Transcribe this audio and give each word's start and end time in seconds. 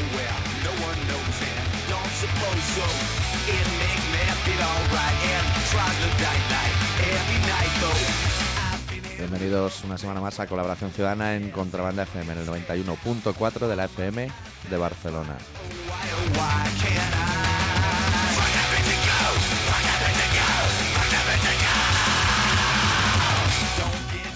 nowhere, 0.00 0.36
no 0.64 0.72
one 0.88 0.98
knows 1.08 1.38
and 1.44 1.68
don't 1.92 2.14
suppose 2.16 2.64
so. 2.76 2.86
It 3.48 3.66
make 3.80 4.02
me 4.14 4.24
feel 4.44 4.62
alright 4.62 5.18
and 5.34 5.46
troglodyte 5.70 6.46
like 6.54 6.76
every 7.12 7.40
night 7.44 7.74
though. 7.80 8.00
I've 8.72 8.84
been 8.88 9.04
in 9.04 9.18
Bienvenidos 9.18 9.84
una 9.84 9.98
semana 9.98 10.20
más 10.20 10.40
a 10.40 10.46
Colaboración 10.46 10.92
Ciudadana 10.92 11.34
en 11.34 11.50
Contrabanda 11.50 12.04
FM, 12.04 12.32
en 12.32 12.38
el 12.38 12.46
91.4 12.46 13.68
de 13.68 13.76
la 13.76 13.84
FM 13.84 14.30
de 14.70 14.76
Barcelona. 14.76 15.36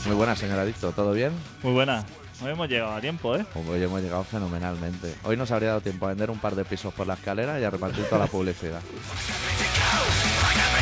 Muy 0.06 0.16
buenas, 0.16 0.38
señor 0.38 0.58
Adicto, 0.58 0.92
¿todo 0.92 1.12
bien? 1.12 1.32
Muy 1.62 1.72
buena. 1.72 2.04
Hoy 2.42 2.50
hemos 2.50 2.68
llegado 2.68 2.92
a 2.92 3.00
tiempo, 3.00 3.36
¿eh? 3.36 3.44
Hoy 3.54 3.82
hemos 3.82 4.02
llegado 4.02 4.24
fenomenalmente. 4.24 5.14
Hoy 5.25 5.36
nos 5.36 5.50
habría 5.50 5.68
dado 5.70 5.80
tiempo 5.80 6.06
a 6.06 6.11
vender 6.11 6.30
un 6.30 6.38
par 6.38 6.54
de 6.54 6.64
pisos 6.64 6.92
por 6.92 7.06
la 7.06 7.14
escalera 7.14 7.61
y 7.61 7.64
a 7.64 7.70
repartir 7.70 8.04
toda 8.06 8.22
la 8.22 8.26
publicidad. 8.26 8.80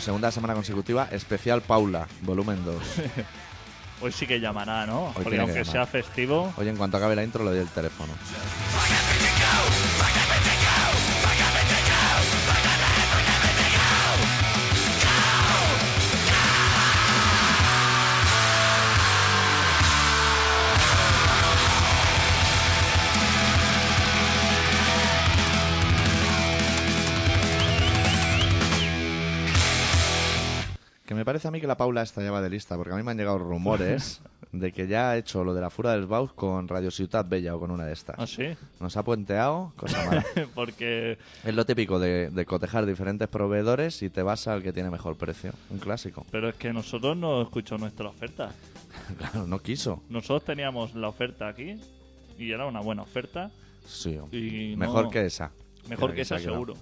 Por 0.00 0.06
segunda 0.06 0.30
semana 0.32 0.54
consecutiva, 0.54 1.08
especial 1.12 1.60
Paula, 1.60 2.08
volumen 2.22 2.64
2. 2.64 2.74
Hoy 4.00 4.10
sí 4.10 4.26
que 4.26 4.40
llamará, 4.40 4.86
¿no? 4.86 5.08
Hoy 5.08 5.24
Porque 5.24 5.38
aunque 5.38 5.62
sea 5.62 5.84
festivo, 5.84 6.54
Hoy 6.56 6.68
en 6.68 6.76
cuanto 6.76 6.96
acabe 6.96 7.14
la 7.14 7.22
intro 7.22 7.44
le 7.44 7.50
doy 7.50 7.58
el 7.58 7.68
teléfono. 7.68 8.14
Parece 31.30 31.46
a 31.48 31.50
mí 31.52 31.60
que 31.60 31.66
la 31.68 31.76
Paula 31.76 32.02
esta 32.02 32.22
ya 32.22 32.30
va 32.32 32.42
de 32.42 32.50
lista, 32.50 32.76
porque 32.76 32.92
a 32.92 32.96
mí 32.96 33.02
me 33.04 33.12
han 33.12 33.16
llegado 33.16 33.38
rumores 33.38 34.20
de 34.52 34.72
que 34.72 34.88
ya 34.88 35.10
ha 35.10 35.16
hecho 35.16 35.44
lo 35.44 35.54
de 35.54 35.60
la 35.60 35.70
Fura 35.70 35.92
del 35.92 36.06
Baus 36.06 36.32
con 36.32 36.66
Radio 36.66 36.90
Ciutat 36.90 37.28
Bella 37.28 37.54
o 37.54 37.60
con 37.60 37.70
una 37.70 37.86
de 37.86 37.92
estas. 37.92 38.16
¿ah, 38.18 38.26
sí? 38.26 38.48
Nos 38.80 38.96
ha 38.96 39.04
puenteado, 39.04 39.72
cosa 39.76 40.04
mala. 40.06 40.24
Porque 40.56 41.18
es 41.44 41.54
lo 41.54 41.64
típico 41.64 42.00
de, 42.00 42.30
de 42.30 42.44
cotejar 42.46 42.84
diferentes 42.84 43.28
proveedores 43.28 44.02
y 44.02 44.10
te 44.10 44.22
vas 44.22 44.48
al 44.48 44.62
que 44.64 44.72
tiene 44.72 44.90
mejor 44.90 45.16
precio. 45.16 45.52
Un 45.70 45.78
clásico. 45.78 46.26
pero 46.32 46.48
es 46.48 46.56
que 46.56 46.72
nosotros 46.72 47.16
no 47.16 47.42
escuchó 47.42 47.78
nuestra 47.78 48.08
oferta. 48.08 48.50
Claro, 49.18 49.46
no 49.46 49.58
quiso. 49.60 50.02
Nosotros 50.08 50.44
teníamos 50.44 50.94
la 50.94 51.08
oferta 51.08 51.48
aquí 51.48 51.80
y 52.38 52.50
era 52.52 52.66
una 52.66 52.80
buena 52.80 53.02
oferta. 53.02 53.50
Sí, 53.86 54.18
Y 54.32 54.74
mejor 54.76 55.04
no- 55.04 55.10
que 55.10 55.26
esa. 55.26 55.50
Mejor 55.88 56.12
que 56.14 56.20
esa 56.22 56.38
quedado. 56.38 56.74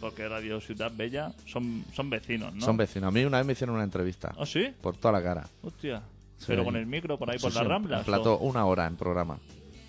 Porque 0.00 0.28
Radio 0.28 0.60
Ciudad 0.60 0.92
Bella 0.94 1.32
son, 1.46 1.84
son 1.92 2.10
vecinos, 2.10 2.54
¿no? 2.54 2.60
Son 2.64 2.76
vecinos. 2.76 3.08
A 3.08 3.10
mí 3.10 3.24
una 3.24 3.38
vez 3.38 3.46
me 3.46 3.52
hicieron 3.52 3.74
una 3.76 3.84
entrevista. 3.84 4.34
¿Ah, 4.38 4.46
sí? 4.46 4.72
Por 4.80 4.96
toda 4.96 5.12
la 5.12 5.22
cara. 5.22 5.48
Hostia. 5.62 6.02
Sí. 6.38 6.44
Pero 6.48 6.64
con 6.64 6.76
el 6.76 6.86
micro 6.86 7.18
por 7.18 7.30
ahí 7.30 7.38
por 7.38 7.50
Sí, 7.52 7.58
las 7.58 7.66
ramblas. 7.66 8.04
plató, 8.04 8.34
¿o? 8.34 8.44
una 8.48 8.64
hora 8.66 8.86
en 8.86 8.96
programa. 8.96 9.38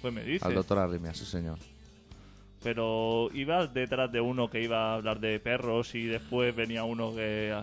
Pues 0.01 0.13
me 0.13 0.23
dice. 0.23 0.45
Al 0.45 0.55
doctor 0.55 0.79
Arrimia, 0.79 1.13
sí 1.13 1.25
señor. 1.25 1.57
Pero 2.63 3.29
ibas 3.33 3.73
detrás 3.73 4.11
de 4.11 4.19
uno 4.19 4.49
que 4.49 4.61
iba 4.61 4.91
a 4.91 4.95
hablar 4.95 5.19
de 5.19 5.39
perros 5.39 5.95
y 5.95 6.05
después 6.05 6.53
venía 6.55 6.83
uno 6.83 7.15
que, 7.15 7.55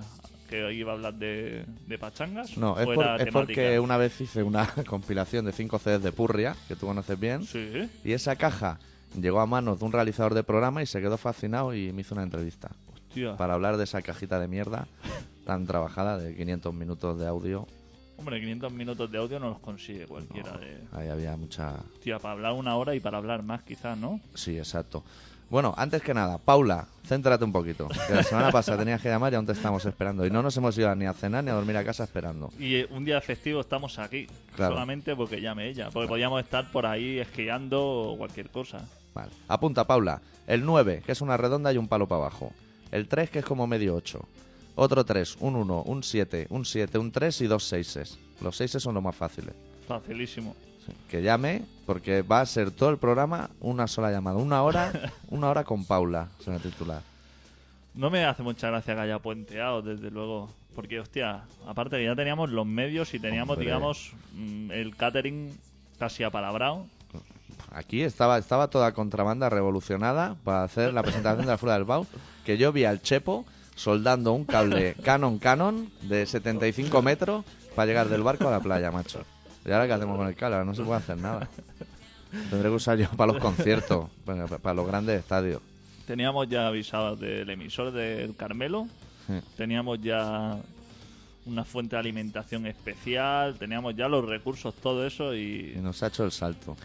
que 0.48 0.72
iba 0.72 0.92
a 0.92 0.94
hablar 0.94 1.14
de, 1.14 1.66
de 1.86 1.98
pachangas. 1.98 2.56
No, 2.56 2.78
es, 2.80 2.86
¿O 2.86 2.94
por- 2.94 3.04
era 3.04 3.16
es 3.16 3.26
porque 3.30 3.78
una 3.78 3.98
vez 3.98 4.18
hice 4.20 4.42
una 4.42 4.66
compilación 4.86 5.44
de 5.44 5.52
5 5.52 5.78
CDs 5.78 6.02
de 6.02 6.12
Purria, 6.12 6.56
que 6.66 6.76
tú 6.76 6.86
conoces 6.86 7.18
bien. 7.20 7.44
Sí. 7.44 7.90
Y 8.04 8.12
esa 8.12 8.36
caja 8.36 8.78
llegó 9.20 9.40
a 9.40 9.46
manos 9.46 9.78
de 9.78 9.84
un 9.84 9.92
realizador 9.92 10.34
de 10.34 10.44
programa 10.44 10.82
y 10.82 10.86
se 10.86 11.00
quedó 11.00 11.16
fascinado 11.16 11.74
y 11.74 11.92
me 11.92 12.02
hizo 12.02 12.14
una 12.14 12.24
entrevista. 12.24 12.70
Hostia. 12.92 13.36
Para 13.36 13.54
hablar 13.54 13.76
de 13.76 13.84
esa 13.84 14.02
cajita 14.02 14.38
de 14.38 14.48
mierda 14.48 14.86
tan 15.46 15.66
trabajada 15.66 16.18
de 16.18 16.34
500 16.34 16.74
minutos 16.74 17.18
de 17.18 17.26
audio. 17.26 17.66
Hombre, 18.18 18.40
500 18.40 18.72
minutos 18.72 19.10
de 19.10 19.18
audio 19.18 19.38
no 19.38 19.50
los 19.50 19.58
consigue 19.60 20.06
cualquiera. 20.06 20.52
De... 20.58 20.78
Ahí 20.92 21.08
había 21.08 21.36
mucha... 21.36 21.74
Hostia, 21.94 22.18
para 22.18 22.32
hablar 22.32 22.52
una 22.52 22.76
hora 22.76 22.94
y 22.94 23.00
para 23.00 23.18
hablar 23.18 23.42
más 23.42 23.62
quizás, 23.62 23.96
¿no? 23.96 24.20
Sí, 24.34 24.58
exacto. 24.58 25.04
Bueno, 25.48 25.72
antes 25.76 26.02
que 26.02 26.12
nada, 26.12 26.38
Paula, 26.38 26.88
céntrate 27.06 27.44
un 27.44 27.52
poquito. 27.52 27.86
Que 28.08 28.14
la 28.14 28.22
semana 28.24 28.50
pasada 28.50 28.78
tenías 28.78 29.00
que 29.00 29.08
llamar 29.08 29.32
y 29.32 29.36
aún 29.36 29.46
te 29.46 29.52
estamos 29.52 29.84
esperando. 29.84 30.26
Y 30.26 30.30
no 30.30 30.42
nos 30.42 30.56
hemos 30.56 30.76
ido 30.76 30.92
ni 30.96 31.06
a 31.06 31.12
cenar 31.12 31.44
ni 31.44 31.50
a 31.50 31.54
dormir 31.54 31.76
a 31.76 31.84
casa 31.84 32.02
esperando. 32.02 32.50
Y 32.58 32.76
eh, 32.76 32.88
un 32.90 33.04
día 33.04 33.20
festivo 33.20 33.60
estamos 33.60 33.98
aquí. 34.00 34.26
Claro. 34.56 34.74
Solamente 34.74 35.14
porque 35.14 35.40
llame 35.40 35.68
ella. 35.68 35.90
Porque 35.92 36.08
podíamos 36.08 36.42
estar 36.42 36.72
por 36.72 36.86
ahí 36.86 37.20
esquiando 37.20 37.80
o 37.80 38.18
cualquier 38.18 38.50
cosa. 38.50 38.88
Vale. 39.16 39.32
Apunta, 39.48 39.86
Paula. 39.86 40.20
El 40.46 40.64
9, 40.66 41.02
que 41.04 41.12
es 41.12 41.22
una 41.22 41.38
redonda 41.38 41.72
y 41.72 41.78
un 41.78 41.88
palo 41.88 42.06
para 42.06 42.20
abajo. 42.20 42.52
El 42.92 43.08
3, 43.08 43.30
que 43.30 43.38
es 43.38 43.44
como 43.46 43.66
medio 43.66 43.94
8. 43.94 44.20
Otro 44.74 45.06
3, 45.06 45.38
un 45.40 45.56
1, 45.56 45.82
un 45.82 46.02
7, 46.02 46.48
un 46.50 46.66
7, 46.66 46.98
un 46.98 47.10
3 47.10 47.40
y 47.40 47.46
dos 47.46 47.64
6. 47.64 48.18
Los 48.42 48.58
6 48.58 48.72
son 48.72 48.94
los 48.94 49.02
más 49.02 49.16
fáciles. 49.16 49.54
Facilísimo. 49.88 50.54
Sí. 50.84 50.92
Que 51.08 51.22
llame, 51.22 51.62
porque 51.86 52.20
va 52.20 52.42
a 52.42 52.46
ser 52.46 52.70
todo 52.70 52.90
el 52.90 52.98
programa 52.98 53.48
una 53.60 53.86
sola 53.86 54.10
llamada. 54.12 54.36
Una 54.36 54.62
hora, 54.62 54.92
una 55.30 55.48
hora 55.48 55.64
con 55.64 55.86
Paula, 55.86 56.28
se 56.44 56.52
a 56.52 56.58
titular. 56.58 57.00
No 57.94 58.10
me 58.10 58.26
hace 58.26 58.42
mucha 58.42 58.68
gracia 58.68 58.94
que 58.94 59.00
haya 59.00 59.18
puenteado, 59.18 59.80
desde 59.80 60.10
luego. 60.10 60.50
Porque, 60.74 61.00
hostia, 61.00 61.44
aparte 61.66 61.96
que 61.96 62.04
ya 62.04 62.14
teníamos 62.14 62.50
los 62.50 62.66
medios 62.66 63.14
y 63.14 63.18
teníamos, 63.18 63.54
Hombre. 63.56 63.64
digamos, 63.64 64.12
mm, 64.34 64.70
el 64.72 64.94
catering 64.94 65.58
casi 65.98 66.22
apalabrado. 66.22 66.86
Aquí 67.70 68.02
estaba, 68.02 68.38
estaba 68.38 68.68
toda 68.68 68.92
contrabanda 68.92 69.50
revolucionada 69.50 70.36
para 70.44 70.64
hacer 70.64 70.94
la 70.94 71.02
presentación 71.02 71.44
de 71.44 71.52
la 71.52 71.58
Fuera 71.58 71.74
del 71.74 71.84
Bau, 71.84 72.06
que 72.44 72.56
yo 72.56 72.72
vi 72.72 72.84
al 72.84 73.02
Chepo 73.02 73.44
soldando 73.74 74.32
un 74.32 74.44
cable 74.44 74.94
Canon 75.02 75.38
Canon 75.38 75.90
de 76.02 76.24
75 76.24 77.02
metros 77.02 77.44
para 77.74 77.86
llegar 77.86 78.08
del 78.08 78.22
barco 78.22 78.48
a 78.48 78.50
la 78.50 78.60
playa, 78.60 78.90
macho. 78.90 79.20
¿Y 79.64 79.72
ahora 79.72 79.86
qué 79.86 79.92
hacemos 79.92 80.16
con 80.16 80.26
el 80.26 80.34
cable? 80.34 80.64
No 80.64 80.74
se 80.74 80.82
puede 80.82 80.98
hacer 80.98 81.18
nada. 81.18 81.48
Tendré 82.50 82.68
que 82.68 82.74
usar 82.74 82.98
yo 82.98 83.08
para 83.10 83.32
los 83.32 83.42
conciertos, 83.42 84.08
para, 84.24 84.46
para 84.46 84.74
los 84.74 84.86
grandes 84.86 85.20
estadios. 85.20 85.60
Teníamos 86.06 86.48
ya 86.48 86.68
avisados 86.68 87.18
del 87.20 87.50
emisor 87.50 87.92
del 87.92 88.34
Carmelo. 88.36 88.88
Sí. 89.26 89.34
Teníamos 89.56 90.00
ya 90.00 90.56
una 91.46 91.64
fuente 91.64 91.96
de 91.96 92.00
alimentación 92.00 92.66
especial. 92.66 93.56
Teníamos 93.58 93.96
ya 93.96 94.08
los 94.08 94.24
recursos, 94.24 94.74
todo 94.74 95.06
eso. 95.06 95.34
Y 95.34 95.74
Y 95.76 95.80
nos 95.80 96.02
ha 96.02 96.08
hecho 96.08 96.24
el 96.24 96.32
salto. 96.32 96.76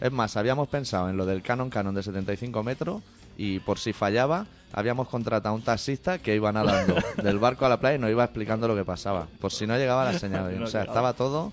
Es 0.00 0.12
más, 0.12 0.36
habíamos 0.36 0.68
pensado 0.68 1.08
en 1.10 1.16
lo 1.16 1.26
del 1.26 1.42
Canon 1.42 1.70
Canon 1.70 1.94
de 1.94 2.02
75 2.02 2.62
metros 2.62 3.02
y 3.36 3.58
por 3.60 3.78
si 3.78 3.92
fallaba, 3.92 4.46
habíamos 4.72 5.08
contratado 5.08 5.54
a 5.54 5.56
un 5.56 5.62
taxista 5.62 6.18
que 6.18 6.34
iba 6.34 6.52
nadando 6.52 6.96
del 7.22 7.38
barco 7.38 7.66
a 7.66 7.68
la 7.68 7.78
playa 7.80 7.96
y 7.96 7.98
nos 7.98 8.10
iba 8.10 8.24
explicando 8.24 8.68
lo 8.68 8.76
que 8.76 8.84
pasaba. 8.84 9.26
Por 9.40 9.52
si 9.52 9.66
no 9.66 9.76
llegaba 9.76 10.04
la 10.04 10.18
señal. 10.18 10.60
O 10.62 10.66
sea, 10.66 10.82
estaba 10.82 11.12
todo 11.14 11.52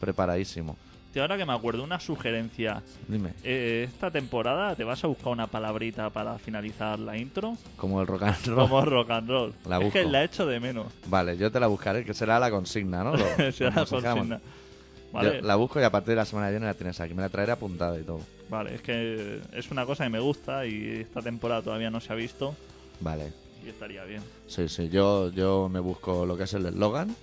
preparadísimo. 0.00 0.76
Tío, 1.12 1.22
ahora 1.22 1.38
que 1.38 1.46
me 1.46 1.54
acuerdo, 1.54 1.82
una 1.82 1.98
sugerencia. 1.98 2.82
Dime, 3.08 3.32
Eh, 3.42 3.86
esta 3.88 4.10
temporada 4.10 4.74
te 4.76 4.84
vas 4.84 5.02
a 5.02 5.06
buscar 5.06 5.28
una 5.32 5.46
palabrita 5.46 6.10
para 6.10 6.38
finalizar 6.38 6.98
la 6.98 7.16
intro. 7.16 7.56
como 7.78 8.02
el 8.02 8.06
rock 8.06 8.24
and 8.24 8.36
roll. 8.46 8.56
Como 8.68 8.84
rock 8.84 9.10
and 9.10 9.28
roll. 9.30 9.54
La 9.66 9.78
es 9.78 9.92
que 9.92 10.00
busco. 10.00 10.12
la 10.12 10.24
echo 10.24 10.44
de 10.46 10.60
menos. 10.60 10.86
Vale, 11.06 11.38
yo 11.38 11.50
te 11.50 11.58
la 11.58 11.68
buscaré, 11.68 12.04
que 12.04 12.12
será 12.12 12.38
la 12.38 12.50
consigna, 12.50 13.02
¿no? 13.02 13.16
Lo- 13.16 13.52
Será 13.52 13.70
la 13.76 13.86
consigna. 13.86 14.40
Vale, 15.16 15.42
la 15.42 15.56
busco 15.56 15.80
y 15.80 15.82
a 15.84 15.90
partir 15.90 16.10
de 16.10 16.16
la 16.16 16.24
semana 16.24 16.48
que 16.48 16.52
viene 16.52 16.66
la 16.66 16.74
tienes 16.74 17.00
aquí. 17.00 17.14
Me 17.14 17.22
la 17.22 17.28
traeré 17.28 17.52
apuntada 17.52 17.98
y 17.98 18.02
todo. 18.02 18.20
vale, 18.48 18.74
es 18.74 18.82
que 18.82 19.40
es 19.52 19.70
una 19.70 19.84
cosa 19.86 20.04
que 20.04 20.10
me 20.10 20.20
gusta 20.20 20.66
y 20.66 21.00
esta 21.00 21.22
temporada 21.22 21.62
todavía 21.62 21.90
no 21.90 22.00
se 22.00 22.12
ha 22.12 22.16
visto 22.16 22.54
Vale. 23.00 23.32
y 23.64 23.68
estaría 23.68 24.04
bien. 24.04 24.22
Sí, 24.46 24.68
sí, 24.68 24.88
yo, 24.88 25.30
yo 25.30 25.68
me 25.68 25.80
busco 25.80 26.24
lo 26.26 26.36
que 26.36 26.44
es 26.44 26.54
el 26.54 26.66
eslogan 26.66 27.14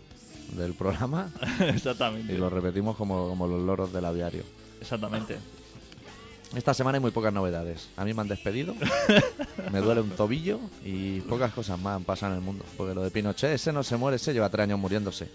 del 0.58 0.74
programa 0.74 1.30
exactamente. 1.62 2.34
y 2.34 2.38
lo 2.38 2.50
repetimos 2.50 2.96
como, 2.98 3.30
como 3.30 3.48
los 3.48 3.62
loros 3.62 3.94
del 3.94 4.06
aviario. 4.06 4.44
Exactamente. 4.82 5.38
Esta 6.56 6.74
semana 6.76 6.98
hay 6.98 7.02
muy 7.02 7.10
pocas 7.10 7.34
novedades. 7.34 7.90
A 7.98 8.06
mí 8.06 8.14
me 8.14 8.22
han 8.22 8.28
despedido, 8.28 8.76
me 9.72 9.80
duele 9.80 10.02
un 10.02 10.12
tobillo 10.12 10.60
y 10.86 11.22
pocas 11.22 11.52
cosas 11.52 11.80
más 11.80 11.96
han 11.96 12.04
pasado 12.04 12.34
en 12.34 12.40
el 12.40 12.46
mundo. 12.46 12.64
Porque 12.78 12.94
lo 12.94 13.02
de 13.02 13.10
Pinochet, 13.10 13.54
ese 13.54 13.74
no 13.74 13.82
se 13.82 13.98
muere, 13.98 14.18
ese 14.18 14.34
lleva 14.34 14.50
tres 14.50 14.66
años 14.66 14.78
muriéndose. 14.80 15.30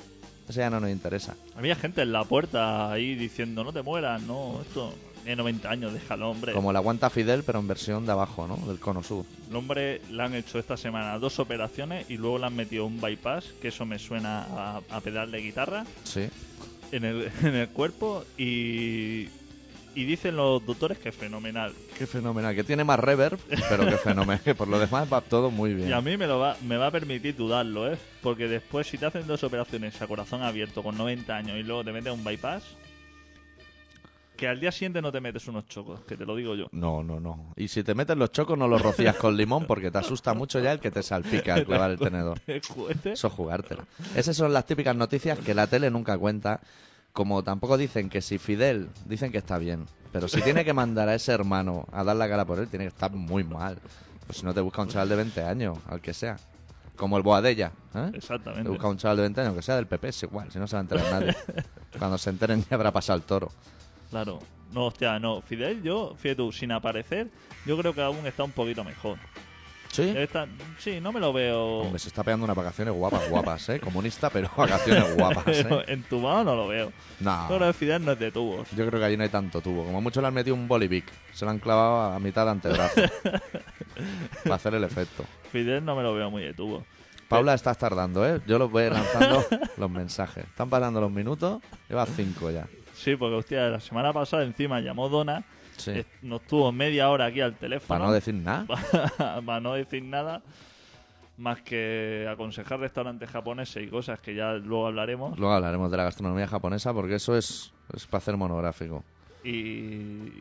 Ese 0.49 0.61
ya 0.61 0.71
no 0.71 0.81
nos 0.81 0.91
interesa. 0.91 1.37
Había 1.57 1.77
gente 1.77 2.03
en 2.03 2.13
la 2.13 2.25
puerta 2.25 2.91
ahí 2.91 3.15
diciendo, 3.15 3.65
no 3.65 3.73
te 3.73 3.83
mueras, 3.83 4.23
no, 4.23 4.61
esto 4.63 4.95
tiene 5.23 5.37
90 5.37 5.71
años, 5.71 5.93
déjalo, 5.93 6.31
hombre. 6.31 6.53
Como 6.55 6.73
la 6.73 6.79
aguanta 6.79 7.11
Fidel, 7.11 7.43
pero 7.45 7.59
en 7.59 7.69
versión 7.69 8.07
de 8.07 8.13
abajo, 8.13 8.47
¿no? 8.49 8.57
Del 8.67 8.81
cono 8.81 9.03
sur. 9.03 9.27
El 9.51 9.57
hombre 9.57 10.01
le 10.11 10.23
han 10.23 10.35
hecho 10.35 10.59
esta 10.59 10.77
semana 10.77 11.19
dos 11.19 11.39
operaciones 11.39 12.09
y 12.09 12.17
luego 12.17 12.39
le 12.39 12.47
han 12.47 12.57
metido 12.57 12.87
un 12.87 13.01
bypass, 13.01 13.53
que 13.61 13.69
eso 13.69 13.85
me 13.85 13.99
suena 13.99 14.45
a, 14.45 14.81
a 14.91 15.01
pedal 15.01 15.31
de 15.31 15.39
guitarra. 15.41 15.85
Sí. 16.05 16.29
en 16.93 17.05
el, 17.05 17.31
en 17.43 17.55
el 17.55 17.69
cuerpo 17.69 18.25
y, 18.39 19.29
y 19.99 20.05
dicen 20.05 20.37
los 20.37 20.65
doctores 20.65 20.97
que 20.99 21.09
es 21.09 21.17
fenomenal. 21.17 21.73
Qué 21.99 22.07
fenomenal. 22.07 22.55
Que 22.55 22.63
tiene 22.63 22.85
más 22.85 23.01
reverb, 23.01 23.37
pero 23.69 23.85
qué 23.85 23.97
fenomenal. 23.97 24.41
Que 24.45 24.55
por 24.55 24.69
lo 24.69 24.79
demás 24.79 25.13
va 25.13 25.21
todo 25.21 25.51
muy 25.51 25.75
bien. 25.75 25.89
Y 25.89 25.93
a 25.93 26.01
mí 26.01 26.17
me, 26.17 26.29
lo 26.29 26.39
va, 26.39 26.57
me 26.63 26.77
va 26.77 26.87
a 26.87 26.91
permitir 26.93 27.35
dudarlo, 27.35 27.93
¿eh? 27.93 27.99
Porque 28.23 28.47
después, 28.47 28.87
si 28.87 28.97
te 28.97 29.07
hacen 29.07 29.27
dos 29.27 29.43
operaciones 29.43 30.01
a 30.01 30.07
corazón 30.07 30.45
abierto 30.45 30.85
con 30.85 30.97
90 30.97 31.35
años 31.37 31.57
y 31.59 31.65
luego 31.65 31.83
te 31.83 31.91
meten 31.91 32.13
un 32.13 32.23
bypass, 32.23 32.63
que 34.37 34.47
al 34.47 34.61
día 34.61 34.71
siguiente 34.71 35.03
no 35.03 35.11
te 35.11 35.21
metes 35.21 35.49
unos 35.49 35.67
chocos, 35.67 35.99
que 36.03 36.17
te 36.17 36.25
lo 36.25 36.37
digo 36.37 36.55
yo. 36.55 36.69
No, 36.71 37.03
no, 37.03 37.19
no. 37.19 37.53
Y 37.57 37.67
si 37.67 37.83
te 37.83 37.97
metes 37.97 38.17
los 38.17 38.31
chocos, 38.31 38.57
no 38.57 38.69
los 38.69 38.81
rocías 38.81 39.17
con 39.17 39.37
limón 39.37 39.67
porque 39.67 39.91
te 39.91 39.99
asusta 39.99 40.33
mucho 40.33 40.61
ya 40.61 40.71
el 40.71 40.79
que 40.79 40.93
te 40.93 41.03
salpica 41.03 41.55
al 41.55 41.67
clavar 41.67 41.91
el 41.91 41.99
tenedor. 41.99 42.41
Eso 42.47 43.27
es 43.27 43.33
jugártela. 43.33 43.85
Esas 44.15 44.37
son 44.37 44.53
las 44.53 44.65
típicas 44.65 44.95
noticias 44.95 45.41
que 45.41 45.55
la 45.55 45.67
tele 45.67 45.91
nunca 45.91 46.17
cuenta. 46.17 46.61
Como 47.13 47.43
tampoco 47.43 47.77
dicen 47.77 48.09
que 48.11 48.21
si 48.21 48.39
Fidel, 48.39 48.89
dicen 49.07 49.33
que 49.33 49.39
está 49.39 49.59
bien. 49.59 49.87
Pero 50.13 50.29
si 50.29 50.41
tiene 50.41 50.65
que 50.65 50.73
mandar 50.73 51.09
a 51.09 51.15
ese 51.15 51.33
hermano 51.33 51.85
a 51.93 52.03
dar 52.05 52.17
la 52.17 52.29
cara 52.29 52.45
por 52.45 52.59
él, 52.59 52.69
tiene 52.69 52.85
que 52.85 52.89
estar 52.89 53.11
muy 53.13 53.45
mal. 53.45 53.79
Pues 54.27 54.39
si 54.39 54.45
no 54.45 54.55
te 54.55 54.61
busca 54.61 54.83
un 54.83 54.89
chaval 54.89 55.09
de 55.09 55.17
20 55.17 55.43
años, 55.43 55.79
al 55.89 56.01
que 56.01 56.15
sea. 56.15 56.37
Como 56.97 57.17
el 57.17 57.23
Boadella. 57.23 57.73
¿eh? 57.95 58.09
Te 58.13 58.19
Exactamente. 58.19 58.69
busca 58.69 58.89
un 58.89 58.97
chaval 58.97 59.17
de 59.19 59.23
20 59.23 59.41
años, 59.41 59.55
que 59.55 59.63
sea 59.63 59.77
del 59.77 59.87
PP, 59.87 60.09
es 60.09 60.23
igual. 60.23 60.51
Si 60.51 60.59
no 60.59 60.67
se 60.67 60.77
va 60.77 60.81
a 60.81 60.83
enterar 60.83 61.11
nadie. 61.11 61.37
Cuando 61.99 62.19
se 62.19 62.31
enteren 62.31 62.65
ya 62.69 62.77
habrá 62.77 62.93
pasado 62.93 63.17
el 63.19 63.25
toro. 63.25 63.51
Claro. 64.11 64.39
No, 64.73 64.87
hostia, 64.87 65.19
no. 65.19 65.41
Fidel, 65.41 65.83
yo, 65.83 66.15
fíjate 66.17 66.37
tú, 66.37 66.53
sin 66.53 66.73
aparecer, 66.73 67.29
yo 67.65 67.79
creo 67.79 67.95
que 67.95 68.03
aún 68.03 68.27
está 68.27 68.45
un 68.45 68.53
poquito 68.53 68.85
mejor. 68.85 69.19
¿Sí? 69.91 70.15
Sí, 70.79 71.01
no 71.01 71.13
me 71.13 71.21
lo 71.21 71.33
veo. 71.33 71.79
Hombre, 71.79 71.99
se 71.99 72.09
está 72.09 72.23
pegando 72.23 72.45
unas 72.45 72.57
vacaciones 72.57 72.95
guapas, 72.95 73.29
guapas, 73.29 73.69
¿eh? 73.71 73.81
Comunista, 73.81 74.31
pero 74.31 74.51
vacaciones 74.57 75.17
guapas, 75.17 75.47
¿eh? 75.49 75.85
entubado 75.89 76.45
no 76.45 76.55
lo 76.55 76.69
veo. 76.69 76.93
No. 77.21 77.49
Yo 77.49 77.57
creo 77.57 77.69
que 77.69 77.79
Fidel 77.79 78.05
no 78.05 78.13
es 78.13 78.19
de 78.19 78.31
tubos. 78.31 78.71
Yo 78.73 78.87
creo 78.87 79.01
que 79.01 79.07
allí 79.07 79.17
no 79.17 79.23
hay 79.23 79.29
tanto 79.29 79.61
tubo. 79.61 79.85
Como 79.85 80.01
mucho 80.01 80.21
le 80.21 80.29
han 80.29 80.35
metido 80.35 80.55
un 80.55 80.69
bolivic. 80.69 81.07
Se 81.33 81.45
lo 81.45 81.51
han 81.51 81.59
clavado 81.59 82.13
a 82.13 82.19
mitad 82.19 82.45
de 82.45 82.51
antebrazo. 82.51 83.01
para 84.45 84.55
hacer 84.55 84.75
el 84.75 84.85
efecto. 84.85 85.25
Fidel 85.51 85.85
no 85.85 85.97
me 85.97 86.03
lo 86.03 86.15
veo 86.15 86.31
muy 86.31 86.43
de 86.43 86.55
tubos. 86.55 86.85
Paula, 87.29 87.53
estás 87.53 87.77
tardando, 87.77 88.27
¿eh? 88.27 88.41
Yo 88.47 88.59
los 88.59 88.71
voy 88.71 88.89
lanzando 88.89 89.45
los 89.77 89.91
mensajes. 89.91 90.45
Están 90.45 90.71
pasando 90.71 91.01
los 91.01 91.11
minutos. 91.11 91.61
Lleva 91.89 92.07
cinco 92.07 92.51
ya. 92.51 92.67
Sí, 92.95 93.17
porque 93.17 93.37
hostia, 93.37 93.69
la 93.69 93.81
semana 93.81 94.13
pasada 94.13 94.43
encima 94.45 94.81
llamó 94.81 95.09
Donna, 95.09 95.45
Sí. 95.79 96.05
nos 96.23 96.43
tuvo 96.43 96.71
media 96.73 97.11
hora 97.11 97.27
aquí 97.27 97.41
al 97.41 97.55
teléfono. 97.57 97.89
Para 97.89 98.05
no 98.07 98.13
decir 98.13 98.35
nada. 98.35 98.67
para 99.47 99.61
no 99.61 99.75
decir 99.75 100.03
nada 100.03 100.43
más 101.39 101.63
que 101.63 102.27
aconsejar 102.29 102.81
restaurantes 102.81 103.31
japoneses 103.31 103.83
y 103.83 103.89
cosas 103.89 104.21
que 104.21 104.35
ya 104.35 104.55
luego 104.55 104.89
hablaremos. 104.89 105.39
Luego 105.39 105.55
hablaremos 105.55 105.91
de 105.91 105.97
la 105.97 106.05
gastronomía 106.05 106.49
japonesa 106.49 106.93
porque 106.93 107.15
eso 107.15 107.37
es, 107.37 107.73
es 107.95 108.07
para 108.07 108.19
hacer 108.19 108.37
monográfico. 108.37 109.05
Y, 109.45 109.51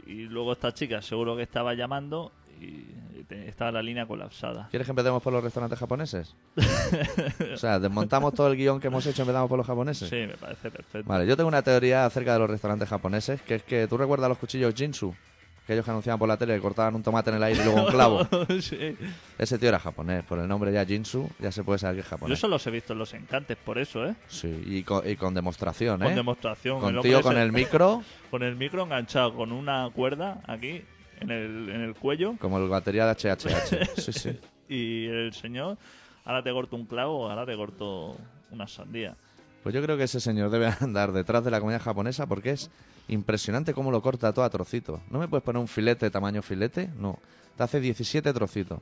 y 0.07 0.27
luego 0.29 0.53
esta 0.53 0.73
chica 0.73 1.01
seguro 1.01 1.35
que 1.37 1.43
estaba 1.43 1.75
llamando 1.75 2.31
y 2.59 3.23
te- 3.27 3.47
estaba 3.47 3.71
la 3.71 3.81
línea 3.81 4.05
colapsada. 4.05 4.67
¿Quieres 4.69 4.85
que 4.85 4.91
empecemos 4.91 5.21
por 5.21 5.33
los 5.33 5.43
restaurantes 5.43 5.77
japoneses? 5.79 6.35
o 7.53 7.57
sea, 7.57 7.79
desmontamos 7.79 8.33
todo 8.33 8.47
el 8.47 8.57
guion 8.57 8.79
que 8.79 8.87
hemos 8.87 9.05
hecho 9.05 9.21
y 9.21 9.23
empezamos 9.23 9.49
por 9.49 9.57
los 9.57 9.67
japoneses. 9.67 10.09
Sí, 10.09 10.15
me 10.15 10.35
parece 10.37 10.71
perfecto. 10.71 11.07
Vale, 11.09 11.25
yo 11.27 11.35
tengo 11.35 11.47
una 11.47 11.61
teoría 11.61 12.05
acerca 12.05 12.33
de 12.33 12.39
los 12.39 12.49
restaurantes 12.49 12.89
japoneses, 12.89 13.41
que 13.41 13.55
es 13.55 13.63
que 13.63 13.87
tú 13.87 13.97
recuerdas 13.97 14.29
los 14.29 14.37
cuchillos 14.37 14.73
Jinsu, 14.75 15.13
aquellos 15.65 15.83
que 15.83 15.91
anunciaban 15.91 16.17
por 16.19 16.27
la 16.29 16.37
tele 16.37 16.55
que 16.55 16.61
cortaban 16.61 16.95
un 16.95 17.03
tomate 17.03 17.29
en 17.29 17.35
el 17.37 17.43
aire 17.43 17.61
y 17.61 17.65
luego 17.65 17.81
un 17.85 17.91
clavo. 17.91 18.27
Sí. 18.61 18.95
Ese 19.37 19.57
tío 19.59 19.69
era 19.69 19.79
japonés, 19.79 20.23
por 20.23 20.39
el 20.39 20.47
nombre 20.47 20.71
ya 20.71 20.85
Jinsu, 20.85 21.29
ya 21.39 21.51
se 21.51 21.63
puede 21.63 21.79
saber 21.79 21.95
que 21.97 22.01
es 22.01 22.05
Yo 22.05 22.09
japonés. 22.11 22.39
solo 22.39 22.51
los 22.55 22.65
he 22.67 22.71
visto 22.71 22.93
en 22.93 22.99
los 22.99 23.13
encantes, 23.13 23.57
por 23.57 23.77
eso, 23.77 24.05
¿eh? 24.05 24.15
Sí, 24.27 24.63
y 24.65 24.83
con, 24.83 25.07
y 25.07 25.15
con 25.15 25.33
demostración, 25.33 25.99
Con 25.99 26.11
¿eh? 26.11 26.15
demostración. 26.15 26.79
Con 26.79 26.95
el 26.95 27.01
tío 27.01 27.21
con 27.21 27.37
el 27.37 27.51
micro, 27.51 28.03
con 28.31 28.43
el 28.43 28.55
micro 28.55 28.83
enganchado 28.83 29.35
con 29.35 29.51
una 29.51 29.89
cuerda 29.93 30.41
aquí 30.47 30.83
en 31.19 31.31
el, 31.31 31.69
en 31.69 31.81
el 31.81 31.95
cuello 31.95 32.35
como 32.39 32.57
el 32.57 32.69
batería 32.69 33.05
de 33.05 33.13
HHH. 33.13 33.95
Sí, 34.01 34.13
sí. 34.13 34.39
y 34.69 35.05
el 35.07 35.33
señor, 35.33 35.77
ahora 36.25 36.43
te 36.43 36.51
corto 36.51 36.75
un 36.75 36.85
clavo, 36.85 37.29
ahora 37.29 37.45
te 37.45 37.55
corto 37.55 38.15
una 38.51 38.67
sandía. 38.67 39.15
Pues 39.63 39.75
yo 39.75 39.81
creo 39.81 39.97
que 39.97 40.03
ese 40.03 40.19
señor 40.19 40.49
debe 40.49 40.67
andar 40.79 41.11
detrás 41.11 41.43
de 41.43 41.51
la 41.51 41.59
comida 41.59 41.79
japonesa 41.79 42.25
porque 42.25 42.51
es 42.51 42.69
impresionante 43.07 43.73
cómo 43.73 43.91
lo 43.91 44.01
corta 44.01 44.31
todo 44.33 44.45
a 44.45 44.49
trocitos. 44.49 45.01
¿No 45.09 45.19
me 45.19 45.27
puedes 45.27 45.43
poner 45.43 45.59
un 45.59 45.67
filete 45.67 46.09
tamaño 46.09 46.41
filete? 46.41 46.89
No. 46.97 47.19
Te 47.57 47.63
hace 47.63 47.79
17 47.79 48.31
trocitos. 48.33 48.79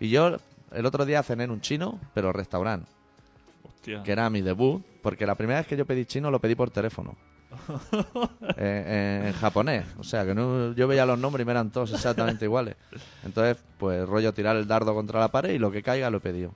Y 0.00 0.08
yo 0.10 0.36
el 0.72 0.86
otro 0.86 1.04
día 1.04 1.22
cené 1.22 1.44
en 1.44 1.50
un 1.50 1.60
chino, 1.60 2.00
pero 2.14 2.32
restaurante. 2.32 2.90
Hostia. 3.64 4.02
que 4.04 4.12
era 4.12 4.30
mi 4.30 4.42
debut, 4.42 4.82
porque 5.02 5.26
la 5.26 5.34
primera 5.34 5.58
vez 5.60 5.66
que 5.66 5.76
yo 5.76 5.86
pedí 5.86 6.04
chino 6.04 6.30
lo 6.30 6.40
pedí 6.40 6.54
por 6.54 6.70
teléfono. 6.70 7.16
Eh, 8.58 8.84
eh, 8.86 9.22
en 9.28 9.32
japonés, 9.34 9.84
o 9.98 10.04
sea 10.04 10.24
que 10.24 10.34
no, 10.34 10.72
yo 10.72 10.88
veía 10.88 11.04
los 11.04 11.18
nombres 11.18 11.42
y 11.42 11.44
me 11.44 11.52
eran 11.52 11.70
todos 11.70 11.92
exactamente 11.92 12.44
iguales. 12.46 12.76
Entonces, 13.24 13.58
pues 13.76 14.06
rollo 14.08 14.32
tirar 14.32 14.56
el 14.56 14.66
dardo 14.66 14.94
contra 14.94 15.20
la 15.20 15.28
pared 15.28 15.50
y 15.52 15.58
lo 15.58 15.70
que 15.70 15.82
caiga 15.82 16.08
lo 16.10 16.18
he 16.18 16.20
pedido. 16.20 16.52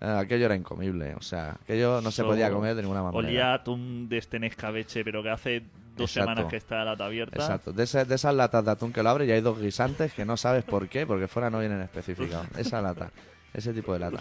Eh, 0.00 0.06
aquello 0.18 0.46
era 0.46 0.56
incomible, 0.56 1.14
o 1.14 1.20
sea, 1.22 1.56
aquello 1.62 2.00
no 2.00 2.10
se 2.10 2.24
podía 2.24 2.50
comer 2.50 2.74
de 2.74 2.82
ninguna 2.82 3.02
manera. 3.02 3.18
Olía 3.18 3.54
atún 3.54 4.08
de 4.08 4.18
este 4.18 4.44
escabeche, 4.46 5.04
pero 5.04 5.22
que 5.22 5.30
hace 5.30 5.62
dos 5.96 6.10
Exacto. 6.10 6.30
semanas 6.30 6.50
que 6.50 6.56
está 6.56 6.76
la 6.78 6.84
lata 6.86 7.04
abierta. 7.06 7.36
Exacto, 7.36 7.72
de, 7.72 7.84
ese- 7.84 8.04
de 8.04 8.14
esas 8.14 8.34
latas 8.34 8.64
de 8.64 8.70
atún 8.70 8.92
que 8.92 9.02
lo 9.02 9.10
abre 9.10 9.26
y 9.26 9.30
hay 9.32 9.40
dos 9.40 9.60
guisantes 9.60 10.12
que 10.14 10.24
no 10.24 10.36
sabes 10.36 10.64
por 10.64 10.88
qué, 10.88 11.06
porque 11.06 11.28
fuera 11.28 11.50
no 11.50 11.58
vienen 11.60 11.80
especificados. 11.82 12.46
Esa 12.56 12.80
lata, 12.80 13.10
ese 13.52 13.72
tipo 13.72 13.92
de 13.92 13.98
lata. 14.00 14.20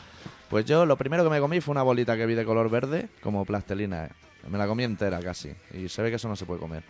Pues 0.49 0.65
yo 0.65 0.85
lo 0.85 0.97
primero 0.97 1.23
que 1.23 1.29
me 1.29 1.39
comí 1.39 1.61
fue 1.61 1.71
una 1.71 1.81
bolita 1.83 2.15
que 2.17 2.25
vi 2.25 2.35
de 2.35 2.45
color 2.45 2.69
verde, 2.69 3.07
como 3.21 3.45
plastelina. 3.45 4.09
Me 4.49 4.57
la 4.57 4.67
comí 4.67 4.83
entera 4.83 5.19
casi. 5.21 5.53
Y 5.73 5.89
se 5.89 6.01
ve 6.01 6.09
que 6.09 6.15
eso 6.17 6.27
no 6.27 6.35
se 6.35 6.45
puede 6.45 6.59
comer. 6.59 6.83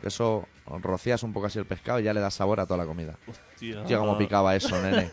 Que 0.00 0.08
eso 0.08 0.46
rocías 0.66 1.22
un 1.22 1.32
poco 1.32 1.46
así 1.46 1.58
el 1.58 1.64
pescado 1.64 2.00
y 2.00 2.02
ya 2.02 2.12
le 2.12 2.20
da 2.20 2.30
sabor 2.30 2.60
a 2.60 2.66
toda 2.66 2.76
la 2.78 2.86
comida. 2.86 3.16
Hostia. 3.26 3.98
Cómo 3.98 4.18
picaba 4.18 4.54
eso, 4.54 4.80
nene. 4.82 5.10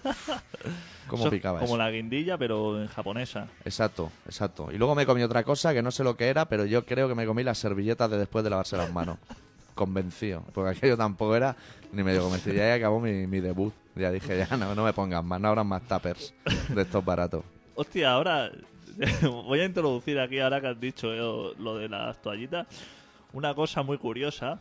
Cómo 1.07 1.23
Eso 1.23 1.31
picaba 1.31 1.59
Como 1.59 1.75
eso. 1.75 1.77
la 1.77 1.91
guindilla, 1.91 2.37
pero 2.37 2.81
en 2.81 2.87
japonesa. 2.87 3.47
Exacto, 3.65 4.11
exacto. 4.25 4.69
Y 4.71 4.77
luego 4.77 4.95
me 4.95 5.05
comí 5.05 5.21
otra 5.23 5.43
cosa 5.43 5.73
que 5.73 5.81
no 5.81 5.91
sé 5.91 6.03
lo 6.03 6.17
que 6.17 6.27
era, 6.27 6.45
pero 6.45 6.65
yo 6.65 6.85
creo 6.85 7.07
que 7.07 7.15
me 7.15 7.25
comí 7.25 7.43
las 7.43 7.57
servilletas 7.59 8.09
de 8.09 8.17
después 8.17 8.43
de 8.43 8.49
lavarse 8.49 8.75
las 8.77 8.91
manos. 8.91 9.17
Convencido. 9.75 10.43
Porque 10.53 10.77
aquello 10.77 10.97
tampoco 10.97 11.35
era 11.35 11.55
ni 11.91 12.03
medio 12.03 12.21
convencido. 12.23 12.55
Y 12.55 12.59
ahí 12.59 12.71
acabó 12.71 12.99
mi, 12.99 13.25
mi 13.27 13.39
debut. 13.39 13.73
Ya 13.95 14.11
dije, 14.11 14.45
ya 14.49 14.57
no, 14.57 14.75
no 14.75 14.83
me 14.83 14.93
pongan 14.93 15.25
más, 15.25 15.39
no 15.39 15.47
habrán 15.49 15.67
más 15.67 15.81
tuppers 15.87 16.33
de 16.69 16.81
estos 16.81 17.03
baratos. 17.03 17.43
Hostia, 17.75 18.11
ahora 18.11 18.51
voy 19.23 19.59
a 19.59 19.65
introducir 19.65 20.19
aquí, 20.19 20.39
ahora 20.39 20.61
que 20.61 20.67
has 20.67 20.79
dicho 20.79 21.13
eh, 21.13 21.55
lo 21.57 21.77
de 21.77 21.89
las 21.89 22.21
toallitas, 22.21 22.67
una 23.33 23.53
cosa 23.53 23.83
muy 23.83 23.97
curiosa. 23.97 24.59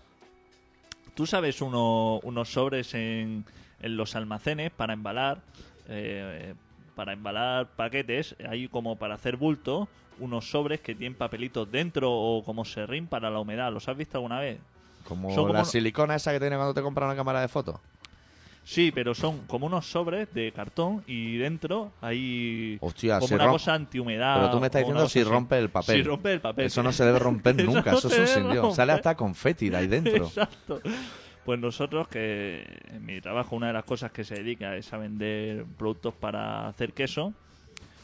Tú 1.14 1.26
sabes 1.26 1.60
uno- 1.60 2.20
unos 2.22 2.48
sobres 2.52 2.94
en, 2.94 3.44
en 3.80 3.96
los 3.96 4.16
almacenes 4.16 4.70
para 4.70 4.94
embalar, 4.94 5.42
eh, 5.88 6.54
para 6.94 7.12
embalar 7.12 7.68
paquetes, 7.76 8.34
hay 8.48 8.68
como 8.68 8.96
para 8.96 9.14
hacer 9.14 9.36
bulto, 9.36 9.88
unos 10.18 10.50
sobres 10.50 10.80
que 10.80 10.94
tienen 10.94 11.16
papelitos 11.18 11.70
dentro 11.70 12.10
o 12.10 12.42
como 12.44 12.64
serrín 12.64 13.06
para 13.08 13.30
la 13.30 13.40
humedad. 13.40 13.72
¿Los 13.72 13.88
has 13.88 13.96
visto 13.96 14.18
alguna 14.18 14.40
vez? 14.40 14.58
Como 15.04 15.34
Son 15.34 15.52
la 15.52 15.64
silicona 15.64 16.14
esa 16.14 16.32
que 16.32 16.40
tiene 16.40 16.56
cuando 16.56 16.74
te 16.74 16.82
compran 16.82 17.08
una 17.08 17.16
cámara 17.16 17.40
de 17.40 17.48
fotos. 17.48 17.80
Sí, 18.64 18.92
pero 18.92 19.14
son 19.14 19.40
como 19.46 19.66
unos 19.66 19.86
sobres 19.86 20.32
de 20.32 20.52
cartón 20.52 21.02
y 21.06 21.36
dentro 21.36 21.92
hay 22.00 22.78
Hostia, 22.80 23.16
como 23.16 23.28
si 23.28 23.34
una 23.34 23.48
cosa 23.48 23.74
antihumedad. 23.74 24.36
Pero 24.36 24.50
tú 24.50 24.60
me 24.60 24.66
estás 24.66 24.82
diciendo 24.82 25.08
si 25.08 25.24
rompe 25.24 25.58
el 25.58 25.68
papel. 25.68 25.96
Si 25.96 26.02
rompe 26.02 26.32
el 26.32 26.40
papel. 26.40 26.66
Eso 26.66 26.82
no 26.82 26.92
se 26.92 27.04
debe 27.04 27.18
romper 27.18 27.56
Eso 27.60 27.70
nunca, 27.70 27.92
no 27.92 27.98
eso 27.98 28.08
es 28.08 28.36
un 28.36 28.54
romper. 28.54 28.74
Sale 28.74 28.92
hasta 28.92 29.16
confeti 29.16 29.68
de 29.68 29.76
ahí 29.76 29.86
dentro. 29.88 30.26
Exacto. 30.26 30.80
Pues 31.44 31.58
nosotros 31.58 32.06
que 32.06 32.64
en 32.86 33.04
mi 33.04 33.20
trabajo 33.20 33.56
una 33.56 33.66
de 33.68 33.72
las 33.72 33.84
cosas 33.84 34.12
que 34.12 34.22
se 34.22 34.36
dedica 34.36 34.76
es 34.76 34.92
a 34.92 34.98
vender 34.98 35.64
productos 35.76 36.14
para 36.14 36.68
hacer 36.68 36.92
queso, 36.92 37.32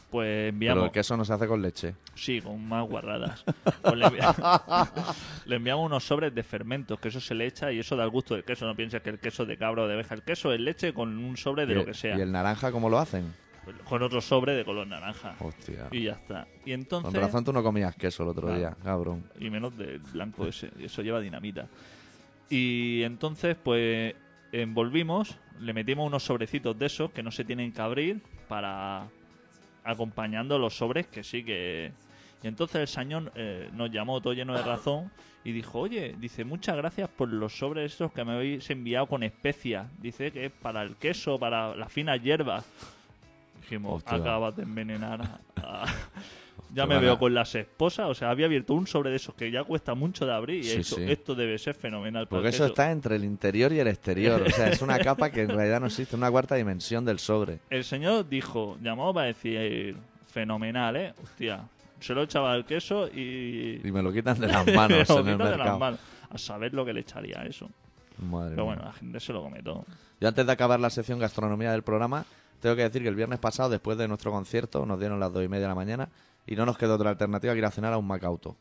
pues 0.09 0.27
Pero 0.27 0.49
enviamos 0.49 0.83
el 0.85 0.91
queso 0.91 1.15
no 1.17 1.23
se 1.25 1.33
hace 1.33 1.47
con 1.47 1.61
leche. 1.61 1.95
sí 2.15 2.41
con 2.41 2.67
más 2.67 2.87
guarradas. 2.87 3.43
Pues 3.81 3.95
le, 3.95 4.05
envi- 4.07 5.05
le 5.45 5.55
enviamos 5.55 5.85
unos 5.85 6.03
sobres 6.03 6.33
de 6.33 6.43
fermentos 6.43 6.99
que 6.99 7.09
eso 7.09 7.19
se 7.19 7.33
le 7.35 7.45
echa 7.45 7.71
y 7.71 7.79
eso 7.79 7.95
da 7.95 8.03
el 8.03 8.09
gusto 8.09 8.33
del 8.35 8.43
queso. 8.43 8.65
No 8.65 8.75
pienses 8.75 9.01
que 9.01 9.09
el 9.11 9.19
queso 9.19 9.45
de 9.45 9.57
cabra 9.57 9.83
o 9.83 9.87
de 9.87 9.93
abeja, 9.93 10.15
el 10.15 10.23
queso 10.23 10.51
es 10.53 10.59
leche 10.59 10.93
con 10.93 11.17
un 11.17 11.37
sobre 11.37 11.65
de 11.65 11.75
lo 11.75 11.85
que 11.85 11.93
sea, 11.93 12.17
¿Y 12.17 12.21
el 12.21 12.31
naranja 12.31 12.71
cómo 12.71 12.89
lo 12.89 12.99
hacen? 12.99 13.33
con 13.83 14.01
otro 14.01 14.19
sobre 14.19 14.53
de 14.55 14.65
color 14.65 14.87
naranja 14.87 15.35
Hostia. 15.39 15.87
y 15.91 16.03
ya 16.05 16.13
está. 16.13 16.47
Y 16.65 16.71
entonces 16.71 17.11
Con 17.13 17.21
razón 17.21 17.43
tú 17.45 17.53
no 17.53 17.61
comías 17.61 17.95
queso 17.95 18.23
el 18.23 18.29
otro 18.29 18.43
Claro. 18.47 18.57
día, 18.57 18.75
cabrón. 18.83 19.23
y 19.39 19.49
menos 19.51 19.77
del 19.77 19.99
blanco 19.99 20.47
ese, 20.47 20.71
eso 20.79 21.03
lleva 21.03 21.19
dinamita. 21.19 21.67
Y 22.49 23.03
entonces, 23.03 23.55
pues, 23.63 24.15
envolvimos, 24.51 25.37
le 25.59 25.73
metimos 25.73 26.07
unos 26.07 26.23
sobrecitos 26.23 26.79
de 26.79 26.87
esos 26.87 27.11
que 27.11 27.21
no 27.21 27.29
se 27.31 27.43
tienen 27.45 27.71
que 27.71 27.81
abrir 27.81 28.21
para 28.47 29.07
acompañando 29.83 30.57
los 30.59 30.75
sobres 30.77 31.07
que 31.07 31.23
sí 31.23 31.43
que... 31.43 31.91
Y 32.41 32.47
entonces 32.47 32.77
el 32.81 32.87
señor 32.87 33.31
eh, 33.35 33.69
nos 33.73 33.91
llamó 33.91 34.21
todo 34.21 34.33
lleno 34.33 34.53
de 34.55 34.61
razón 34.63 35.11
y 35.43 35.51
dijo, 35.51 35.79
oye, 35.79 36.15
dice, 36.19 36.45
muchas 36.45 36.77
gracias 36.77 37.09
por 37.09 37.27
los 37.27 37.57
sobres 37.57 37.91
estos 37.91 38.13
que 38.13 38.23
me 38.23 38.31
habéis 38.33 38.69
enviado 38.69 39.07
con 39.07 39.23
especias. 39.23 39.87
Dice 40.01 40.31
que 40.31 40.45
es 40.45 40.51
para 40.51 40.83
el 40.83 40.95
queso, 40.95 41.37
para 41.37 41.75
las 41.75 41.91
finas 41.91 42.21
hierbas. 42.21 42.65
Dijimos, 43.61 43.95
Hostia. 43.97 44.15
acabas 44.17 44.55
de 44.55 44.63
envenenar 44.63 45.21
a, 45.21 45.83
a- 45.83 45.85
Ya 46.73 46.83
Te 46.83 46.89
me 46.89 46.99
veo 46.99 47.17
con 47.17 47.33
las 47.33 47.55
esposas, 47.55 48.07
o 48.09 48.13
sea, 48.13 48.29
había 48.29 48.45
abierto 48.45 48.73
un 48.75 48.85
sobre 48.85 49.09
de 49.09 49.15
esos 49.15 49.33
que 49.33 49.49
ya 49.49 49.63
cuesta 49.63 49.95
mucho 49.95 50.25
de 50.27 50.33
abrir 50.33 50.59
y 50.63 50.83
Sí, 50.83 50.95
esto 51.07 51.33
debe 51.33 51.57
ser 51.57 51.73
fenomenal. 51.75 52.27
Porque 52.27 52.49
eso 52.49 52.57
queso". 52.63 52.65
está 52.67 52.91
entre 52.91 53.15
el 53.15 53.23
interior 53.23 53.73
y 53.73 53.79
el 53.79 53.87
exterior. 53.87 54.41
O 54.43 54.49
sea, 54.51 54.69
es 54.69 54.81
una 54.83 54.99
capa 54.99 55.31
que 55.31 55.41
en 55.41 55.49
realidad 55.49 55.79
no 55.79 55.87
existe, 55.87 56.15
una 56.15 56.29
cuarta 56.29 56.55
dimensión 56.55 57.05
del 57.05 57.17
sobre. 57.19 57.59
El 57.71 57.83
señor 57.83 58.29
dijo, 58.29 58.77
llamó 58.83 59.11
para 59.13 59.27
decir, 59.27 59.97
fenomenal, 60.27 60.95
¿eh? 60.95 61.13
Hostia, 61.23 61.63
se 61.99 62.13
lo 62.13 62.21
echaba 62.23 62.53
al 62.53 62.65
queso 62.65 63.07
y... 63.07 63.81
Y 63.83 63.91
me 63.91 64.01
lo 64.03 64.13
quitan 64.13 64.39
de 64.39 64.47
las 64.47 64.65
manos 64.67 65.09
lo 65.09 65.19
en 65.21 65.27
el 65.27 65.33
quita 65.33 65.43
de 65.45 65.49
las 65.49 65.57
mercado. 65.57 65.79
manos. 65.79 65.99
A 66.29 66.37
saber 66.37 66.73
lo 66.73 66.85
que 66.85 66.93
le 66.93 66.99
echaría 66.99 67.39
a 67.41 67.45
eso. 67.45 67.67
Madre 68.19 68.51
Pero 68.51 68.65
mía. 68.65 68.75
bueno, 68.75 68.81
la 68.89 68.93
gente 68.93 69.19
se 69.19 69.33
lo 69.33 69.41
come 69.41 69.63
todo. 69.63 69.85
Yo 70.21 70.27
antes 70.27 70.45
de 70.45 70.51
acabar 70.51 70.79
la 70.79 70.89
sección 70.91 71.17
gastronomía 71.17 71.71
del 71.71 71.81
programa, 71.81 72.25
tengo 72.61 72.75
que 72.75 72.83
decir 72.83 73.01
que 73.01 73.07
el 73.07 73.15
viernes 73.15 73.39
pasado, 73.39 73.69
después 73.69 73.97
de 73.97 74.07
nuestro 74.07 74.31
concierto, 74.31 74.85
nos 74.85 74.99
dieron 74.99 75.19
las 75.19 75.31
dos 75.33 75.43
y 75.43 75.47
media 75.47 75.63
de 75.63 75.69
la 75.69 75.75
mañana 75.75 76.09
y 76.49 76.55
no 76.55 76.65
nos 76.65 76.79
quedó 76.79 76.95
otra 76.95 77.11
alternativa 77.11 77.53
que 77.53 77.59
ir 77.59 77.65
a 77.65 77.69
cenar 77.69 77.93
a 77.93 77.97
un 77.99 78.07
Macauto. 78.07 78.57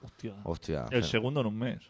Hostia. 0.00 0.34
Hostia. 0.44 0.86
El 0.92 1.02
segundo 1.02 1.40
en 1.40 1.46
un 1.46 1.58
mes. 1.58 1.80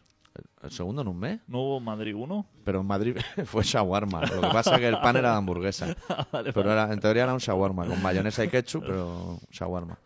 ¿el 0.63 0.71
segundo 0.71 1.03
en 1.03 1.07
un 1.07 1.19
mes? 1.19 1.39
¿No 1.47 1.59
hubo 1.59 1.79
Madrid 1.79 2.15
1? 2.15 2.45
Pero 2.63 2.81
en 2.81 2.87
Madrid 2.87 3.17
fue 3.45 3.63
shawarma. 3.63 4.21
Lo 4.21 4.41
que 4.41 4.47
pasa 4.47 4.73
es 4.73 4.79
que 4.79 4.87
el 4.87 4.99
pan 4.99 5.15
era 5.15 5.31
de 5.31 5.37
hamburguesa. 5.37 5.95
vale, 6.31 6.53
Pero 6.53 6.71
era, 6.71 6.91
en 6.91 6.99
teoría 6.99 7.23
era 7.23 7.33
un 7.33 7.39
shawarma, 7.39 7.85
con 7.85 8.01
mayonesa 8.01 8.43
y 8.43 8.49
ketchup, 8.49 8.83
pero 8.85 9.39
shawarma. 9.51 9.99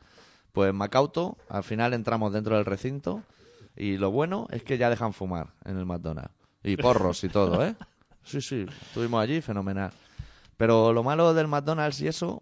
Pues 0.51 0.69
en 0.69 0.75
Macauto, 0.75 1.37
al 1.47 1.63
final 1.63 1.93
entramos 1.93 2.33
dentro 2.33 2.57
del 2.57 2.65
recinto 2.65 3.23
y 3.77 3.95
lo 3.95 4.11
bueno 4.11 4.47
es 4.51 4.63
que 4.63 4.77
ya 4.77 4.89
dejan 4.89 5.13
fumar 5.13 5.53
en 5.63 5.77
el 5.77 5.85
McDonald's. 5.85 6.33
Y 6.61 6.75
porros 6.75 7.23
y 7.23 7.29
todo, 7.29 7.65
¿eh? 7.65 7.75
Sí, 8.23 8.39
sí, 8.39 8.67
estuvimos 8.83 9.23
allí, 9.23 9.41
fenomenal. 9.41 9.91
Pero 10.55 10.93
lo 10.93 11.03
malo 11.03 11.33
del 11.33 11.47
McDonald's 11.47 12.01
y 12.01 12.07
eso 12.07 12.39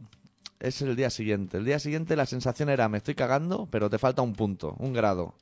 es 0.60 0.82
el 0.82 0.96
día 0.96 1.10
siguiente. 1.10 1.58
El 1.58 1.66
día 1.66 1.80
siguiente 1.80 2.16
la 2.16 2.26
sensación 2.26 2.70
era, 2.70 2.90
me 2.90 2.98
estoy 2.98 3.16
cagando, 3.16 3.68
pero 3.72 3.90
te 3.90 3.98
falta 3.98 4.22
un 4.22 4.34
punto, 4.34 4.76
un 4.80 4.94
grado. 4.94 5.34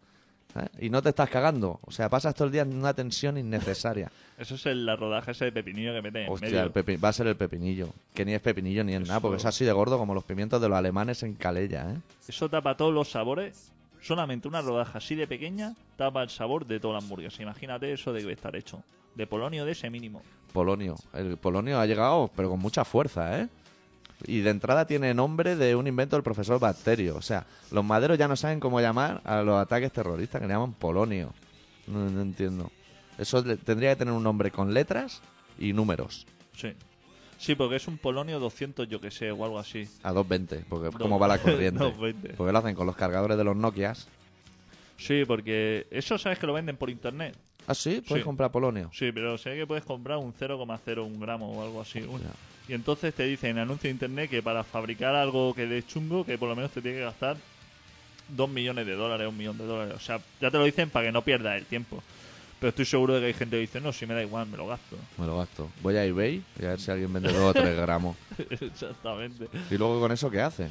¿eh? 0.56 0.68
Y 0.86 0.90
no 0.90 1.02
te 1.02 1.10
estás 1.10 1.30
cagando. 1.30 1.80
O 1.84 1.92
sea, 1.92 2.10
pasas 2.10 2.34
todo 2.36 2.46
el 2.46 2.52
día 2.52 2.62
en 2.64 2.76
una 2.78 2.94
tensión 2.94 3.38
innecesaria. 3.38 4.12
Eso 4.38 4.56
es 4.56 4.66
el, 4.68 4.86
la 4.86 4.96
rodaja 4.96 5.32
ese 5.32 5.46
de 5.46 5.52
pepinillo 5.52 5.94
que 5.94 6.02
meten 6.04 6.24
en 6.28 6.32
Hostia, 6.32 6.48
medio. 6.50 6.64
el 6.64 6.72
pepi- 6.72 7.04
va 7.04 7.10
a 7.10 7.14
ser 7.14 7.26
el 7.28 7.36
pepinillo. 7.36 7.90
Que 8.14 8.24
ni 8.24 8.34
es 8.34 8.42
pepinillo 8.42 8.84
ni 8.84 8.94
es 8.94 9.02
nada, 9.08 9.20
porque 9.20 9.38
es 9.38 9.46
así 9.46 9.66
de 9.66 9.72
gordo 9.72 9.98
como 9.98 10.14
los 10.14 10.24
pimientos 10.24 10.62
de 10.62 10.70
los 10.70 10.78
alemanes 10.78 11.24
en 11.24 11.34
Calella, 11.34 11.92
¿eh? 11.92 11.98
Eso 12.28 12.48
tapa 12.48 12.78
todos 12.78 12.94
los 12.94 13.10
sabores. 13.10 13.72
Solamente 14.00 14.48
una 14.48 14.62
rodaja 14.62 15.00
así 15.00 15.16
de 15.16 15.26
pequeña 15.26 15.74
tapa 15.96 16.22
el 16.22 16.30
sabor 16.30 16.68
de 16.68 16.80
toda 16.80 16.94
la 16.94 17.00
hamburguesa. 17.00 17.42
Imagínate 17.42 17.92
eso 17.92 18.14
debe 18.14 18.34
estar 18.34 18.56
hecho. 18.56 18.84
De 19.16 19.26
polonio 19.26 19.66
de 19.66 19.72
ese 19.72 19.90
mínimo. 19.90 20.22
Polonio. 20.54 20.96
El 21.14 21.38
polonio 21.38 21.80
ha 21.80 21.88
llegado, 21.88 22.30
pero 22.36 22.52
con 22.52 22.60
mucha 22.60 22.86
fuerza, 22.86 23.42
¿eh? 23.42 23.48
Y 24.26 24.40
de 24.42 24.50
entrada 24.50 24.88
tiene 24.88 25.14
nombre 25.14 25.56
de 25.56 25.76
un 25.76 25.86
invento 25.88 26.16
del 26.16 26.24
profesor 26.24 26.60
Bacterio. 26.60 27.16
O 27.16 27.22
sea, 27.22 27.46
los 27.72 27.86
maderos 27.86 28.18
ya 28.18 28.28
no 28.28 28.36
saben 28.36 28.60
cómo 28.60 28.82
llamar 28.82 29.22
a 29.26 29.42
los 29.44 29.58
ataques 29.58 29.92
terroristas 29.92 30.42
que 30.42 30.48
le 30.48 30.54
llaman 30.54 30.74
polonio. 30.74 31.34
No, 31.86 32.10
no 32.10 32.22
entiendo. 32.22 32.72
Eso 33.18 33.44
le- 33.44 33.58
tendría 33.58 33.92
que 33.92 33.98
tener 33.98 34.14
un 34.14 34.24
nombre 34.24 34.50
con 34.52 34.74
letras 34.74 35.22
y 35.60 35.74
números. 35.74 36.26
Sí. 36.56 36.74
Sí, 37.38 37.54
porque 37.54 37.76
es 37.76 37.88
un 37.88 38.00
polonio 38.00 38.40
200, 38.40 38.90
yo 38.90 39.00
que 39.00 39.12
sé, 39.12 39.30
o 39.32 39.44
algo 39.46 39.60
así. 39.60 39.88
A 40.02 40.12
220, 40.12 40.66
porque 40.68 40.90
No, 40.90 40.98
como 40.98 41.20
va 41.20 41.28
la 41.28 41.38
corriente. 41.42 41.78
220. 41.84 42.34
Porque 42.36 42.52
lo 42.52 42.58
hacen 42.58 42.74
con 42.76 42.88
los 42.88 42.96
cargadores 42.96 43.38
de 43.38 43.44
los 43.44 43.56
Nokias. 43.56 44.08
Sí, 44.98 45.24
porque 45.28 45.86
eso 45.92 46.18
sabes 46.18 46.40
que 46.40 46.48
lo 46.48 46.54
venden 46.54 46.78
por 46.78 46.90
internet. 46.90 47.38
Ah, 47.68 47.76
sí, 47.76 48.02
puedes 48.08 48.24
Sí. 48.24 48.26
comprar 48.26 48.52
polonio. 48.52 48.90
Sí, 48.94 49.12
pero 49.12 49.38
sé 49.38 49.56
que 49.56 49.68
puedes 49.68 49.84
comprar 49.84 50.18
un 50.18 50.34
0,01 50.34 51.20
gramo 51.20 51.52
o 51.52 51.64
algo 51.64 51.82
así. 51.82 52.00
Y 52.68 52.74
entonces 52.74 53.14
te 53.14 53.24
dicen 53.24 53.52
en 53.52 53.60
anuncio 53.60 53.88
de 53.88 53.94
internet 53.94 54.30
que 54.30 54.44
para 54.44 54.64
fabricar 54.64 55.16
algo 55.16 55.54
que 55.54 55.66
dé 55.68 55.84
chungo, 55.86 56.26
que 56.26 56.38
por 56.38 56.50
lo 56.50 56.56
menos 56.56 56.72
te 56.72 56.82
tiene 56.82 56.98
que 56.98 57.04
gastar 57.06 57.38
2 58.30 58.50
millones 58.50 58.86
de 58.86 58.94
dólares, 58.96 59.28
un 59.28 59.38
millón 59.38 59.58
de 59.58 59.66
dólares. 59.66 59.94
O 59.96 60.00
sea, 60.00 60.20
ya 60.42 60.52
te 60.52 60.58
lo 60.58 60.66
dicen 60.66 60.90
para 60.90 61.06
que 61.06 61.12
no 61.12 61.22
pierdas 61.22 61.58
el 61.58 61.66
tiempo. 61.66 62.04
Pero 62.60 62.70
estoy 62.70 62.86
seguro 62.86 63.14
de 63.14 63.20
que 63.22 63.26
hay 63.28 63.34
gente 63.34 63.56
que 63.56 63.62
dice, 63.62 63.80
no, 63.80 63.94
si 63.94 64.06
me 64.08 64.16
da 64.16 64.22
igual, 64.24 64.48
me 64.48 64.58
lo 64.58 64.68
gasto. 64.68 64.98
Me 65.18 65.28
lo 65.28 65.38
gasto. 65.38 65.70
Voy 65.82 65.96
a 65.96 66.04
eBay 66.04 66.44
y 66.60 66.66
a 66.66 66.70
ver 66.70 66.80
si 66.80 66.90
alguien 66.92 67.14
vende 67.14 67.32
2 67.32 67.40
o 67.42 67.54
3 67.54 67.76
gramos. 67.78 68.18
Exactamente. 68.50 69.48
¿Y 69.70 69.78
luego 69.78 70.00
con 70.02 70.12
eso 70.12 70.30
qué 70.32 70.42
hace? 70.42 70.68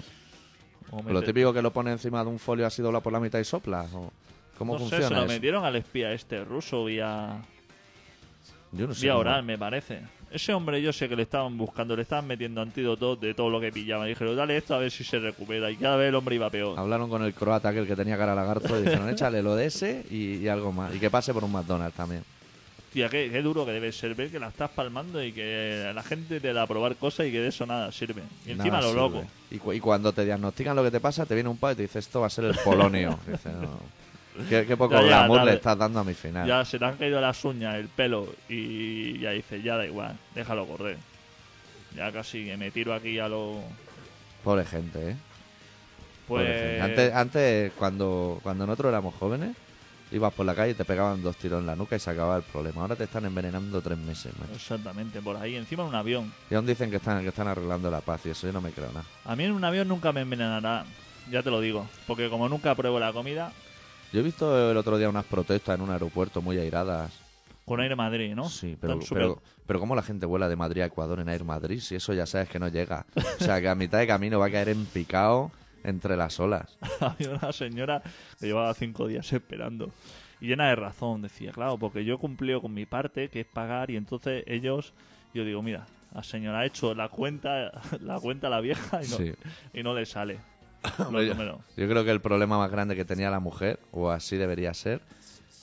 O 0.90 1.02
¿Lo 1.02 1.22
típico 1.22 1.52
que 1.52 1.62
lo 1.62 1.72
pone 1.72 1.92
encima 1.92 2.22
de 2.24 2.28
un 2.30 2.38
folio 2.38 2.66
así 2.66 2.82
doblado 2.82 3.02
por 3.02 3.12
la 3.12 3.20
mitad 3.20 3.38
y 3.38 3.44
sopla? 3.44 3.86
¿O 3.94 4.12
¿Cómo 4.58 4.74
no 4.74 4.78
sé, 4.80 4.84
funciona 4.84 5.08
se 5.08 5.14
lo 5.14 5.20
eso? 5.24 5.32
metieron 5.32 5.64
al 5.64 5.76
espía 5.76 6.12
este 6.12 6.44
ruso 6.44 6.84
vía, 6.84 7.40
Yo 8.72 8.86
no 8.88 8.94
sé. 8.94 9.02
vía 9.02 9.16
oral, 9.16 9.42
me 9.44 9.56
parece. 9.56 10.00
Ese 10.30 10.52
hombre 10.52 10.82
yo 10.82 10.92
sé 10.92 11.08
que 11.08 11.16
le 11.16 11.22
estaban 11.22 11.56
buscando, 11.56 11.94
le 11.96 12.02
estaban 12.02 12.26
metiendo 12.26 12.60
antídotos 12.60 13.20
de 13.20 13.32
todo 13.34 13.48
lo 13.48 13.60
que 13.60 13.70
pillaban. 13.72 14.08
Dijeron, 14.08 14.36
dale 14.36 14.56
esto 14.56 14.74
a 14.74 14.78
ver 14.78 14.90
si 14.90 15.04
se 15.04 15.18
recupera. 15.18 15.70
Y 15.70 15.76
cada 15.76 15.96
vez 15.96 16.08
el 16.08 16.14
hombre 16.16 16.34
iba 16.34 16.50
peor. 16.50 16.78
Hablaron 16.78 17.08
con 17.08 17.22
el 17.22 17.32
croata 17.32 17.68
aquel 17.68 17.86
que 17.86 17.94
tenía 17.96 18.18
cara 18.18 18.32
a 18.32 18.34
lagarto 18.34 18.76
y 18.78 18.82
dijeron, 18.82 19.08
échale 19.08 19.42
lo 19.42 19.54
de 19.54 19.66
ese 19.66 20.04
y, 20.10 20.36
y 20.36 20.48
algo 20.48 20.72
más. 20.72 20.94
Y 20.94 20.98
que 20.98 21.10
pase 21.10 21.32
por 21.32 21.44
un 21.44 21.52
McDonald's 21.52 21.96
también. 21.96 22.24
Tía, 22.92 23.08
qué, 23.08 23.28
qué 23.30 23.42
duro 23.42 23.66
que 23.66 23.72
debe 23.72 23.92
ser 23.92 24.14
ver 24.14 24.30
que 24.30 24.38
la 24.38 24.48
estás 24.48 24.70
palmando 24.70 25.22
y 25.22 25.32
que 25.32 25.92
la 25.94 26.02
gente 26.02 26.40
te 26.40 26.52
da 26.52 26.62
a 26.62 26.66
probar 26.66 26.96
cosas 26.96 27.26
y 27.26 27.32
que 27.32 27.40
de 27.40 27.48
eso 27.48 27.66
nada 27.66 27.92
sirve. 27.92 28.22
Y 28.46 28.52
encima 28.52 28.76
Nada 28.80 28.80
lo 28.82 28.88
sirve. 28.88 29.00
loco. 29.20 29.26
Y, 29.50 29.58
cu- 29.58 29.72
y 29.74 29.80
cuando 29.80 30.12
te 30.12 30.24
diagnostican 30.24 30.74
lo 30.74 30.82
que 30.82 30.90
te 30.90 31.00
pasa, 31.00 31.26
te 31.26 31.34
viene 31.34 31.50
un 31.50 31.58
pavo 31.58 31.72
y 31.72 31.76
te 31.76 31.82
dice, 31.82 31.98
esto 31.98 32.20
va 32.20 32.26
a 32.26 32.30
ser 32.30 32.46
el 32.46 32.54
polonio. 32.64 33.18
Y 33.26 33.30
dices, 33.32 33.52
"No". 33.52 33.80
¿Qué, 34.48 34.66
qué 34.66 34.76
poco 34.76 34.94
Ya 34.94 35.02
glamour 35.02 35.44
le 35.44 35.54
estás 35.54 35.78
dando 35.78 36.00
a 36.00 36.04
mi 36.04 36.14
final. 36.14 36.46
Ya 36.46 36.64
se 36.64 36.78
te 36.78 36.84
han 36.84 36.96
caído 36.96 37.20
las 37.20 37.44
uñas, 37.44 37.76
el 37.76 37.88
pelo 37.88 38.26
y 38.48 39.18
ya 39.18 39.30
dices, 39.30 39.62
ya 39.62 39.76
da 39.76 39.86
igual, 39.86 40.16
déjalo 40.34 40.66
correr. 40.66 40.98
Ya 41.94 42.12
casi 42.12 42.44
que 42.44 42.56
me 42.56 42.70
tiro 42.70 42.92
aquí 42.94 43.18
a 43.18 43.28
lo... 43.28 43.62
Pobre 44.44 44.64
gente, 44.66 45.10
¿eh? 45.10 45.16
Pobre 46.28 46.44
Pues... 46.44 46.60
gente. 46.60 46.80
Antes, 46.82 47.14
antes 47.14 47.72
cuando, 47.78 48.40
cuando 48.42 48.66
nosotros 48.66 48.90
éramos 48.90 49.14
jóvenes, 49.14 49.56
ibas 50.12 50.32
por 50.34 50.46
la 50.46 50.54
calle 50.54 50.72
y 50.72 50.74
te 50.74 50.84
pegaban 50.84 51.22
dos 51.22 51.36
tiros 51.36 51.60
en 51.60 51.66
la 51.66 51.74
nuca 51.74 51.96
y 51.96 51.98
se 51.98 52.10
acababa 52.10 52.36
el 52.36 52.42
problema. 52.42 52.82
Ahora 52.82 52.96
te 52.96 53.04
están 53.04 53.24
envenenando 53.24 53.80
tres 53.80 53.98
meses, 53.98 54.32
macho. 54.38 54.52
Exactamente, 54.54 55.20
por 55.22 55.36
ahí, 55.36 55.56
encima 55.56 55.82
en 55.84 55.88
un 55.88 55.94
avión. 55.94 56.32
Y 56.50 56.54
aún 56.54 56.66
dicen 56.66 56.90
que 56.90 56.96
están, 56.96 57.22
que 57.22 57.28
están 57.30 57.48
arreglando 57.48 57.90
la 57.90 58.00
paz 58.02 58.26
y 58.26 58.30
eso 58.30 58.46
yo 58.46 58.52
no 58.52 58.60
me 58.60 58.70
creo 58.72 58.88
nada. 58.88 59.04
A 59.24 59.34
mí 59.34 59.44
en 59.44 59.52
un 59.52 59.64
avión 59.64 59.88
nunca 59.88 60.12
me 60.12 60.20
envenenará, 60.20 60.84
ya 61.30 61.42
te 61.42 61.50
lo 61.50 61.60
digo. 61.60 61.88
Porque 62.06 62.28
como 62.28 62.48
nunca 62.48 62.74
pruebo 62.74 63.00
la 63.00 63.12
comida, 63.12 63.52
Yo 64.12 64.20
he 64.20 64.22
visto 64.22 64.70
el 64.70 64.76
otro 64.76 64.98
día 64.98 65.08
unas 65.08 65.24
protestas 65.24 65.74
en 65.76 65.82
un 65.82 65.90
aeropuerto 65.90 66.40
muy 66.42 66.58
airadas. 66.58 67.12
con 67.64 67.80
Air 67.80 67.96
Madrid, 67.96 68.34
¿no? 68.34 68.48
Sí, 68.48 68.76
pero, 68.80 68.98
pero, 69.10 69.42
pero 69.66 69.80
¿cómo 69.80 69.94
la 69.96 70.02
gente 70.02 70.24
vuela 70.26 70.48
de 70.48 70.56
Madrid 70.56 70.82
a 70.82 70.86
Ecuador 70.86 71.18
en 71.20 71.28
Air 71.28 71.44
Madrid? 71.44 71.80
Si 71.80 71.94
eso 71.96 72.12
ya 72.14 72.24
sabes 72.26 72.48
que 72.48 72.58
no 72.58 72.68
llega. 72.68 73.04
O 73.40 73.44
sea, 73.44 73.60
que 73.60 73.68
a 73.68 73.74
mitad 73.74 73.98
de 73.98 74.06
camino 74.06 74.38
va 74.38 74.46
a 74.46 74.50
caer 74.50 74.68
en 74.70 74.86
picado 74.86 75.50
entre 75.84 76.16
las 76.16 76.38
olas. 76.40 76.78
Había 77.00 77.30
una 77.30 77.52
señora 77.52 78.02
que 78.38 78.46
llevaba 78.46 78.72
cinco 78.74 79.06
días 79.08 79.32
esperando. 79.32 79.90
Y 80.40 80.48
llena 80.48 80.68
de 80.68 80.76
razón, 80.76 81.22
decía, 81.22 81.50
claro, 81.52 81.78
porque 81.78 82.04
yo 82.04 82.14
he 82.14 82.18
cumplido 82.18 82.60
con 82.60 82.72
mi 82.74 82.86
parte, 82.86 83.28
que 83.30 83.40
es 83.40 83.46
pagar, 83.46 83.90
y 83.90 83.96
entonces 83.96 84.44
ellos, 84.46 84.92
yo 85.32 85.44
digo, 85.44 85.62
mira, 85.62 85.86
la 86.14 86.22
señora 86.22 86.60
ha 86.60 86.66
hecho 86.66 86.94
la 86.94 87.08
cuenta, 87.08 87.72
la 88.00 88.20
cuenta 88.20 88.46
a 88.48 88.50
la 88.50 88.60
vieja 88.60 89.02
y 89.02 89.08
no, 89.08 89.16
Sí. 89.16 89.32
y 89.72 89.82
no 89.82 89.94
le 89.94 90.04
sale. 90.06 90.38
Yo, 91.76 91.88
creo 91.88 92.04
que 92.04 92.10
el 92.10 92.20
problema 92.20 92.58
más 92.58 92.70
grande 92.70 92.96
que 92.96 93.04
tenía 93.04 93.30
la 93.30 93.40
mujer, 93.40 93.78
o 93.92 94.10
así 94.10 94.36
debería 94.36 94.72
ser, 94.74 95.00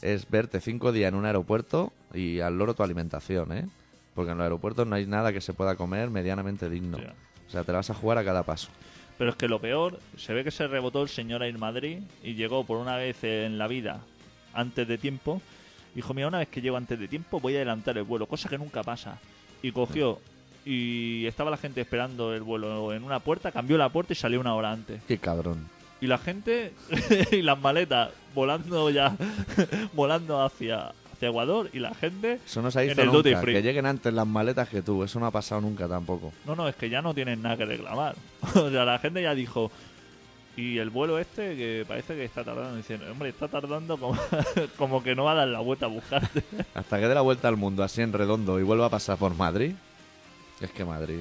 es 0.01 0.29
verte 0.29 0.59
cinco 0.59 0.91
días 0.91 1.09
en 1.09 1.15
un 1.15 1.25
aeropuerto 1.25 1.93
y 2.13 2.39
al 2.39 2.57
loro 2.57 2.73
tu 2.73 2.83
alimentación, 2.83 3.51
¿eh? 3.53 3.67
Porque 4.15 4.31
en 4.31 4.37
los 4.37 4.43
aeropuertos 4.43 4.85
no 4.85 4.95
hay 4.95 5.05
nada 5.05 5.33
que 5.33 5.41
se 5.41 5.53
pueda 5.53 5.75
comer 5.75 6.09
medianamente 6.09 6.69
digno. 6.69 6.97
O 7.47 7.49
sea, 7.49 7.63
te 7.63 7.71
la 7.71 7.79
vas 7.79 7.89
a 7.89 7.93
jugar 7.93 8.17
a 8.17 8.23
cada 8.23 8.43
paso. 8.43 8.69
Pero 9.17 9.31
es 9.31 9.35
que 9.35 9.47
lo 9.47 9.59
peor, 9.59 9.99
se 10.17 10.33
ve 10.33 10.43
que 10.43 10.51
se 10.51 10.67
rebotó 10.67 11.01
el 11.01 11.09
señor 11.09 11.43
Air 11.43 11.57
Madrid 11.57 11.99
y 12.23 12.33
llegó 12.33 12.63
por 12.63 12.77
una 12.77 12.97
vez 12.97 13.23
en 13.23 13.57
la 13.57 13.67
vida 13.67 14.01
antes 14.53 14.87
de 14.87 14.97
tiempo. 14.97 15.41
Dijo, 15.95 16.13
mira, 16.13 16.27
una 16.27 16.39
vez 16.39 16.49
que 16.49 16.61
llego 16.61 16.77
antes 16.77 16.99
de 16.99 17.07
tiempo 17.07 17.39
voy 17.39 17.53
a 17.53 17.57
adelantar 17.57 17.97
el 17.97 18.03
vuelo, 18.03 18.27
cosa 18.27 18.49
que 18.49 18.57
nunca 18.57 18.83
pasa. 18.83 19.19
Y 19.61 19.71
cogió 19.71 20.19
y 20.65 21.25
estaba 21.25 21.51
la 21.51 21.57
gente 21.57 21.81
esperando 21.81 22.33
el 22.33 22.41
vuelo 22.41 22.93
en 22.93 23.03
una 23.03 23.19
puerta, 23.19 23.51
cambió 23.51 23.77
la 23.77 23.89
puerta 23.89 24.13
y 24.13 24.15
salió 24.15 24.39
una 24.39 24.55
hora 24.55 24.71
antes. 24.71 25.01
Qué 25.07 25.17
cabrón. 25.17 25.67
Y 25.99 26.07
la 26.07 26.17
gente 26.17 26.73
y 27.31 27.41
las 27.41 27.59
maletas 27.59 28.11
volando 28.33 28.89
ya, 28.89 29.15
volando 29.93 30.41
hacia, 30.41 30.93
hacia 31.13 31.29
Ecuador 31.29 31.69
y 31.73 31.79
la 31.79 31.93
gente... 31.93 32.39
Eso 32.45 32.61
no 32.61 32.71
se 32.71 32.79
ha 32.79 32.83
En 32.83 32.95
duty 33.11 33.29
nunca. 33.29 33.41
free. 33.41 33.53
Que 33.53 33.61
lleguen 33.61 33.85
antes 33.85 34.13
las 34.13 34.27
maletas 34.27 34.69
que 34.69 34.81
tú. 34.81 35.03
Eso 35.03 35.19
no 35.19 35.25
ha 35.25 35.31
pasado 35.31 35.61
nunca 35.61 35.87
tampoco. 35.87 36.33
No, 36.45 36.55
no, 36.55 36.67
es 36.67 36.75
que 36.75 36.89
ya 36.89 37.01
no 37.01 37.13
tienen 37.13 37.41
nada 37.41 37.57
que 37.57 37.65
reclamar. 37.65 38.15
o 38.55 38.69
sea, 38.69 38.85
la 38.85 38.99
gente 38.99 39.21
ya 39.21 39.33
dijo... 39.33 39.71
Y 40.55 40.77
el 40.77 40.91
vuelo 40.91 41.17
este, 41.17 41.55
que 41.55 41.83
parece 41.87 42.13
que 42.13 42.25
está 42.25 42.43
tardando, 42.43 42.75
diciendo, 42.75 43.11
hombre, 43.11 43.29
está 43.29 43.47
tardando 43.47 43.97
como, 43.97 44.15
como 44.77 45.01
que 45.01 45.15
no 45.15 45.23
va 45.23 45.31
a 45.31 45.35
dar 45.35 45.47
la 45.47 45.61
vuelta 45.61 45.87
a 45.87 45.89
buscarte. 45.89 46.43
Hasta 46.75 46.99
que 46.99 47.07
dé 47.07 47.15
la 47.15 47.21
vuelta 47.21 47.47
al 47.47 47.57
mundo 47.57 47.81
así 47.81 48.03
en 48.03 48.13
redondo 48.13 48.59
y 48.59 48.63
vuelva 48.63 48.85
a 48.85 48.89
pasar 48.91 49.17
por 49.17 49.33
Madrid. 49.33 49.73
Es 50.63 50.71
que 50.71 50.85
Madrid. 50.85 51.19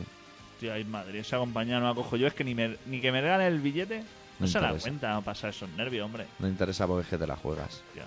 Tío, 0.60 0.72
ahí 0.72 0.84
Madrid, 0.84 1.16
esa 1.20 1.38
compañía 1.38 1.80
no 1.80 1.88
la 1.88 1.94
cojo 1.94 2.16
yo, 2.16 2.26
es 2.28 2.34
que 2.34 2.44
ni, 2.44 2.54
me- 2.54 2.76
ni 2.86 3.00
que 3.00 3.10
me 3.10 3.20
regalen 3.20 3.48
el 3.52 3.58
billete, 3.60 3.98
no, 3.98 4.04
No 4.40 4.46
se 4.46 4.60
da 4.60 4.72
cuenta, 4.74 5.12
no 5.14 5.22
pasa 5.22 5.48
esos 5.48 5.68
nervios, 5.70 6.04
hombre. 6.06 6.26
No 6.38 6.46
interesa 6.46 6.86
porque 6.86 7.02
es 7.02 7.08
que 7.08 7.18
te 7.18 7.26
la 7.26 7.36
juegas. 7.36 7.82
Tío. 7.92 8.04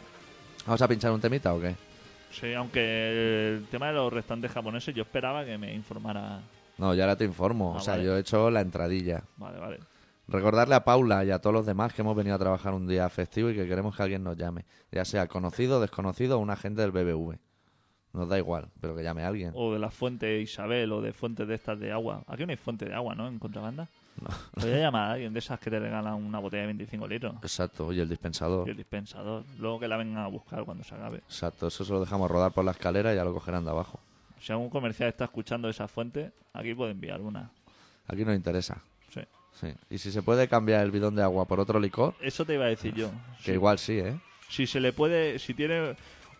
¿Vamos 0.65 0.81
a 0.81 0.87
pinchar 0.87 1.11
un 1.11 1.19
temita 1.19 1.53
o 1.53 1.59
qué? 1.59 1.75
Sí, 2.31 2.53
aunque 2.53 3.55
el 3.57 3.65
tema 3.69 3.87
de 3.87 3.93
los 3.93 4.11
restantes 4.11 4.51
japoneses 4.51 4.95
yo 4.95 5.03
esperaba 5.03 5.43
que 5.45 5.57
me 5.57 5.73
informara. 5.73 6.39
No, 6.77 6.93
ya 6.93 7.03
ahora 7.03 7.15
te 7.17 7.25
informo. 7.25 7.73
Ah, 7.75 7.77
o 7.77 7.81
sea, 7.81 7.93
vale. 7.95 8.05
yo 8.05 8.15
he 8.17 8.19
hecho 8.21 8.49
la 8.49 8.61
entradilla. 8.61 9.23
Vale, 9.37 9.59
vale. 9.59 9.79
Recordarle 10.27 10.75
a 10.75 10.83
Paula 10.83 11.23
y 11.23 11.31
a 11.31 11.39
todos 11.39 11.53
los 11.53 11.65
demás 11.65 11.93
que 11.93 12.01
hemos 12.01 12.15
venido 12.15 12.35
a 12.35 12.39
trabajar 12.39 12.73
un 12.73 12.87
día 12.87 13.07
festivo 13.09 13.49
y 13.51 13.55
que 13.55 13.67
queremos 13.67 13.95
que 13.95 14.01
alguien 14.03 14.23
nos 14.23 14.35
llame, 14.37 14.65
ya 14.91 15.05
sea 15.05 15.27
conocido, 15.27 15.79
desconocido 15.79 16.37
o 16.37 16.39
un 16.41 16.49
agente 16.49 16.81
del 16.81 16.91
BBV. 16.91 17.37
Nos 18.15 18.29
da 18.29 18.37
igual, 18.37 18.69
pero 18.79 18.95
que 18.95 19.03
llame 19.03 19.23
a 19.23 19.27
alguien. 19.27 19.51
O 19.55 19.73
de 19.73 19.79
la 19.79 19.89
fuente 19.91 20.39
Isabel 20.39 20.91
o 20.93 21.01
de 21.01 21.11
fuentes 21.13 21.47
de 21.47 21.55
estas 21.55 21.79
de 21.79 21.91
agua. 21.91 22.23
Aquí 22.27 22.45
no 22.45 22.51
hay 22.51 22.57
fuente 22.57 22.85
de 22.85 22.93
agua, 22.93 23.13
¿no? 23.15 23.27
En 23.27 23.39
contrabanda. 23.39 23.87
No. 24.21 24.29
Voy 24.61 24.71
a 24.71 24.77
llamar 24.79 25.09
a 25.09 25.11
alguien 25.13 25.33
de 25.33 25.39
esas 25.39 25.59
que 25.59 25.69
te 25.69 25.77
regalan 25.79 26.13
una 26.13 26.39
botella 26.39 26.61
de 26.61 26.67
25 26.67 27.07
litros. 27.07 27.35
Exacto, 27.41 27.91
y 27.91 27.99
el 27.99 28.07
dispensador. 28.07 28.65
Y 28.67 28.71
el 28.71 28.77
dispensador. 28.77 29.43
Luego 29.59 29.79
que 29.81 29.87
la 29.89 29.97
vengan 29.97 30.23
a 30.23 30.27
buscar 30.27 30.63
cuando 30.63 30.83
se 30.85 30.95
acabe. 30.95 31.17
Exacto, 31.17 31.67
eso 31.67 31.83
se 31.83 31.91
lo 31.91 31.99
dejamos 31.99 32.31
rodar 32.31 32.53
por 32.53 32.63
la 32.63 32.71
escalera 32.71 33.11
y 33.11 33.17
ya 33.17 33.25
lo 33.25 33.33
cogerán 33.33 33.65
de 33.65 33.71
abajo. 33.71 33.99
Si 34.39 34.51
algún 34.53 34.69
comercial 34.69 35.09
está 35.09 35.25
escuchando 35.25 35.67
esa 35.67 35.87
fuente, 35.89 36.31
aquí 36.53 36.73
puede 36.73 36.91
enviar 36.91 37.19
una. 37.19 37.49
Aquí 38.07 38.23
nos 38.23 38.35
interesa. 38.35 38.81
Sí. 39.13 39.21
Sí. 39.59 39.67
Y 39.89 39.97
si 39.97 40.11
se 40.11 40.21
puede 40.21 40.47
cambiar 40.47 40.83
el 40.85 40.91
bidón 40.91 41.15
de 41.15 41.23
agua 41.23 41.45
por 41.45 41.59
otro 41.59 41.79
licor, 41.79 42.13
Eso 42.21 42.45
te 42.45 42.53
iba 42.53 42.65
a 42.65 42.69
decir 42.69 42.93
yo. 42.93 43.09
que 43.39 43.45
Sí. 43.45 43.51
igual 43.51 43.79
sí, 43.79 43.99
¿eh? 43.99 44.17
Si 44.47 44.67
se 44.67 44.79
le 44.79 44.93
puede, 44.93 45.39
si 45.39 45.53
tiene 45.55 45.95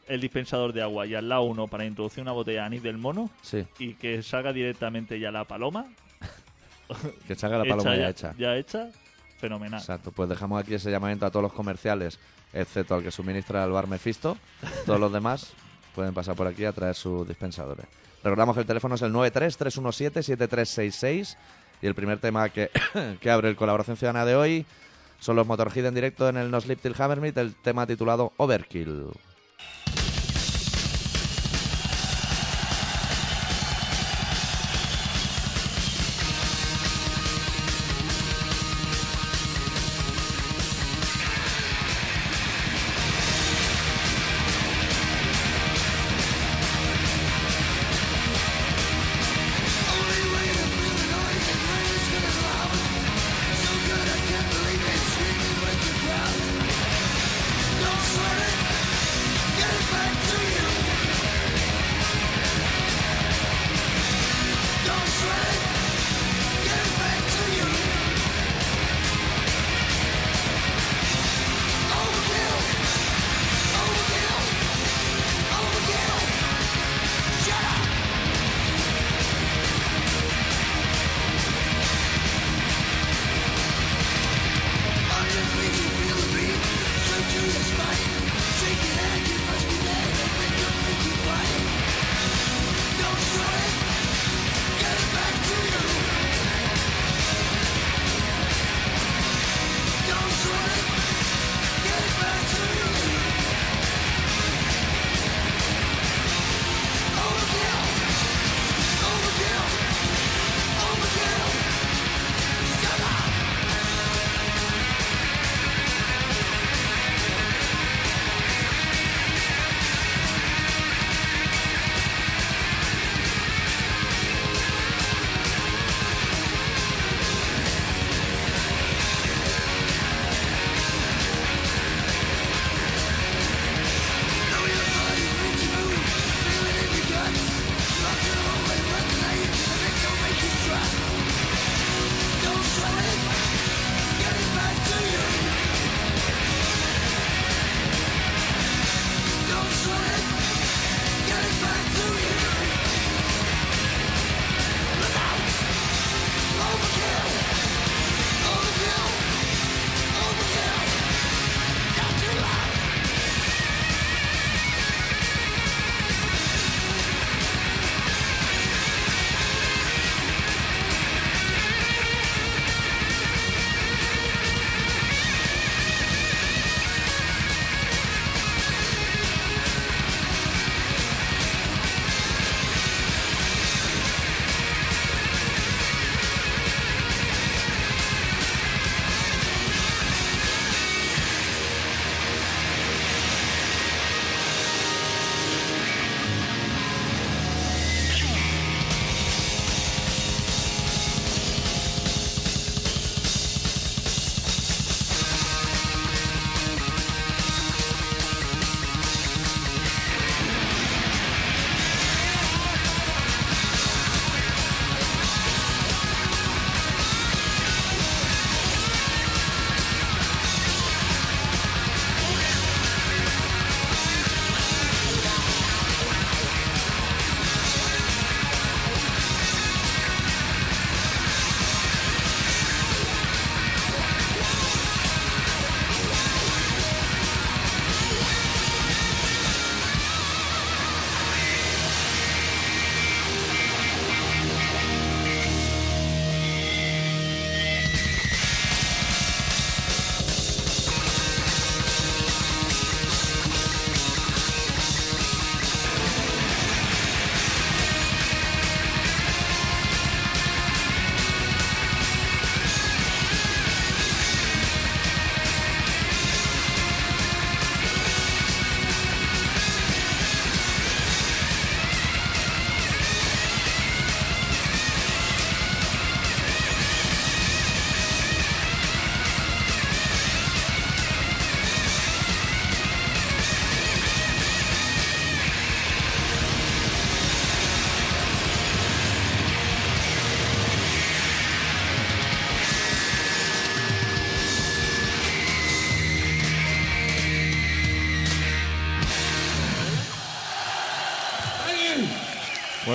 el 0.07 0.21
dispensador 0.21 0.71
de 0.73 0.81
agua 0.81 1.05
y 1.05 1.13
al 1.15 1.27
lado 1.29 1.43
uno 1.43 1.67
para 1.67 1.85
introducir 1.85 2.21
una 2.21 2.31
botella 2.31 2.61
de 2.61 2.65
anís 2.67 2.83
del 2.83 2.97
mono 2.97 3.29
Sí, 3.41 3.65
y 3.79 3.95
que 3.95 4.21
salga 4.23 4.53
directamente 4.53 5.19
ya 5.19 5.31
la 5.31 5.43
paloma, 5.45 5.87
que 7.27 7.35
salga 7.35 7.57
la 7.57 7.65
paloma 7.65 7.95
ya 7.95 8.09
hecha. 8.09 8.33
ya 8.37 8.55
hecha, 8.55 8.89
fenomenal. 9.37 9.79
Exacto, 9.79 10.11
pues 10.11 10.29
dejamos 10.29 10.61
aquí 10.61 10.75
ese 10.75 10.91
llamamiento 10.91 11.25
a 11.25 11.31
todos 11.31 11.43
los 11.43 11.53
comerciales, 11.53 12.19
excepto 12.53 12.95
al 12.95 13.03
que 13.03 13.11
suministra 13.11 13.63
el 13.63 13.71
bar 13.71 13.87
Mephisto. 13.87 14.37
Todos 14.85 14.99
los 14.99 15.11
demás 15.11 15.53
pueden 15.93 16.13
pasar 16.13 16.35
por 16.35 16.47
aquí 16.47 16.65
a 16.65 16.71
traer 16.71 16.95
sus 16.95 17.27
dispensadores. 17.27 17.85
Recordamos 18.23 18.55
que 18.55 18.61
el 18.61 18.67
teléfono 18.67 18.95
es 18.95 19.01
el 19.01 19.11
93-317-7366 19.13 21.37
y 21.81 21.87
el 21.87 21.95
primer 21.95 22.19
tema 22.19 22.49
que, 22.49 22.69
que 23.19 23.31
abre 23.31 23.49
el 23.49 23.55
Colaboración 23.55 23.97
Ciudadana 23.97 24.25
de 24.25 24.35
hoy 24.35 24.65
son 25.19 25.35
los 25.35 25.47
Motorhead 25.47 25.85
en 25.85 25.95
directo 25.95 26.27
en 26.27 26.37
el 26.37 26.51
No 26.51 26.59
Sleep 26.59 26.81
Till 26.81 26.95
Hammersmith, 26.97 27.37
el 27.37 27.55
tema 27.55 27.87
titulado 27.87 28.33
Overkill. 28.37 29.05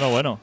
Bueno, 0.09 0.41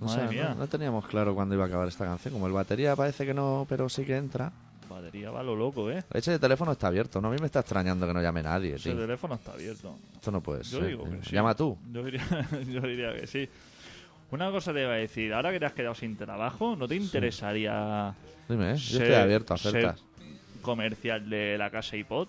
bueno. 0.00 0.12
Sé, 0.14 0.26
mía. 0.34 0.48
no, 0.50 0.60
no 0.60 0.66
teníamos 0.66 1.06
claro 1.06 1.34
cuándo 1.34 1.54
iba 1.54 1.64
a 1.64 1.66
acabar 1.68 1.86
esta 1.88 2.04
canción. 2.06 2.34
Como 2.34 2.46
el 2.46 2.52
batería 2.52 2.96
parece 2.96 3.26
que 3.26 3.34
no, 3.34 3.66
pero 3.68 3.88
sí 3.88 4.04
que 4.04 4.16
entra. 4.16 4.50
Batería 4.88 5.30
va 5.30 5.42
lo 5.42 5.54
loco, 5.54 5.90
¿eh? 5.90 6.02
Ese 6.12 6.38
teléfono 6.38 6.72
está 6.72 6.88
abierto, 6.88 7.20
¿no? 7.20 7.28
A 7.28 7.30
mí 7.30 7.36
me 7.40 7.46
está 7.46 7.60
extrañando 7.60 8.06
que 8.06 8.12
no 8.14 8.20
llame 8.20 8.42
nadie, 8.42 8.74
Ese 8.76 8.90
tío. 8.90 8.98
teléfono 9.00 9.34
está 9.36 9.52
abierto. 9.52 9.96
Esto 10.14 10.30
no 10.30 10.40
puede 10.40 10.62
Yo 10.64 10.78
ser. 10.78 10.86
digo 10.88 11.04
tío. 11.04 11.18
que 11.20 11.24
sí. 11.26 11.34
Llama 11.34 11.54
tú. 11.54 11.78
Yo 11.92 12.02
diría, 12.02 12.26
yo 12.68 12.80
diría 12.80 13.14
que 13.14 13.26
sí. 13.26 13.48
Una 14.30 14.50
cosa 14.50 14.72
te 14.72 14.80
iba 14.82 14.92
a 14.92 14.96
decir, 14.96 15.32
ahora 15.34 15.52
que 15.52 15.60
te 15.60 15.66
has 15.66 15.72
quedado 15.74 15.94
sin 15.94 16.16
trabajo, 16.16 16.74
¿no 16.74 16.88
te 16.88 16.96
interesaría 16.96 18.14
Dime, 18.48 18.72
¿eh? 18.72 18.76
Yo 18.76 18.98
ser- 18.98 19.02
estoy 19.02 19.14
abierto 19.22 19.52
a 19.52 19.56
ofertas. 19.56 20.02
comercial 20.62 21.28
de 21.30 21.56
la 21.58 21.70
casa 21.70 21.96
iPod? 21.96 22.28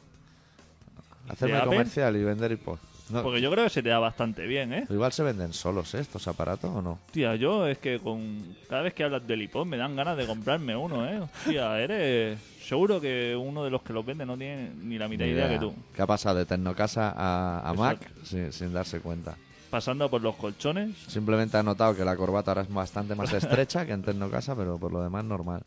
Hacerme 1.30 1.62
comercial 1.64 2.16
y 2.18 2.24
vender 2.24 2.52
iPod. 2.52 2.78
No, 3.14 3.24
Porque 3.24 3.42
yo 3.42 3.52
creo 3.52 3.64
que 3.66 3.70
se 3.70 3.84
te 3.84 3.90
da 3.90 4.00
bastante 4.00 4.46
bien, 4.48 4.74
¿eh? 4.74 4.86
Igual 4.90 5.12
se 5.14 5.24
venden 5.24 5.54
solos, 5.54 5.94
¿eh? 5.94 6.00
Estos 6.00 6.28
aparatos 6.28 6.72
o 6.74 6.82
no. 6.82 7.00
Tía, 7.12 7.36
yo 7.36 7.68
es 7.68 7.78
que 7.78 8.00
con 8.00 8.56
cada 8.68 8.82
vez 8.82 8.94
que 8.94 9.04
hablas 9.04 9.26
del 9.28 9.42
iPod 9.44 9.66
me 9.66 9.78
dan 9.78 9.96
ganas 9.96 10.18
de 10.18 10.26
comprarme 10.26 10.76
uno, 10.76 11.08
¿eh? 11.08 11.22
Tía, 11.46 11.80
eres 11.80 12.40
seguro 12.64 13.00
que 13.00 13.36
uno 13.36 13.64
de 13.64 13.70
los 13.70 13.82
que 13.84 13.94
los 13.94 14.06
vende 14.06 14.26
no 14.26 14.38
tiene 14.38 14.72
ni 14.82 14.98
la 14.98 15.08
mitad 15.08 15.26
de 15.26 15.32
Ni 15.32 15.36
idea 15.36 15.48
idea. 15.48 15.60
que 15.60 15.66
tú. 15.66 15.74
¿Qué 15.96 16.02
ha 16.02 16.08
pasado 16.08 16.38
de 16.40 16.46
Tecnocasa 16.46 17.14
a, 17.16 17.70
a 17.70 17.74
Mac 17.74 18.00
sin 18.24 18.74
darse 18.74 19.00
cuenta? 19.00 19.36
Pasando 19.70 20.10
por 20.10 20.22
los 20.22 20.36
colchones, 20.36 20.96
Simplemente 21.08 21.58
ha 21.58 21.64
notado 21.64 21.96
que 21.96 22.06
la 22.06 22.16
corbata 22.16 22.52
ahora 22.52 22.62
es 22.62 22.72
bastante 22.74 23.16
más 23.16 23.34
estrecha 23.34 23.86
que 23.86 23.92
en 23.94 24.04
Tecnocasa, 24.04 24.56
pero 24.56 24.78
por 24.78 24.92
lo 24.92 25.02
demás 25.04 25.24
normal. 25.26 25.62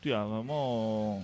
tía, 0.00 0.18
vamos... 0.24 1.22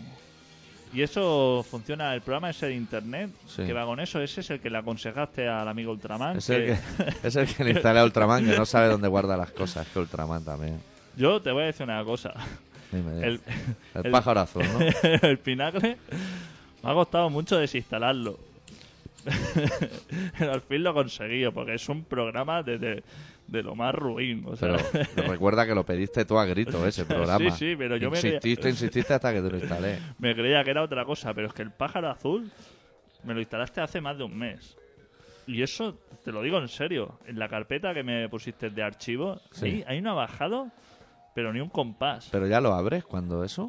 Y 0.93 1.01
eso 1.03 1.65
funciona, 1.71 2.15
el 2.15 2.21
programa 2.21 2.51
ese 2.51 2.67
de 2.67 2.75
internet 2.75 3.31
Sí. 3.47 3.65
que 3.65 3.73
va 3.73 3.87
con 3.87 3.99
eso, 4.01 4.21
ese 4.21 4.43
es 4.43 4.51
el 4.51 4.61
que 4.61 4.69
le 4.69 4.79
aconsejaste 4.79 5.49
al 5.49 5.67
amigo 5.69 5.93
Ultraman. 5.93 6.37
Es 6.37 6.51
el 6.51 6.67
que- 6.67 6.79
es 7.27 7.37
el 7.37 7.47
que 7.47 7.65
le 7.65 7.71
instala 7.71 8.03
a 8.03 8.05
Ultraman, 8.05 8.45
que 8.45 8.57
no 8.57 8.67
sabe 8.67 8.89
dónde 8.89 9.09
guarda 9.09 9.37
las 9.37 9.51
cosas. 9.53 9.87
Que 9.89 9.99
Ultraman 10.01 10.45
también. 10.45 10.81
Yo 11.17 11.41
te 11.41 11.51
voy 11.51 11.63
a 11.63 11.67
decir 11.67 11.85
una 11.85 12.05
cosa. 12.05 12.35
Dime. 12.91 13.19
El, 13.27 13.41
El, 13.95 14.05
el- 14.05 14.11
pájaro 14.11 14.41
azul, 14.41 14.65
¿no? 14.65 14.81
el 15.29 15.39
pinacle 15.39 15.97
me 16.83 16.91
ha 16.91 16.95
costado 16.95 17.31
mucho 17.31 17.57
desinstalarlo. 17.57 18.39
Pero 20.39 20.53
al 20.53 20.61
fin 20.63 20.83
lo 20.83 20.91
he 20.91 20.95
conseguido, 20.95 21.53
porque 21.53 21.75
es 21.75 21.89
un 21.89 22.05
programa 22.05 22.63
de, 22.63 23.03
de, 23.47 23.63
lo 23.63 23.75
más 23.75 23.95
ruin. 23.95 24.45
O 24.47 24.57
sea, 24.57 24.77
Pero 25.15 25.29
recuerda 25.31 25.67
que 25.67 25.75
lo 25.75 25.85
pediste 25.85 26.25
tú 26.25 26.39
a 26.39 26.45
grito, 26.47 26.87
ese 26.87 27.05
programa. 27.07 27.51
Sí, 27.51 27.71
sí, 27.71 27.77
pero 27.77 27.97
yo 27.97 28.11
me- 28.11 28.17
Insististe, 28.19 28.69
insististe 28.69 29.15
hasta 29.15 29.33
que 29.33 29.43
te 29.43 29.51
lo 29.51 29.59
instalé. 29.59 29.99
me 30.19 30.35
creía 30.35 30.63
que 30.65 30.71
era 30.71 30.83
otra 30.83 31.05
cosa, 31.05 31.33
pero 31.35 31.49
es 31.49 31.53
que 31.55 31.63
el 31.63 31.71
pájaro 31.71 32.11
azul 32.11 32.51
me 33.25 33.35
lo 33.35 33.41
instalaste 33.41 33.81
hace 33.81 34.01
más 34.01 34.17
de 34.19 34.25
un 34.25 34.37
mes. 34.39 34.77
Y 35.47 35.63
eso, 35.63 35.99
te 36.25 36.31
lo 36.33 36.41
digo 36.43 36.59
en 36.59 36.69
serio, 36.69 37.19
en 37.27 37.39
la 37.39 37.49
carpeta 37.49 37.93
que 37.95 38.03
me 38.05 38.29
pusiste 38.29 38.71
de 38.71 38.83
archivo, 38.83 39.41
Sí. 39.51 39.67
ahí, 39.67 39.85
ahí 39.89 40.01
no 40.01 40.13
ha 40.13 40.15
bajado, 40.15 40.69
pero 41.35 41.53
ni 41.53 41.61
un 41.61 41.69
compás. 41.69 42.29
Pero 42.31 42.47
ya 42.47 42.61
lo 42.61 42.73
abres 42.75 43.05
cuando 43.05 43.43
eso 43.45 43.69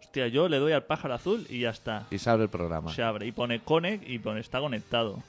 Hostia, 0.00 0.28
yo 0.28 0.48
le 0.48 0.58
doy 0.58 0.72
al 0.72 0.84
pájaro 0.84 1.14
azul 1.14 1.46
y 1.48 1.60
ya 1.60 1.70
está. 1.70 2.06
y 2.10 2.18
se 2.18 2.28
abre 2.28 2.44
el 2.44 2.50
programa. 2.50 2.90
Se 2.92 3.02
abre 3.02 3.26
y 3.26 3.32
pone 3.32 3.60
connect 3.60 4.06
y 4.08 4.18
pone 4.18 4.40
está 4.40 4.60
conectado. 4.60 5.22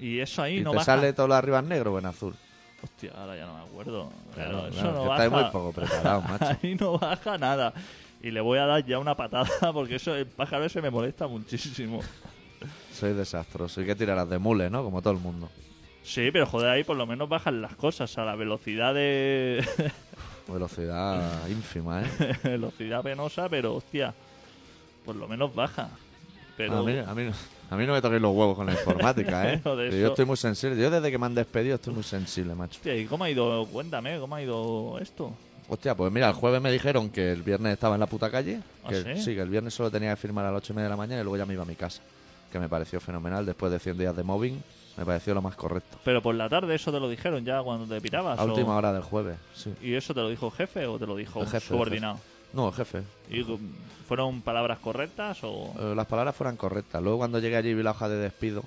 Y 0.00 0.20
eso 0.20 0.42
ahí 0.42 0.58
y 0.58 0.60
no 0.62 0.70
te 0.70 0.76
baja. 0.78 0.96
sale 0.96 1.12
todo 1.12 1.28
lo 1.28 1.34
arriba 1.34 1.58
en 1.58 1.68
negro 1.68 1.94
o 1.94 1.98
en 1.98 2.06
azul. 2.06 2.34
Hostia, 2.82 3.12
ahora 3.16 3.36
ya 3.36 3.46
no 3.46 3.54
me 3.54 3.60
acuerdo. 3.62 4.12
Claro, 4.34 4.68
eso 4.68 4.80
claro, 4.80 4.92
no 4.92 5.04
baja. 5.06 5.24
estáis 5.24 5.42
muy 5.42 5.50
poco 5.50 5.72
preparados, 5.72 6.24
macho. 6.30 6.58
Ahí 6.62 6.74
no 6.76 6.98
baja 6.98 7.38
nada. 7.38 7.72
Y 8.22 8.30
le 8.30 8.40
voy 8.40 8.58
a 8.58 8.66
dar 8.66 8.84
ya 8.84 8.98
una 8.98 9.16
patada 9.16 9.48
porque 9.72 9.96
eso 9.96 10.14
el 10.14 10.26
pájaro 10.26 10.64
ese 10.64 10.80
me 10.82 10.90
molesta 10.90 11.26
muchísimo. 11.26 12.00
Soy 12.92 13.14
desastroso. 13.14 13.80
Y 13.80 13.86
que 13.86 13.94
tirarás 13.94 14.28
de 14.28 14.38
mule, 14.38 14.70
¿no? 14.70 14.82
Como 14.84 15.00
todo 15.02 15.12
el 15.12 15.20
mundo. 15.20 15.48
Sí, 16.02 16.30
pero 16.32 16.46
joder, 16.46 16.70
ahí 16.70 16.84
por 16.84 16.96
lo 16.96 17.06
menos 17.06 17.28
bajan 17.28 17.60
las 17.60 17.74
cosas 17.76 18.16
a 18.18 18.24
la 18.24 18.34
velocidad 18.34 18.94
de 18.94 19.64
Velocidad 20.48 21.46
ínfima, 21.48 22.02
¿eh? 22.02 22.08
velocidad 22.42 23.02
penosa, 23.02 23.48
pero 23.50 23.74
hostia, 23.74 24.14
por 25.04 25.14
lo 25.16 25.28
menos 25.28 25.54
baja. 25.54 25.90
Pero 26.58 26.78
A, 26.78 26.82
mí, 26.82 26.98
a, 26.98 27.14
mí, 27.14 27.24
no- 27.24 27.32
a 27.70 27.76
mí 27.76 27.86
no 27.86 27.92
me 27.94 28.02
toquéis 28.02 28.20
los 28.20 28.34
huevos 28.34 28.56
con 28.56 28.66
la 28.66 28.72
informática, 28.72 29.52
¿eh? 29.54 29.62
Yo 29.64 30.08
estoy 30.08 30.24
muy 30.26 30.36
sensible. 30.36 30.76
Yo 30.82 30.90
desde 30.90 31.10
que 31.10 31.16
me 31.18 31.24
han 31.26 31.34
despedido 31.34 31.76
estoy 31.76 31.94
muy 31.94 32.02
sensible, 32.02 32.54
macho. 32.54 32.76
hostia, 32.78 32.94
¿y 32.96 33.06
cómo 33.06 33.24
ha 33.24 33.30
ido? 33.30 33.64
Cuéntame, 33.66 34.18
¿cómo 34.18 34.34
ha 34.34 34.42
ido 34.42 34.98
esto? 35.00 35.32
Hostia, 35.68 35.94
pues 35.94 36.10
mira, 36.12 36.28
el 36.28 36.34
jueves 36.34 36.60
me 36.60 36.72
dijeron 36.72 37.10
que 37.10 37.30
el 37.32 37.42
viernes 37.42 37.72
estaba 37.74 37.94
en 37.94 38.00
la 38.00 38.06
puta 38.06 38.30
calle. 38.30 38.60
¿Ah, 38.84 38.88
Que, 38.88 39.16
sí? 39.22 39.34
que 39.34 39.40
el 39.40 39.48
viernes 39.50 39.72
solo 39.74 39.90
tenía 39.90 40.10
que 40.10 40.16
firmar 40.16 40.44
a 40.46 40.50
las 40.50 40.58
ocho 40.62 40.72
y 40.72 40.76
media 40.76 40.84
de 40.86 40.90
la 40.90 40.96
mañana 40.96 41.20
y 41.20 41.24
luego 41.24 41.36
ya 41.36 41.46
me 41.46 41.54
iba 41.54 41.62
a 41.62 41.66
mi 41.66 41.76
casa. 41.76 42.02
Que 42.50 42.58
me 42.58 42.68
pareció 42.68 42.98
fenomenal. 43.00 43.44
Después 43.44 43.70
de 43.70 43.78
100 43.78 43.98
días 43.98 44.16
de 44.16 44.22
mobbing, 44.22 44.62
me 44.96 45.04
pareció 45.04 45.34
lo 45.34 45.42
más 45.42 45.54
correcto. 45.54 45.98
Pero 46.04 46.22
por 46.22 46.34
la 46.34 46.48
tarde 46.48 46.74
eso 46.74 46.90
te 46.90 46.98
lo 46.98 47.08
dijeron 47.08 47.44
ya 47.44 47.62
cuando 47.62 47.86
te 47.86 48.00
pirabas. 48.00 48.38
A 48.38 48.44
o- 48.44 48.46
última 48.46 48.74
hora 48.74 48.92
del 48.94 49.02
jueves, 49.02 49.36
sí. 49.54 49.74
¿Y 49.82 49.94
eso 49.94 50.14
te 50.14 50.20
lo 50.22 50.30
dijo 50.30 50.50
jefe 50.50 50.86
o 50.86 50.98
te 50.98 51.06
lo 51.06 51.14
dijo 51.14 51.40
El 51.40 51.46
jefe, 51.46 51.56
el 51.58 51.62
subordinado? 51.62 52.18
No, 52.52 52.72
jefe. 52.72 53.02
¿Y 53.30 53.44
fueron 54.06 54.42
palabras 54.42 54.78
correctas 54.78 55.40
o...? 55.42 55.74
Eh, 55.78 55.94
las 55.94 56.06
palabras 56.06 56.34
fueran 56.34 56.56
correctas. 56.56 57.02
Luego 57.02 57.18
cuando 57.18 57.38
llegué 57.38 57.56
allí 57.56 57.74
vi 57.74 57.82
la 57.82 57.90
hoja 57.90 58.08
de 58.08 58.16
despido, 58.16 58.62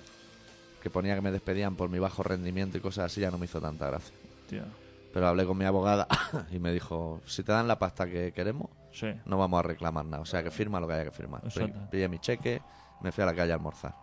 que 0.81 0.89
ponía 0.89 1.15
que 1.15 1.21
me 1.21 1.31
despedían 1.31 1.75
por 1.75 1.89
mi 1.89 1.99
bajo 1.99 2.23
rendimiento 2.23 2.77
y 2.77 2.81
cosas 2.81 3.05
así, 3.05 3.21
ya 3.21 3.31
no 3.31 3.37
me 3.37 3.45
hizo 3.45 3.59
tanta 3.59 3.87
gracia. 3.87 4.15
Tía, 4.47 4.65
Pero 5.13 5.27
hablé 5.27 5.45
con 5.45 5.57
mi 5.57 5.65
abogada 5.65 6.07
y 6.51 6.59
me 6.59 6.71
dijo, 6.71 7.21
si 7.25 7.43
te 7.43 7.51
dan 7.51 7.67
la 7.67 7.79
pasta 7.79 8.07
que 8.07 8.31
queremos, 8.33 8.69
sí. 8.91 9.07
no 9.25 9.37
vamos 9.37 9.59
a 9.59 9.63
reclamar 9.63 10.05
nada. 10.05 10.21
O 10.21 10.25
sea, 10.25 10.43
que 10.43 10.51
firma 10.51 10.79
lo 10.79 10.87
que 10.87 10.93
haya 10.93 11.05
que 11.05 11.11
firmar. 11.11 11.41
Pillé 11.89 12.07
mi 12.07 12.19
cheque, 12.19 12.61
me 13.01 13.11
fui 13.11 13.23
a 13.23 13.25
la 13.25 13.35
calle 13.35 13.51
a 13.51 13.55
almorzar. 13.55 13.95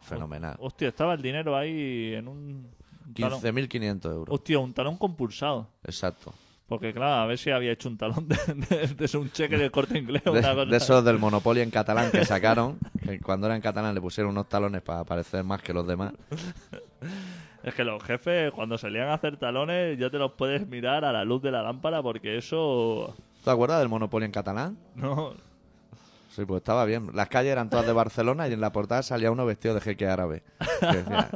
Fenomenal. 0.00 0.56
Hostia, 0.60 0.88
estaba 0.88 1.14
el 1.14 1.22
dinero 1.22 1.56
ahí 1.56 2.14
en 2.14 2.28
un... 2.28 2.70
un 3.06 3.14
talón. 3.14 3.40
15.500 3.40 4.12
euros. 4.12 4.34
Hostia, 4.34 4.58
un 4.58 4.72
talón 4.72 4.96
compulsado. 4.96 5.68
Exacto. 5.84 6.32
Porque 6.70 6.94
claro, 6.94 7.14
a 7.22 7.26
ver 7.26 7.36
si 7.36 7.50
había 7.50 7.72
hecho 7.72 7.88
un 7.88 7.98
talón 7.98 8.28
de, 8.28 8.36
de- 8.54 8.86
de 9.08 9.18
un 9.18 9.28
cheque 9.32 9.58
del 9.58 9.72
corte 9.72 9.98
inglés 9.98 10.22
o 10.24 10.30
De, 10.32 10.38
una 10.38 10.54
cosa. 10.54 10.64
de 10.66 10.76
esos 10.76 11.04
del 11.04 11.18
Monopoly 11.18 11.62
en 11.62 11.70
catalán 11.72 12.12
que 12.12 12.24
sacaron, 12.24 12.78
que 13.04 13.20
cuando 13.20 13.48
era 13.48 13.56
en 13.56 13.60
catalán 13.60 13.92
le 13.92 14.00
pusieron 14.00 14.30
unos 14.30 14.48
talones 14.48 14.80
para 14.80 15.02
parecer 15.02 15.42
más 15.42 15.60
que 15.62 15.72
los 15.74 15.84
demás. 15.84 16.12
Es 17.64 17.74
que 17.74 17.82
los 17.82 18.00
jefes, 18.04 18.52
cuando 18.52 18.78
salían 18.78 19.08
a 19.08 19.14
hacer 19.14 19.36
talones, 19.36 19.98
ya 19.98 20.10
te 20.10 20.18
los 20.18 20.32
puedes 20.32 20.64
mirar 20.68 21.04
a 21.04 21.12
la 21.12 21.24
luz 21.24 21.42
de 21.42 21.50
la 21.50 21.60
lámpara 21.62 22.02
porque 22.04 22.38
eso... 22.38 23.16
¿Te 23.44 23.50
acuerdas 23.50 23.80
del 23.80 23.88
Monopoly 23.88 24.26
en 24.26 24.32
catalán? 24.32 24.78
No, 24.94 25.34
Sí, 26.30 26.44
pues 26.44 26.58
estaba 26.58 26.84
bien. 26.84 27.10
Las 27.14 27.28
calles 27.28 27.50
eran 27.50 27.68
todas 27.68 27.84
de 27.84 27.92
Barcelona 27.92 28.46
y 28.46 28.52
en 28.52 28.60
la 28.60 28.70
portada 28.70 29.02
salía 29.02 29.32
uno 29.32 29.44
vestido 29.44 29.74
de 29.74 29.80
jeque 29.80 30.06
árabe. 30.06 30.44
Decía, 30.80 31.28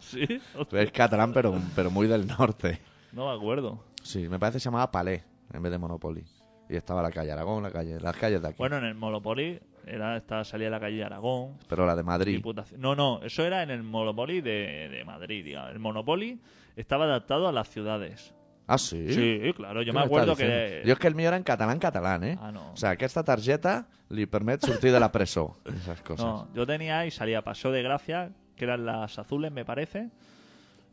¿Sí? 0.00 0.40
es 0.72 0.92
catalán, 0.92 1.32
pero, 1.32 1.54
pero 1.74 1.90
muy 1.90 2.06
del 2.06 2.26
norte. 2.26 2.78
No 3.12 3.30
me 3.30 3.34
acuerdo. 3.34 3.82
Sí, 4.02 4.28
me 4.28 4.38
parece 4.38 4.56
que 4.56 4.60
se 4.60 4.64
llamaba 4.66 4.90
Palais 4.90 5.22
en 5.52 5.62
vez 5.62 5.72
de 5.72 5.78
Monopoly. 5.78 6.24
Y 6.68 6.76
estaba 6.76 7.02
la 7.02 7.10
calle 7.10 7.32
Aragón, 7.32 7.62
la 7.62 7.70
calle, 7.70 8.00
las 8.00 8.16
calles 8.16 8.40
de 8.40 8.48
aquí. 8.48 8.56
Bueno, 8.58 8.78
en 8.78 8.84
el 8.84 8.94
Monopoly 8.94 9.60
era, 9.86 10.16
estaba, 10.16 10.44
salía 10.44 10.70
la 10.70 10.80
calle 10.80 11.04
Aragón. 11.04 11.58
pero 11.68 11.84
la 11.86 11.94
de 11.94 12.02
Madrid. 12.02 12.36
Diputación- 12.36 12.80
No, 12.80 12.94
no, 12.94 13.20
eso 13.22 13.44
era 13.44 13.62
en 13.62 13.70
el 13.70 13.82
Monopoly 13.82 14.40
de, 14.40 14.88
de 14.88 15.04
Madrid, 15.04 15.44
digamos. 15.44 15.72
El 15.72 15.80
Monopoly 15.80 16.40
estaba 16.76 17.04
adaptado 17.04 17.48
a 17.48 17.52
las 17.52 17.68
ciudades. 17.68 18.32
Ah, 18.68 18.78
sí. 18.78 19.12
Sí, 19.12 19.52
claro, 19.54 19.82
yo 19.82 19.92
¿Qué 19.92 19.98
me 19.98 20.04
acuerdo 20.04 20.36
que... 20.36 20.82
Yo 20.86 20.92
es 20.94 20.98
que 20.98 21.08
el 21.08 21.14
mío 21.14 21.28
era 21.28 21.36
en 21.36 21.42
catalán, 21.42 21.78
catalán, 21.78 22.24
¿eh? 22.24 22.38
Ah, 22.40 22.52
no. 22.52 22.72
O 22.72 22.76
sea, 22.76 22.96
que 22.96 23.04
esta 23.04 23.22
tarjeta 23.24 23.88
le 24.08 24.26
permite 24.26 24.66
surtir 24.68 24.92
de 24.92 25.00
la 25.00 25.10
preso. 25.12 25.58
Esas 25.66 26.00
cosas. 26.02 26.24
No, 26.24 26.48
yo 26.54 26.64
tenía 26.64 27.04
y 27.04 27.10
salía 27.10 27.42
Paseo 27.42 27.72
de 27.72 27.82
Gracia, 27.82 28.30
que 28.56 28.64
eran 28.64 28.86
las 28.86 29.18
azules, 29.18 29.52
me 29.52 29.64
parece. 29.64 30.10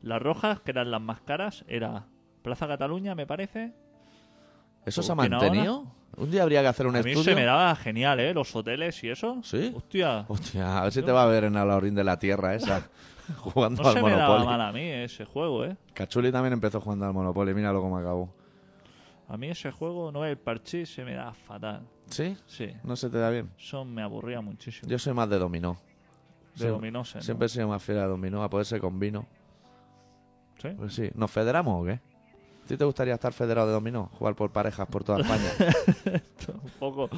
Las 0.02 0.22
rojas, 0.22 0.60
que 0.62 0.72
eran 0.72 0.92
las 0.92 1.02
más 1.02 1.22
caras, 1.22 1.64
era 1.68 2.06
Plaza 2.42 2.68
Cataluña, 2.68 3.16
me 3.16 3.26
parece. 3.28 3.74
¿Eso 4.86 5.04
se 5.04 5.12
ha 5.12 5.16
mantenido? 5.16 5.86
Un 6.18 6.32
día 6.32 6.44
habría 6.44 6.62
que 6.62 6.68
hacer 6.68 6.88
un 6.88 6.96
a 6.96 7.02
mí 7.04 7.12
estudio. 7.12 7.32
se 7.32 7.36
me 7.36 7.46
daba 7.46 7.76
genial, 7.76 8.20
¿eh? 8.20 8.34
Los 8.34 8.56
hoteles 8.56 9.04
y 9.04 9.10
eso. 9.10 9.40
¿Sí? 9.44 9.72
Hostia, 9.76 10.26
Hostia, 10.28 10.80
a 10.80 10.84
ver 10.84 10.92
si 10.92 11.02
te 11.02 11.12
va 11.12 11.24
a 11.24 11.28
ver 11.28 11.44
en 11.44 11.54
la 11.54 11.64
orín 11.64 11.96
de 11.96 12.04
la 12.04 12.18
tierra 12.18 12.56
esa, 12.56 12.90
jugando 13.38 13.84
no 13.84 13.90
al 13.90 13.96
se 13.96 14.02
me 14.04 14.12
daba 14.12 14.44
mal 14.44 14.60
a 14.62 14.72
mí 14.72 14.82
ese 14.82 15.26
juego, 15.26 15.66
¿eh? 15.66 15.78
Cachuli 15.94 16.32
también 16.32 16.54
empezó 16.54 16.82
jugando 16.82 17.06
al 17.06 17.14
Monopoly, 17.14 17.54
míralo 17.54 17.82
cómo 17.82 17.98
acabó. 17.98 18.34
A 19.28 19.38
mí 19.38 19.48
ese 19.48 19.72
juego, 19.72 20.12
no 20.12 20.26
el 20.26 20.38
parchís, 20.38 20.92
se 20.92 21.06
me 21.06 21.14
da 21.14 21.32
fatal. 21.34 21.82
¿Sí? 22.08 22.36
Sí, 22.48 22.74
¿No 22.84 22.96
se 22.96 23.10
te 23.12 23.20
da 23.20 23.30
bien? 23.30 23.52
eso 23.60 23.86
me 23.86 24.02
aburría 24.02 24.42
muchísimo. 24.42 24.90
Yo 24.90 24.98
soy 24.98 25.14
más 25.14 25.30
de 25.30 25.38
dominó. 25.38 25.78
de 26.56 26.68
dominó, 26.68 27.00
¿no? 27.00 27.22
Siempre 27.22 27.46
he 27.46 27.50
sido 27.50 27.68
más 27.68 27.84
fiel 27.84 28.00
a 28.00 28.08
dominó, 28.08 28.42
a 28.44 28.50
poderse 28.50 28.80
con 28.80 29.00
vino. 29.00 29.28
¿Sí? 30.60 30.70
Pues 30.70 30.96
sí, 30.96 31.12
¿nos 31.14 31.30
federamos 31.30 31.84
o 31.84 31.86
qué? 31.86 32.00
¿A 32.70 32.72
ti 32.72 32.78
te 32.78 32.86
gustaría 32.86 33.16
estar 33.16 33.34
federado 33.34 33.66
de 33.66 33.74
dominó? 33.74 34.12
Jugar 34.20 34.36
por 34.36 34.52
parejas 34.52 34.88
por 34.88 35.04
toda 35.04 35.22
España. 35.22 35.50
tampoco, 36.46 37.10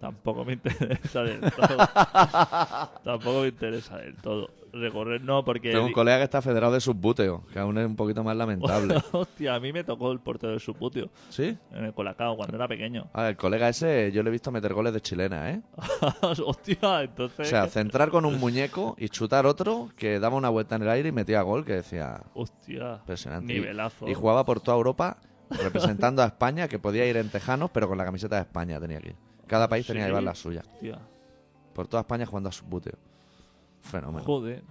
tampoco 0.00 0.46
me 0.46 0.54
interesa 0.54 1.22
del 1.24 1.40
todo. 1.42 1.76
tampoco 3.04 3.40
me 3.42 3.48
interesa 3.48 3.98
del 3.98 4.16
todo. 4.16 4.48
Recorrer, 4.74 5.22
no, 5.22 5.44
porque... 5.44 5.70
Tengo 5.70 5.86
un 5.86 5.92
colega 5.92 6.18
que 6.18 6.24
está 6.24 6.42
federado 6.42 6.72
de 6.72 6.80
subbuteo, 6.80 7.44
que 7.52 7.58
aún 7.58 7.78
es 7.78 7.86
un 7.86 7.96
poquito 7.96 8.24
más 8.24 8.36
lamentable. 8.36 8.96
Hostia, 9.12 9.54
a 9.54 9.60
mí 9.60 9.72
me 9.72 9.84
tocó 9.84 10.12
el 10.12 10.20
portero 10.20 10.50
del 10.52 10.60
subputio 10.60 11.10
¿Sí? 11.30 11.56
en 11.72 11.84
el 11.84 11.94
Colacao 11.94 12.36
cuando 12.36 12.56
era 12.56 12.68
pequeño. 12.68 13.08
Ah, 13.12 13.28
el 13.28 13.36
colega 13.36 13.68
ese 13.68 14.10
yo 14.12 14.22
le 14.22 14.28
he 14.28 14.32
visto 14.32 14.50
meter 14.50 14.74
goles 14.74 14.92
de 14.92 15.00
chilena, 15.00 15.50
¿eh? 15.50 15.62
Hostia, 16.44 17.02
entonces... 17.02 17.46
O 17.46 17.50
sea, 17.50 17.68
centrar 17.68 18.10
con 18.10 18.24
un 18.24 18.38
muñeco 18.38 18.96
y 18.98 19.08
chutar 19.08 19.46
otro 19.46 19.90
que 19.96 20.18
daba 20.20 20.36
una 20.36 20.48
vuelta 20.48 20.76
en 20.76 20.82
el 20.82 20.90
aire 20.90 21.08
y 21.08 21.12
metía 21.12 21.42
gol, 21.42 21.64
que 21.64 21.74
decía 21.74 22.22
Hostia, 22.34 22.96
impresionante. 23.00 23.52
Nivelazo. 23.52 24.08
Y, 24.08 24.14
jugaba 24.14 24.44
por 24.44 24.60
toda 24.60 24.76
Europa 24.76 25.18
representando 25.50 26.22
a 26.22 26.26
España, 26.26 26.68
que 26.68 26.78
podía 26.78 27.06
ir 27.06 27.16
en 27.16 27.28
tejanos, 27.28 27.70
pero 27.70 27.88
con 27.88 27.98
la 27.98 28.04
camiseta 28.04 28.36
de 28.36 28.42
España 28.42 28.80
tenía 28.80 29.00
que 29.00 29.10
ir. 29.10 29.16
Cada 29.46 29.68
país 29.68 29.86
tenía 29.86 30.04
que 30.04 30.08
llevar 30.08 30.22
la 30.22 30.34
suya. 30.34 30.62
Hostia, 30.64 30.98
Por 31.74 31.86
toda 31.86 32.00
España 32.00 32.26
jugando 32.26 32.48
a 32.48 32.52
subbuteo. 32.52 32.98
Fenómeno. 33.84 34.24
joder. 34.24 34.62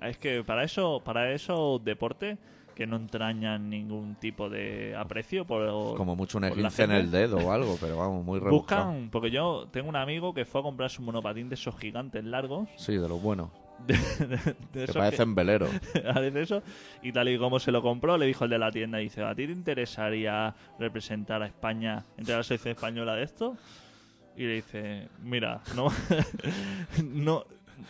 Es 0.00 0.18
que 0.18 0.44
para 0.44 0.62
eso, 0.64 1.00
para 1.04 1.32
esos 1.32 1.82
deportes 1.84 2.38
que 2.74 2.86
no 2.86 2.96
entrañan 2.96 3.70
ningún 3.70 4.16
tipo 4.16 4.50
de 4.50 4.94
aprecio 4.94 5.46
por 5.46 5.66
Como 5.96 6.14
mucho 6.14 6.36
un 6.36 6.44
esguince 6.44 6.84
en 6.84 6.92
el 6.92 7.10
dedo 7.10 7.38
o 7.38 7.50
algo, 7.50 7.78
pero 7.80 7.96
vamos, 7.96 8.22
muy 8.24 8.38
rebuscado. 8.38 8.84
Buscan, 8.84 9.10
porque 9.10 9.30
yo 9.30 9.66
tengo 9.70 9.88
un 9.88 9.96
amigo 9.96 10.34
que 10.34 10.44
fue 10.44 10.60
a 10.60 10.64
comprarse 10.64 10.98
un 11.00 11.06
monopatín 11.06 11.48
de 11.48 11.54
esos 11.54 11.74
gigantes 11.78 12.22
largos, 12.24 12.68
Sí, 12.76 12.96
de 12.98 13.08
lo 13.08 13.18
bueno. 13.18 13.50
de, 13.86 13.94
de- 13.94 14.56
de 14.72 14.86
Que 14.86 14.92
parecen 14.92 15.34
veleros. 15.34 15.70
Eso. 16.34 16.62
Y 17.02 17.12
tal 17.12 17.28
y 17.30 17.38
como 17.38 17.58
se 17.58 17.72
lo 17.72 17.80
compró, 17.80 18.18
le 18.18 18.26
dijo 18.26 18.44
el 18.44 18.50
de 18.50 18.58
la 18.58 18.70
tienda, 18.70 18.98
dice, 18.98 19.22
¿a 19.22 19.34
ti 19.34 19.46
te 19.46 19.52
interesaría 19.52 20.54
representar 20.78 21.42
a 21.42 21.46
España 21.46 22.04
entre 22.18 22.36
la 22.36 22.42
selección 22.42 22.72
española 22.72 23.14
de 23.14 23.22
esto? 23.24 23.56
Y 24.36 24.42
le 24.42 24.54
dice, 24.56 25.08
mira, 25.22 25.62
no, 25.74 25.88
no 27.02 27.44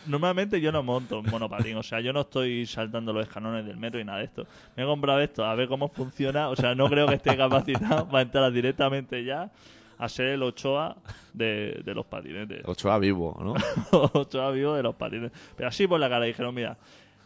normalmente 0.05 0.59
yo 0.61 0.71
no 0.71 0.83
monto 0.83 1.19
un 1.19 1.29
monopatín, 1.29 1.77
o 1.77 1.83
sea, 1.83 1.99
yo 2.01 2.13
no 2.13 2.21
estoy 2.21 2.65
saltando 2.65 3.13
los 3.13 3.23
escalones 3.27 3.65
del 3.65 3.77
metro 3.77 3.99
y 3.99 4.05
nada 4.05 4.19
de 4.19 4.25
esto. 4.25 4.45
Me 4.75 4.83
he 4.83 4.85
comprado 4.85 5.19
esto 5.21 5.45
a 5.45 5.55
ver 5.55 5.67
cómo 5.67 5.87
funciona, 5.89 6.49
o 6.49 6.55
sea, 6.55 6.75
no 6.75 6.89
creo 6.89 7.07
que 7.07 7.15
esté 7.15 7.35
capacitado 7.37 8.07
para 8.07 8.21
entrar 8.23 8.51
directamente 8.51 9.23
ya 9.23 9.51
a 9.97 10.09
ser 10.09 10.27
el 10.27 10.43
Ochoa 10.43 10.95
de, 11.33 11.81
de 11.83 11.93
los 11.95 12.05
patinetes. 12.05 12.61
Ochoa 12.65 12.99
vivo, 12.99 13.35
¿no? 13.41 13.53
Ochoa 14.13 14.51
vivo 14.51 14.73
de 14.75 14.83
los 14.83 14.95
patines. 14.95 15.31
Pero 15.55 15.69
así 15.69 15.87
por 15.87 15.99
la 15.99 16.07
cara 16.09 16.25
dijeron, 16.25 16.53
mira, 16.53 16.77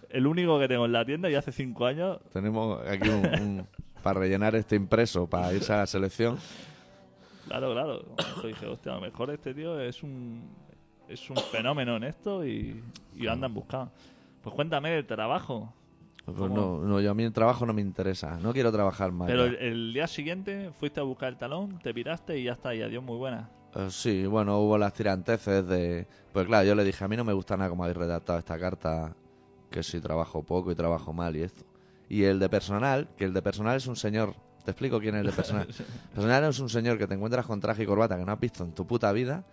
el 0.10 0.26
único 0.28 0.60
que 0.60 0.68
tengo 0.68 0.86
en 0.86 0.92
la 0.94 1.04
tienda 1.06 1.30
y 1.30 1.36
hace 1.36 1.52
cinco 1.52 1.86
años, 1.86 2.20
Tenemos 2.32 2.80
aquí 2.88 3.08
un, 3.10 3.26
un- 3.42 3.68
para 4.04 4.20
rellenar 4.20 4.56
este 4.56 4.76
impreso 4.76 5.28
para 5.28 5.54
irse 5.54 5.72
a 5.74 5.78
la 5.78 5.86
selección. 5.88 6.38
claro, 7.48 7.72
claro. 7.74 8.02
Yo 8.42 8.48
dije, 8.48 8.66
hostia, 8.66 8.94
a 8.94 8.96
lo 8.96 9.02
mejor 9.02 9.30
este 9.32 9.54
tío 9.54 9.80
es 9.80 10.02
un 10.04 10.50
es 11.12 11.30
un 11.30 11.38
fenómeno 11.38 11.98
en 11.98 12.04
esto 12.04 12.46
y, 12.46 12.82
y 13.16 13.28
andan 13.28 13.54
buscando. 13.54 13.92
Pues 14.42 14.56
cuéntame 14.56 14.92
del 14.92 15.06
trabajo. 15.06 15.74
Pues 16.26 16.52
no, 16.52 16.80
no, 16.80 17.02
yo 17.02 17.12
a 17.12 17.14
mí 17.14 17.24
el 17.24 17.34
trabajo 17.34 17.66
no 17.66 17.74
me 17.74 17.82
interesa. 17.82 18.38
No 18.42 18.54
quiero 18.54 18.72
trabajar 18.72 19.12
más. 19.12 19.28
Pero 19.28 19.48
ya. 19.48 19.58
el 19.60 19.94
día 19.94 20.08
siguiente 20.08 20.72
fuiste 20.80 21.00
a 21.00 21.04
buscar 21.04 21.30
el 21.30 21.38
talón, 21.38 21.80
te 21.80 21.94
piraste 21.94 22.38
y 22.38 22.44
ya 22.44 22.54
está, 22.54 22.76
y 22.76 22.82
adiós, 22.82 23.04
muy 23.04 23.18
buena. 23.18 23.50
Eh, 23.76 23.88
sí, 23.90 24.26
bueno, 24.26 24.60
hubo 24.60 24.78
las 24.78 24.94
tiranteces 24.94 25.66
de... 25.68 26.08
Pues 26.32 26.46
claro, 26.46 26.68
yo 26.68 26.76
le 26.76 26.84
dije, 26.84 27.04
a 27.04 27.08
mí 27.08 27.18
no 27.18 27.24
me 27.24 27.34
gusta 27.34 27.58
nada 27.58 27.70
como 27.70 27.84
habéis 27.84 27.98
redactado 27.98 28.40
esta 28.40 28.60
carta, 28.60 29.16
que 29.70 29.84
si 29.84 30.00
trabajo 30.00 30.44
poco 30.44 30.72
y 30.72 30.76
trabajo 30.76 31.12
mal 31.12 31.36
y 31.36 31.42
esto. 31.42 31.64
Y 32.08 32.24
el 32.24 32.40
de 32.40 32.50
personal, 32.50 33.08
que 33.18 33.26
el 33.26 33.34
de 33.34 33.42
personal 33.42 33.78
es 33.78 33.88
un 33.88 33.96
señor... 33.96 34.36
Te 34.64 34.72
explico 34.72 35.00
quién 35.00 35.16
es 35.16 35.22
el 35.22 35.28
de 35.28 35.34
personal. 35.34 35.68
personal 36.14 36.44
es 36.44 36.60
un 36.60 36.70
señor 36.70 37.00
que 37.00 37.08
te 37.08 37.16
encuentras 37.16 37.48
con 37.48 37.60
traje 37.60 37.84
y 37.84 37.86
corbata 37.88 38.18
que 38.18 38.26
no 38.26 38.32
has 38.32 38.40
visto 38.40 38.64
en 38.64 38.74
tu 38.74 38.86
puta 38.86 39.12
vida, 39.12 39.44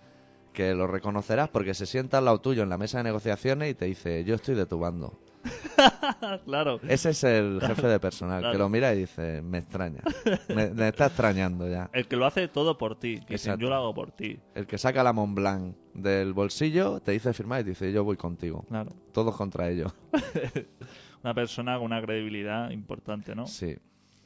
que 0.59 0.75
lo 0.75 0.89
reconocerás 0.89 1.49
porque 1.51 1.73
se 1.73 1.87
sienta 1.87 2.19
al 2.19 2.25
lado 2.25 2.41
tuyo 2.41 2.65
en 2.65 2.69
la 2.69 2.77
mesa 2.79 2.99
de 2.99 3.05
negociaciones 3.05 3.71
y 3.71 3.75
te 3.75 3.85
dice, 3.85 4.25
yo 4.25 4.35
estoy 4.35 4.57
de 4.57 4.67
tu 4.67 4.77
bando. 4.81 5.17
claro. 6.45 6.81
Ese 6.89 7.11
es 7.11 7.23
el 7.23 7.61
jefe 7.65 7.87
de 7.87 8.01
personal, 8.01 8.41
Claro. 8.41 8.53
que 8.53 8.59
lo 8.59 8.69
mira 8.69 8.93
y 8.93 8.99
dice, 8.99 9.41
me 9.41 9.59
extraña. 9.59 10.03
Me, 10.49 10.71
me 10.71 10.89
está 10.89 11.07
extrañando 11.07 11.69
ya. 11.71 11.89
El 11.93 12.09
que 12.09 12.17
lo 12.17 12.27
hace 12.27 12.49
todo 12.49 12.77
por 12.77 12.99
ti. 12.99 13.21
Dicen, 13.21 13.33
Exacto. 13.35 13.61
yo 13.61 13.69
lo 13.69 13.77
hago 13.77 13.95
por 13.95 14.11
ti. 14.11 14.41
El 14.57 14.67
que 14.67 14.79
saca 14.79 15.05
la 15.05 15.13
Mont 15.13 15.37
Blanc 15.37 15.77
del 15.95 16.33
bolsillo 16.33 16.99
te 16.99 17.13
dice 17.13 17.33
firmar 17.33 17.61
y 17.61 17.63
te 17.63 17.71
dice, 17.71 17.93
yo 17.93 18.03
voy 18.03 18.17
contigo. 18.17 18.65
Claro. 18.69 18.91
Todos 19.13 19.37
contra 19.37 19.69
ellos. 19.71 19.95
Una 21.23 21.35
persona 21.35 21.77
con 21.77 21.85
una 21.85 22.03
credibilidad 22.03 22.71
importante, 22.71 23.37
¿no? 23.37 23.47
Sí, 23.47 23.77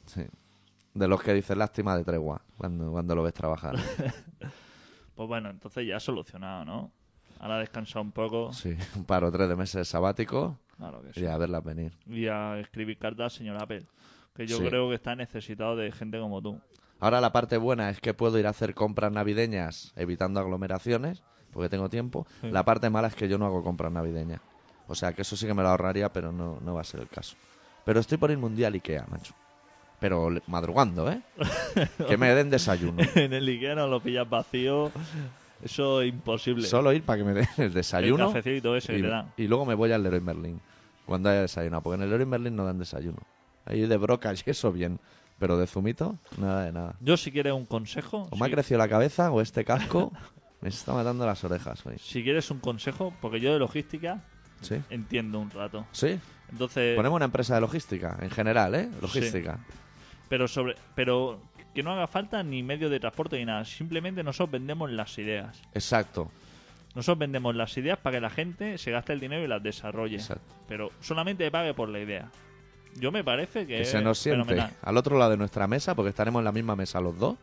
sí. 0.07 0.23
De 0.95 1.09
los 1.09 1.23
que 1.23 1.35
dicen 1.35 1.59
lástima 1.59 1.95
de 1.97 2.05
tregua 2.05 2.41
cuando, 2.57 2.91
cuando 2.91 3.15
lo 3.15 3.23
ves 3.23 3.35
trabajar. 3.35 3.77
Pues 5.15 5.29
bueno, 5.29 5.51
entonces 5.51 5.87
ya 5.87 6.01
solucionado, 6.01 6.65
¿no? 6.65 6.93
Ahora 7.41 7.59
descansar 7.59 8.03
un 8.03 8.13
poco. 8.13 8.53
Sí, 8.53 8.77
un 8.97 9.05
paro 9.05 9.31
tres 9.33 9.49
de 9.49 9.57
meses 9.57 9.89
sabático 9.89 10.59
Claro 10.77 11.03
que 11.03 11.13
sí. 11.13 11.21
y 11.23 11.27
a 11.27 11.37
verlas 11.37 11.63
venir. 11.65 11.93
Y 12.07 12.27
a 12.29 12.59
escribir 12.59 12.99
cartas 12.99 13.25
al 13.25 13.31
señor 13.31 13.63
Apple. 13.63 13.87
Que 14.35 14.47
yo 14.47 14.59
Sí. 14.59 14.65
creo 14.65 14.89
que 14.89 14.95
está 14.95 15.15
necesitado 15.15 15.77
de 15.77 15.93
gente 15.93 16.19
como 16.19 16.41
tú. 16.41 16.59
Ahora 17.01 17.21
la 17.21 17.33
parte 17.33 17.57
buena 17.57 17.91
es 17.91 18.01
que 18.01 18.15
puedo 18.15 18.39
ir 18.39 18.47
a 18.47 18.51
hacer 18.51 18.75
compras 18.75 19.13
navideñas 19.13 19.93
evitando 19.97 20.41
aglomeraciones, 20.41 21.23
porque 21.53 21.69
tengo 21.69 21.89
tiempo. 21.91 22.27
Sí. 22.41 22.51
La 22.51 22.65
parte 22.65 22.89
mala 22.91 23.09
es 23.09 23.15
que 23.15 23.29
yo 23.29 23.39
no 23.39 23.47
hago 23.47 23.63
compras 23.63 23.93
navideñas. 23.93 24.41
O 24.89 24.95
sea 24.95 25.13
que 25.13 25.23
eso 25.23 25.37
sí 25.37 25.47
que 25.47 25.55
me 25.55 25.63
lo 25.63 25.69
ahorraría, 25.69 26.13
pero 26.13 26.33
no, 26.33 26.59
no 26.61 26.75
va 26.75 26.81
a 26.81 26.85
ser 26.85 27.01
el 27.01 27.09
caso. 27.09 27.37
Pero 27.85 28.01
estoy 28.01 28.19
por 28.19 28.31
ir 28.31 28.39
mundial 28.39 28.75
Ikea, 28.75 29.07
macho. 29.11 29.35
Pero 30.03 30.31
madrugando, 30.49 31.09
¿eh? 31.13 31.21
que 32.09 32.17
me 32.17 32.35
den 32.35 32.51
desayuno. 32.51 33.01
en 33.15 33.33
el 33.33 33.47
Ikea 33.47 33.77
no 33.77 33.87
lo 33.87 34.01
pillas 34.01 34.29
vacío. 34.29 34.91
Eso 35.63 36.03
es 36.03 36.09
imposible. 36.09 36.67
Solo 36.67 36.93
ir 36.93 37.05
para 37.05 37.19
que 37.19 37.25
me 37.25 37.35
den 37.35 37.49
el 37.59 37.73
desayuno. 37.73 38.27
El 38.27 38.35
cafecito 38.35 38.75
ese 38.75 38.95
que 38.95 38.99
y, 38.99 39.03
te 39.03 39.09
dan. 39.09 39.33
y 39.37 39.47
luego 39.47 39.65
me 39.65 39.75
voy 39.77 39.93
al 39.93 40.03
Leroy 40.03 40.21
Merlin 40.21 40.61
cuando 41.07 41.29
haya 41.29 41.43
desayunado. 41.43 41.83
Porque 41.83 41.99
en 41.99 42.03
el 42.03 42.11
Leroy 42.11 42.27
Merlin 42.27 42.57
no 42.57 42.65
dan 42.65 42.81
desayuno. 42.81 43.19
Ahí 43.65 43.87
de 43.87 43.97
brocas 43.97 44.43
y 44.45 44.51
eso 44.51 44.73
bien. 44.73 44.99
Pero 45.39 45.57
de 45.57 45.69
zumito, 45.69 46.19
nada 46.37 46.65
de 46.65 46.73
nada. 46.73 46.97
Yo, 47.01 47.17
si 47.17 47.31
quieres 47.31 47.53
un 47.53 47.65
consejo, 47.67 48.27
O 48.31 48.37
me 48.37 48.47
ha 48.47 48.51
crecido 48.51 48.79
la 48.79 48.89
cabeza 48.89 49.31
o 49.31 49.41
este 49.41 49.65
casco 49.65 50.11
me 50.61 50.69
está 50.69 50.95
matando 50.95 51.25
las 51.27 51.45
orejas 51.45 51.87
hoy. 51.87 51.95
si 52.01 52.25
quieres 52.25 52.51
un 52.51 52.59
consejo, 52.59 53.15
porque 53.21 53.39
yo 53.39 53.53
de 53.53 53.61
logística 53.61 54.25
¿Sí? 54.63 54.81
entiendo 54.91 55.39
un 55.39 55.51
rato. 55.51 55.87
¿Sí? 55.93 56.19
Entonces, 56.51 56.97
Ponemos 56.97 57.17
una 57.17 57.25
empresa 57.25 57.55
de 57.55 57.61
logística, 57.61 58.19
en 58.21 58.31
general, 58.31 58.75
¿eh? 58.75 58.89
Logística. 59.01 59.59
Pero 60.33 60.49
sobre, 60.49 60.77
pero 60.95 61.39
que 61.75 61.83
no 61.83 61.93
haga 61.93 62.07
falta 62.07 62.43
ni 62.43 62.63
medio 62.63 62.89
de 62.89 62.99
transporte 62.99 63.37
ni 63.37 63.45
nada. 63.45 63.67
Simplemente 63.67 64.23
nosotros 64.23 64.51
vendemos 64.53 64.91
las 64.91 65.19
ideas. 65.19 65.61
Exacto, 65.75 66.31
Nosotros 66.95 67.19
vendemos 67.19 67.55
las 67.55 67.77
ideas 67.77 67.99
para 67.99 68.17
que 68.17 68.21
la 68.23 68.31
gente 68.31 68.79
se 68.79 68.91
gaste 68.91 69.13
el 69.13 69.21
dinero 69.21 69.45
y 69.45 69.47
las 69.47 69.63
desarrolle. 69.63 70.17
exacto. 70.17 70.55
Pero 70.67 70.91
solamente 71.03 71.51
pague 71.51 71.75
por 71.75 71.91
la 71.91 72.01
idea. 72.01 72.31
Yo 72.99 73.13
me 73.13 73.23
parece 73.23 73.67
que, 73.67 73.77
Que 73.77 73.85
se 73.85 74.01
nos 74.01 74.19
siente 74.19 74.43
fenomenal. 74.45 74.73
al 74.81 74.97
otro 74.97 75.19
lado 75.19 75.33
de 75.33 75.37
nuestra 75.37 75.67
mesa, 75.67 75.95
porque 75.95 76.09
estaremos 76.09 76.41
en 76.41 76.45
la 76.47 76.53
misma 76.53 76.77
mesa 76.77 76.99
los 76.99 77.19
dos, 77.19 77.37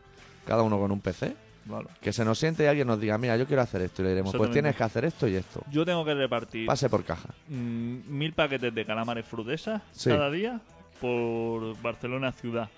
cada 0.44 0.64
uno 0.64 0.76
con 0.80 0.90
un 0.90 1.00
PC. 1.00 1.36
Claro. 1.68 1.88
Que 2.00 2.12
se 2.12 2.24
nos 2.24 2.36
siente 2.36 2.64
y 2.64 2.66
alguien 2.66 2.88
nos 2.88 2.98
diga, 3.00 3.18
mira, 3.18 3.36
yo 3.36 3.46
quiero 3.46 3.62
hacer 3.62 3.82
esto. 3.82 4.02
Y 4.02 4.06
le 4.06 4.10
diremos, 4.10 4.34
pues 4.34 4.50
tienes 4.50 4.74
que 4.74 4.82
hacer 4.82 5.04
esto 5.04 5.28
y 5.28 5.36
esto. 5.36 5.62
Yo 5.70 5.84
tengo 5.84 6.04
que 6.04 6.14
repartir 6.14 6.66
Pase 6.66 6.90
por 6.90 7.04
caja. 7.04 7.28
mm, 7.46 7.98
mil 8.08 8.32
paquetes 8.32 8.74
de 8.74 8.84
calamares 8.84 9.24
frutesas 9.26 9.80
Sí. 9.92 10.10
cada 10.10 10.28
día 10.28 10.60
por 11.00 11.80
Barcelona 11.82 12.32
ciudad. 12.32 12.68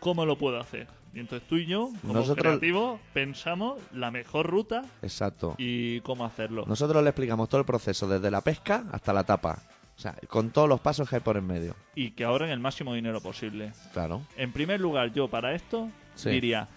¿Cómo 0.00 0.24
lo 0.26 0.36
puedo 0.36 0.60
hacer? 0.60 0.86
Y 1.14 1.20
entonces 1.20 1.48
tú 1.48 1.56
y 1.56 1.66
yo, 1.66 1.90
como 2.02 2.12
Nosotros- 2.14 2.38
creativos, 2.44 3.00
pensamos 3.14 3.80
la 3.92 4.10
mejor 4.10 4.46
ruta 4.46 4.84
Exacto. 5.02 5.54
y 5.58 6.00
cómo 6.02 6.24
hacerlo. 6.24 6.64
Nosotros 6.66 7.02
le 7.02 7.10
explicamos 7.10 7.48
todo 7.48 7.60
el 7.60 7.66
proceso, 7.66 8.06
desde 8.08 8.30
la 8.30 8.42
pesca 8.42 8.84
hasta 8.92 9.12
la 9.12 9.24
tapa. 9.24 9.62
O 9.96 10.00
sea, 10.00 10.14
con 10.28 10.50
todos 10.50 10.68
los 10.68 10.78
pasos 10.80 11.08
que 11.08 11.16
hay 11.16 11.22
por 11.22 11.36
en 11.36 11.46
medio. 11.46 11.74
Y 11.96 12.12
que 12.12 12.22
ahorren 12.24 12.50
el 12.50 12.60
máximo 12.60 12.94
dinero 12.94 13.20
posible. 13.20 13.72
Claro. 13.92 14.22
En 14.36 14.52
primer 14.52 14.80
lugar, 14.80 15.12
yo 15.12 15.26
para 15.28 15.54
esto 15.54 15.88
Sí. 16.14 16.30
diría, 16.30 16.68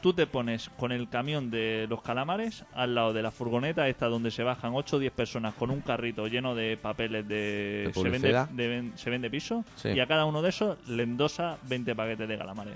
tú 0.00 0.12
te 0.12 0.26
pones 0.26 0.68
con 0.78 0.92
el 0.92 1.08
camión 1.08 1.50
de 1.50 1.86
los 1.88 2.02
calamares 2.02 2.64
al 2.74 2.94
lado 2.94 3.12
de 3.12 3.22
la 3.22 3.30
furgoneta 3.30 3.88
esta 3.88 4.06
donde 4.06 4.30
se 4.30 4.42
bajan 4.42 4.72
8 4.74 4.96
o 4.96 4.98
10 4.98 5.12
personas 5.12 5.54
con 5.54 5.70
un 5.70 5.80
carrito 5.80 6.26
lleno 6.26 6.54
de 6.54 6.76
papeles 6.76 7.26
de, 7.26 7.84
¿De 7.86 7.92
se, 7.92 8.08
vende, 8.08 8.32
de 8.52 8.92
se 8.96 9.10
vende 9.10 9.30
piso 9.30 9.64
Sí. 9.76 9.90
y 9.90 10.00
a 10.00 10.06
cada 10.06 10.24
uno 10.24 10.42
de 10.42 10.48
esos 10.50 10.76
le 10.88 11.02
endosa 11.02 11.58
20 11.64 11.94
paquetes 11.94 12.28
de 12.28 12.38
calamares. 12.38 12.74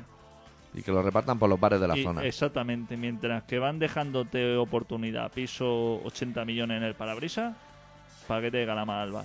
Y 0.72 0.82
que 0.82 0.92
lo 0.92 1.02
repartan 1.02 1.38
por 1.38 1.48
los 1.48 1.58
bares 1.58 1.80
de 1.80 1.88
la 1.88 1.98
Y 1.98 2.04
zona. 2.04 2.24
Exactamente, 2.24 2.96
mientras 2.96 3.42
que 3.42 3.58
van 3.58 3.78
dejándote 3.80 4.56
oportunidad, 4.56 5.32
piso 5.32 6.00
80 6.04 6.44
millones 6.44 6.76
en 6.76 6.84
el 6.84 6.94
parabrisas, 6.94 7.56
paquete 8.28 8.58
de 8.58 8.66
calamar 8.66 9.00
al 9.00 9.10
bar. 9.12 9.24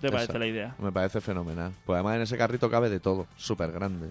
¿Te 0.00 0.10
parece 0.10 0.38
la 0.38 0.46
idea? 0.46 0.74
Me 0.78 0.90
parece 0.90 1.20
fenomenal. 1.20 1.72
Pues 1.84 1.96
además 1.96 2.16
en 2.16 2.22
ese 2.22 2.38
carrito 2.38 2.70
cabe 2.70 2.88
de 2.88 3.00
todo. 3.00 3.26
Súper 3.36 3.70
grande. 3.72 4.08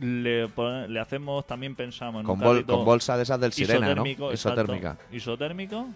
Le, 0.00 0.48
le 0.88 1.00
hacemos, 1.00 1.46
también 1.46 1.74
pensamos 1.74 2.20
en 2.20 2.26
Con, 2.26 2.38
un 2.38 2.44
bol- 2.44 2.66
con 2.66 2.84
bolsa 2.84 3.16
de 3.16 3.22
esas 3.22 3.40
del 3.40 3.52
sirena, 3.52 3.80
¿no? 3.80 3.86
isotérmico, 3.92 4.30
exacto. 4.30 4.60
Isotérmica. 4.62 4.96
Isotérmico 5.12 5.86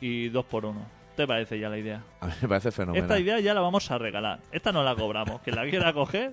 y 0.00 0.28
dos 0.30 0.44
por 0.46 0.64
uno. 0.64 0.80
¿Te 1.16 1.26
parece 1.26 1.58
ya 1.60 1.68
la 1.68 1.78
idea? 1.78 2.02
A 2.20 2.26
mí 2.26 2.32
me 2.42 2.48
parece 2.48 2.72
fenomenal. 2.72 3.04
Esta 3.08 3.20
idea 3.20 3.38
ya 3.40 3.54
la 3.54 3.60
vamos 3.60 3.88
a 3.90 3.98
regalar. 3.98 4.40
Esta 4.50 4.72
no 4.72 4.82
la 4.82 4.96
cobramos. 4.96 5.40
Quien 5.42 5.54
la 5.56 5.68
quiera 5.68 5.92
coger, 5.92 6.32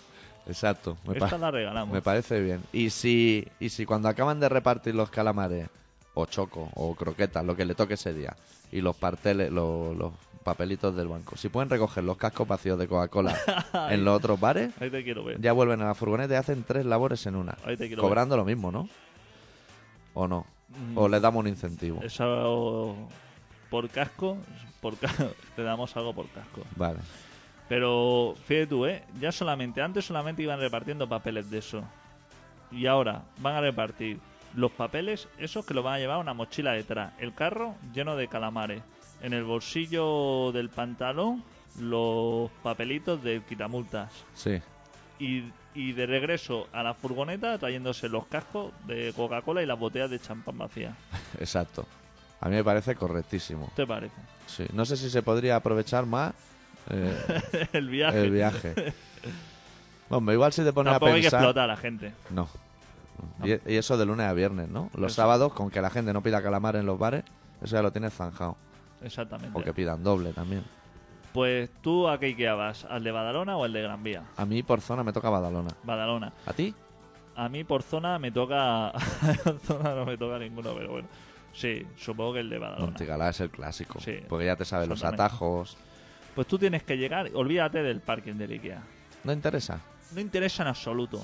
Exacto. 0.46 0.96
Me, 1.06 1.14
esta 1.14 1.36
la 1.38 1.50
regalamos. 1.50 1.92
me 1.92 2.02
parece 2.02 2.40
bien. 2.40 2.62
Y 2.72 2.90
si, 2.90 3.46
y 3.58 3.68
si 3.70 3.84
cuando 3.86 4.08
acaban 4.08 4.40
de 4.40 4.48
repartir 4.48 4.94
los 4.94 5.10
calamares, 5.10 5.68
o 6.14 6.26
choco, 6.26 6.70
o 6.74 6.94
croquetas, 6.94 7.44
lo 7.44 7.56
que 7.56 7.64
le 7.64 7.74
toque 7.74 7.94
ese 7.94 8.12
día, 8.12 8.36
y 8.72 8.80
los 8.80 8.96
parteles, 8.96 9.50
los, 9.50 9.96
los 9.96 10.12
papelitos 10.44 10.96
del 10.96 11.08
banco. 11.08 11.36
Si 11.36 11.48
pueden 11.48 11.68
recoger 11.70 12.02
los 12.04 12.16
cascos 12.16 12.48
vacíos 12.48 12.78
de 12.78 12.88
Coca-Cola 12.88 13.36
en 13.90 14.04
los 14.04 14.16
otros 14.16 14.38
bares, 14.40 14.72
Ahí 14.80 14.90
te 14.90 15.04
quiero 15.04 15.24
ver. 15.24 15.40
ya 15.40 15.52
vuelven 15.52 15.82
a 15.82 15.86
la 15.86 15.94
furgoneta 15.94 16.34
y 16.34 16.36
hacen 16.36 16.64
tres 16.64 16.86
labores 16.86 17.26
en 17.26 17.36
una. 17.36 17.56
Ahí 17.64 17.76
te 17.76 17.86
quiero 17.88 18.02
Cobrando 18.02 18.36
lo 18.36 18.44
mismo, 18.44 18.70
¿no? 18.72 18.88
¿O 20.14 20.26
no? 20.26 20.46
Mm, 20.68 20.98
¿O 20.98 21.08
les 21.08 21.20
damos 21.22 21.40
un 21.40 21.48
incentivo? 21.48 22.00
Eso 22.02 22.94
por 23.70 23.88
casco, 23.90 24.38
por 24.80 24.96
ca- 24.96 25.12
te 25.56 25.62
damos 25.62 25.96
algo 25.96 26.14
por 26.14 26.28
casco. 26.30 26.62
Vale. 26.76 26.98
Pero 27.68 28.34
fíjate 28.46 28.66
tú, 28.66 28.86
¿eh? 28.86 29.04
Ya 29.20 29.30
solamente, 29.30 29.80
antes 29.80 30.04
solamente 30.04 30.42
iban 30.42 30.58
repartiendo 30.58 31.08
papeles 31.08 31.50
de 31.50 31.58
eso. 31.58 31.82
Y 32.72 32.86
ahora 32.86 33.22
van 33.38 33.56
a 33.56 33.60
repartir 33.60 34.18
los 34.54 34.72
papeles, 34.72 35.28
esos 35.38 35.64
que 35.64 35.74
lo 35.74 35.82
van 35.84 35.94
a 35.94 35.98
llevar 35.98 36.18
una 36.18 36.34
mochila 36.34 36.72
detrás. 36.72 37.12
El 37.18 37.32
carro 37.34 37.74
lleno 37.94 38.16
de 38.16 38.26
calamares. 38.26 38.82
En 39.22 39.32
el 39.32 39.44
bolsillo 39.44 40.50
del 40.52 40.70
pantalón, 40.70 41.42
los 41.78 42.50
papelitos 42.62 43.22
de 43.22 43.42
quitamultas. 43.48 44.10
Sí. 44.34 44.60
Y, 45.18 45.44
y 45.74 45.92
de 45.92 46.06
regreso 46.06 46.66
a 46.72 46.82
la 46.82 46.94
furgoneta 46.94 47.58
trayéndose 47.58 48.08
los 48.08 48.26
cascos 48.26 48.72
de 48.86 49.12
Coca-Cola 49.14 49.62
y 49.62 49.66
las 49.66 49.78
botellas 49.78 50.10
de 50.10 50.18
champán 50.18 50.56
vacías. 50.58 50.94
Exacto. 51.38 51.86
A 52.40 52.48
mí 52.48 52.54
me 52.56 52.64
parece 52.64 52.94
correctísimo. 52.96 53.70
¿Te 53.76 53.86
parece? 53.86 54.14
Sí. 54.46 54.64
No 54.72 54.84
sé 54.86 54.96
si 54.96 55.10
se 55.10 55.22
podría 55.22 55.56
aprovechar 55.56 56.06
más 56.06 56.32
eh, 56.90 57.68
el 57.74 57.88
viaje. 57.90 58.20
el 58.22 58.30
viaje. 58.30 58.74
Hombre, 60.08 60.34
igual 60.34 60.52
si 60.52 60.64
te 60.64 60.72
pones 60.72 60.92
Tampoco 60.92 61.12
a 61.12 61.14
hay 61.14 61.20
que 61.20 61.26
pensar... 61.26 61.40
explotar 61.40 61.64
a 61.64 61.66
la 61.74 61.76
gente. 61.76 62.12
No. 62.30 62.48
Y, 63.44 63.50
y 63.70 63.76
eso 63.76 63.98
de 63.98 64.06
lunes 64.06 64.26
a 64.26 64.32
viernes, 64.32 64.70
¿no? 64.70 64.88
Los 64.94 65.12
Eso. 65.12 65.16
sábados, 65.22 65.52
con 65.52 65.70
que 65.70 65.82
la 65.82 65.90
gente 65.90 66.14
no 66.14 66.22
pida 66.22 66.42
calamar 66.42 66.76
en 66.76 66.86
los 66.86 66.98
bares, 66.98 67.22
eso 67.62 67.76
ya 67.76 67.82
lo 67.82 67.92
tienes 67.92 68.14
zanjado. 68.14 68.56
Exactamente. 69.02 69.58
O 69.58 69.62
que 69.62 69.72
pidan 69.72 70.02
doble 70.02 70.32
también. 70.32 70.64
Pues 71.32 71.70
tú 71.80 72.08
a 72.08 72.18
qué 72.18 72.26
Ikea 72.26 72.54
vas, 72.54 72.84
¿al 72.84 73.04
de 73.04 73.12
Badalona 73.12 73.56
o 73.56 73.64
al 73.64 73.72
de 73.72 73.82
Gran 73.82 74.02
Vía? 74.02 74.24
A 74.36 74.44
mí 74.44 74.62
por 74.62 74.80
zona 74.80 75.04
me 75.04 75.12
toca 75.12 75.30
Badalona. 75.30 75.70
Badalona. 75.84 76.32
¿A 76.46 76.52
ti? 76.52 76.74
A 77.36 77.48
mí 77.48 77.62
por 77.62 77.82
zona 77.82 78.18
me 78.18 78.32
toca. 78.32 78.92
zona 79.64 79.94
no 79.94 80.04
me 80.04 80.18
toca 80.18 80.38
ninguno, 80.38 80.74
pero 80.74 80.90
bueno. 80.90 81.08
Sí, 81.52 81.86
supongo 81.96 82.34
que 82.34 82.40
el 82.40 82.50
de 82.50 82.58
Badalona. 82.58 82.86
Montigalá 82.86 83.28
es 83.28 83.40
el 83.40 83.50
clásico. 83.50 84.00
Sí. 84.00 84.18
Porque 84.28 84.46
ya 84.46 84.56
te 84.56 84.64
sabes 84.64 84.88
los 84.88 85.04
atajos. 85.04 85.76
Pues 86.34 86.46
tú 86.46 86.58
tienes 86.58 86.82
que 86.82 86.96
llegar, 86.96 87.30
olvídate 87.34 87.82
del 87.82 88.00
parking 88.00 88.34
del 88.34 88.52
Ikea. 88.52 88.82
¿No 89.24 89.32
interesa? 89.32 89.80
No 90.12 90.20
interesa 90.20 90.62
en 90.62 90.68
absoluto. 90.68 91.20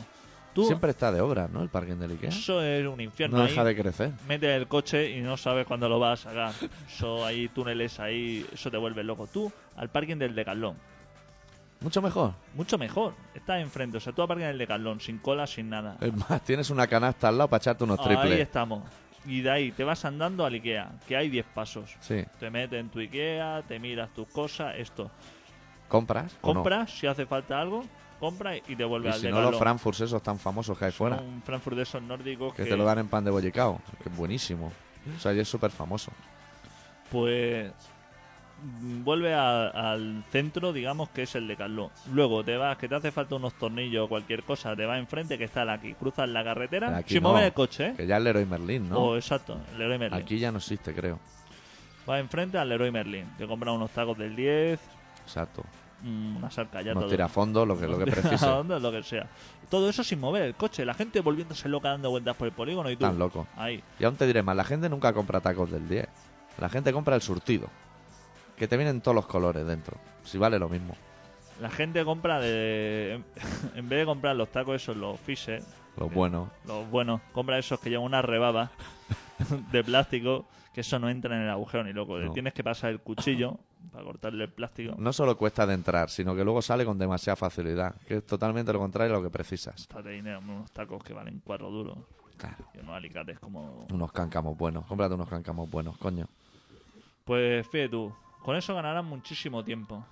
Tú, 0.57 0.65
Siempre 0.67 0.91
está 0.91 1.13
de 1.13 1.21
obra, 1.21 1.49
¿no? 1.53 1.63
El 1.63 1.69
parking 1.69 1.97
del 1.97 2.13
Ikea. 2.13 2.31
eso 2.31 2.63
es 2.63 2.87
un 2.87 2.99
infierno. 3.01 3.37
No 3.37 3.43
ahí 3.45 3.51
deja 3.51 3.63
de 3.63 3.77
crecer. 3.77 4.11
metes 4.27 4.49
el 4.57 4.67
coche 4.67 5.11
y 5.11 5.21
no 5.21 5.37
sabes 5.37 5.67
cuándo 5.67 5.87
lo 5.89 5.99
vas 5.99 6.25
a 6.25 6.31
sacar. 6.31 6.53
Eso 6.89 7.25
hay 7.27 7.49
túneles 7.49 8.01
ahí, 8.01 8.47
eso 8.53 8.71
te 8.71 8.79
vuelve 8.79 9.05
loco. 9.05 9.27
Tú 9.27 9.53
al 9.77 9.91
parking 9.91 10.17
del 10.17 10.35
Decathlon, 10.35 10.75
Mucho 11.81 12.01
mejor. 12.01 12.33
mucho 12.55 12.79
mejor. 12.79 13.13
Estás 13.35 13.61
enfrente, 13.61 13.99
o 13.99 14.01
sea, 14.01 14.15
tú 14.15 14.23
al 14.23 14.29
parking 14.29 14.47
del 14.47 14.57
Decathlon, 14.59 14.99
sin 14.99 15.19
cola, 15.19 15.47
sin 15.47 15.69
nada. 15.69 15.99
Es 16.01 16.15
más, 16.17 16.43
tienes 16.43 16.71
una 16.71 16.87
canasta 16.87 17.29
al 17.29 17.37
lado 17.37 17.49
para 17.51 17.59
echarte 17.61 17.85
unos 17.85 18.01
Ahí 18.01 18.07
triples. 18.17 18.41
estamos. 18.41 18.83
Y 19.27 19.43
de 19.43 19.51
ahí 19.51 19.73
te 19.73 19.85
vas 19.85 20.05
andando 20.07 20.47
al 20.47 20.55
Ikea, 20.55 20.91
que 21.07 21.17
hay 21.17 21.29
10 21.29 21.45
pasos. 21.53 21.95
Sí. 22.01 22.25
Te 22.41 22.49
metes 22.49 22.81
en 22.81 22.89
tu 22.89 22.99
Ikea, 23.01 23.63
te 23.69 23.79
miras 23.79 24.09
tus 24.15 24.27
cosas, 24.29 24.75
esto. 24.79 25.11
¿Compras? 25.89 26.33
no? 26.33 26.41
Compras, 26.41 26.91
si 26.93 27.07
hace 27.07 27.27
falta 27.27 27.61
algo, 27.61 27.85
compra 28.19 28.57
y 28.57 28.77
te 28.77 28.85
vuelve 28.85 29.09
Y 29.09 29.13
al 29.13 29.21
si 29.21 29.29
no, 29.29 29.41
los 29.43 29.59
Frankfurts 29.59 30.01
esos 30.01 30.23
tan 30.23 30.39
famosos 30.39 30.77
que 30.79 30.87
hay 30.87 30.93
fuera. 30.93 31.17
Un 31.17 31.43
Frankfurt 31.43 31.77
de 31.77 31.83
esos 31.83 32.03
nórdicos 32.03 32.55
Que 32.55 32.65
que, 32.65 32.71
te 32.71 32.77
lo 32.77 32.85
dan 32.85 32.99
en 32.99 33.09
pan 33.09 33.25
de 33.25 33.31
bollicao. 33.31 33.81
Que 34.03 34.09
es 34.09 34.17
buenísimo. 34.17 34.73
O 35.17 35.21
sea, 35.21 35.33
y 35.33 35.39
es 35.41 35.49
súper 35.49 35.71
famoso. 35.71 36.11
pues 37.11 37.73
mm, 38.63 39.05
vuelve 39.05 39.33
a- 39.35 39.69
al 39.69 40.25
centro, 40.31 40.73
digamos 40.73 41.09
que 41.11 41.23
es 41.23 41.35
el 41.37 41.47
Decathlon. 41.47 41.91
Luego 42.13 42.43
te 42.43 42.57
vas, 42.57 42.77
que 42.79 42.89
te 42.89 42.95
hace 42.97 43.13
falta 43.13 43.37
unos 43.37 43.55
tornillos 43.55 44.07
o 44.07 44.09
cualquier 44.09 44.43
cosa, 44.43 44.75
te 44.75 44.85
vas 44.87 44.99
enfrente 44.99 45.39
que 45.39 45.45
está 45.45 45.63
el 45.63 45.71
aquí. 45.71 45.95
Cruzas 45.95 46.29
la 46.29 46.43
carretera 46.43 47.03
sin 47.07 47.23
no, 47.23 47.29
mover 47.31 47.45
el 47.45 47.53
coche, 47.53 47.89
¿eh? 47.89 47.95
Que 47.97 48.07
ya 48.07 48.17
el 48.17 48.25
Leroy 48.25 48.45
Merlin, 48.47 48.89
¿no? 48.89 48.99
O 48.99 49.17
exacto, 49.17 49.61
Leroy 49.79 49.99
Merlin. 49.99 50.21
Aquí 50.21 50.39
ya 50.39 50.51
no 50.51 50.59
existe, 50.59 50.93
creo. 50.95 51.21
Vas 52.07 52.21
enfrente 52.21 52.57
al 52.59 52.69
Leroy 52.69 52.91
Merlin. 52.91 53.27
Te 53.37 53.47
compras 53.47 53.75
unos 53.75 53.91
tacos 53.91 54.17
del 54.19 54.35
10, 54.35 54.81
Exacto. 55.25 55.65
Mm, 56.03 56.37
una 56.37 56.51
salcallata. 56.51 56.99
Unos 56.99 57.11
tirafondos, 57.11 57.67
lo 57.67 57.79
que, 57.79 57.87
lo 57.87 57.99
que 58.05 58.11
precise. 58.11 58.47
Onda, 58.47 58.79
lo 58.79 58.91
que 58.93 59.03
sea. 59.03 59.27
Todo 59.69 59.89
eso 59.89 60.05
sin 60.05 60.21
mover 60.21 60.43
el 60.43 60.55
coche. 60.55 60.85
La 60.85 60.95
gente 60.95 61.21
volviéndose 61.21 61.69
loca 61.69 61.91
dando 61.91 62.11
vueltas 62.11 62.37
por 62.37 62.47
el 62.49 62.55
polígono 62.55 62.91
y 62.91 62.97
tú. 62.97 63.05
Tan 63.05 63.19
loco. 63.19 63.47
Ahí. 63.57 63.83
Y 63.99 64.05
aún 64.05 64.17
te 64.17 64.27
diré 64.27 64.43
más, 64.43 64.57
la 64.57 64.65
gente 64.65 64.89
nunca 64.89 65.13
compra 65.13 65.41
tacos 65.41 65.71
del 65.71 65.89
10. 65.89 66.07
La 66.59 66.69
gente 66.69 66.93
compra 66.93 67.15
el 67.17 67.23
surtido. 67.23 67.69
Que 68.57 68.67
te 68.69 68.77
vienen 68.77 69.01
todos 69.01 69.15
los 69.15 69.27
colores 69.27 69.67
dentro. 69.67 69.97
Si 70.25 70.39
vale 70.39 70.59
lo 70.59 70.69
mismo. 70.69 70.97
La 71.61 71.71
gente 71.71 72.05
compra 72.05 72.41
de. 72.41 73.23
En 73.75 73.89
vez 73.89 74.01
de 74.01 74.05
comprar 74.07 74.37
los 74.37 74.51
tacos 74.51 74.77
esos, 74.77 74.97
los 74.97 75.19
Fisher, 75.21 75.63
Lo 75.97 76.07
Bien. 76.07 76.15
bueno. 76.15 76.51
los 76.67 76.89
buenos, 76.91 77.21
compra 77.33 77.59
esos 77.59 77.81
que 77.81 77.91
llevan 77.91 78.07
una 78.07 78.23
rebaba 78.23 78.71
de 79.73 79.85
plástico. 79.85 80.47
Que 80.73 80.83
eso 80.83 80.99
no 80.99 81.09
entra 81.09 81.35
en 81.37 81.43
el 81.43 81.51
agujero 81.51 81.85
ni 81.85 81.95
loco. 81.95 82.19
No. 82.19 82.33
Tienes 82.33 82.53
que 82.53 82.63
pasar 82.63 82.91
el 82.91 83.01
cuchillo 83.01 83.59
para 83.91 84.05
cortarle 84.05 84.45
el 84.45 84.53
plástico. 84.53 84.95
No 84.99 85.13
solo 85.13 85.37
cuesta 85.37 85.67
de 85.67 85.75
entrar, 85.75 86.11
sino 86.11 86.35
que 86.35 86.45
luego 86.45 86.63
sale 86.63 86.85
con 86.85 86.99
demasiada 86.99 87.37
facilidad. 87.37 87.95
Que 88.07 88.19
es 88.19 88.27
totalmente 88.27 88.73
lo 88.73 88.79
contrario 88.79 89.15
a 89.15 89.19
lo 89.19 89.23
que 89.23 89.31
precisas. 89.31 89.89
Dinero 90.05 90.41
unos 90.41 90.71
tacos 90.73 91.03
que 91.03 91.13
valen 91.13 91.41
cuatro 91.45 91.71
duros. 91.71 91.99
Claro. 92.37 92.67
Y 92.75 92.79
unos 92.79 92.97
alicates 92.97 93.39
como. 93.39 93.87
Unos 93.91 94.13
cáncamos 94.13 94.57
buenos. 94.57 94.85
Cómprate 94.87 95.15
unos 95.15 95.29
cáncamos 95.29 95.71
buenos, 95.71 95.97
coño. 95.99 96.27
Pues 97.25 97.67
fíjate 97.69 97.89
tú. 97.89 98.15
Con 98.43 98.57
eso 98.57 98.75
ganarán 98.75 99.07
muchísimo 99.07 99.65
tiempo. 99.65 100.05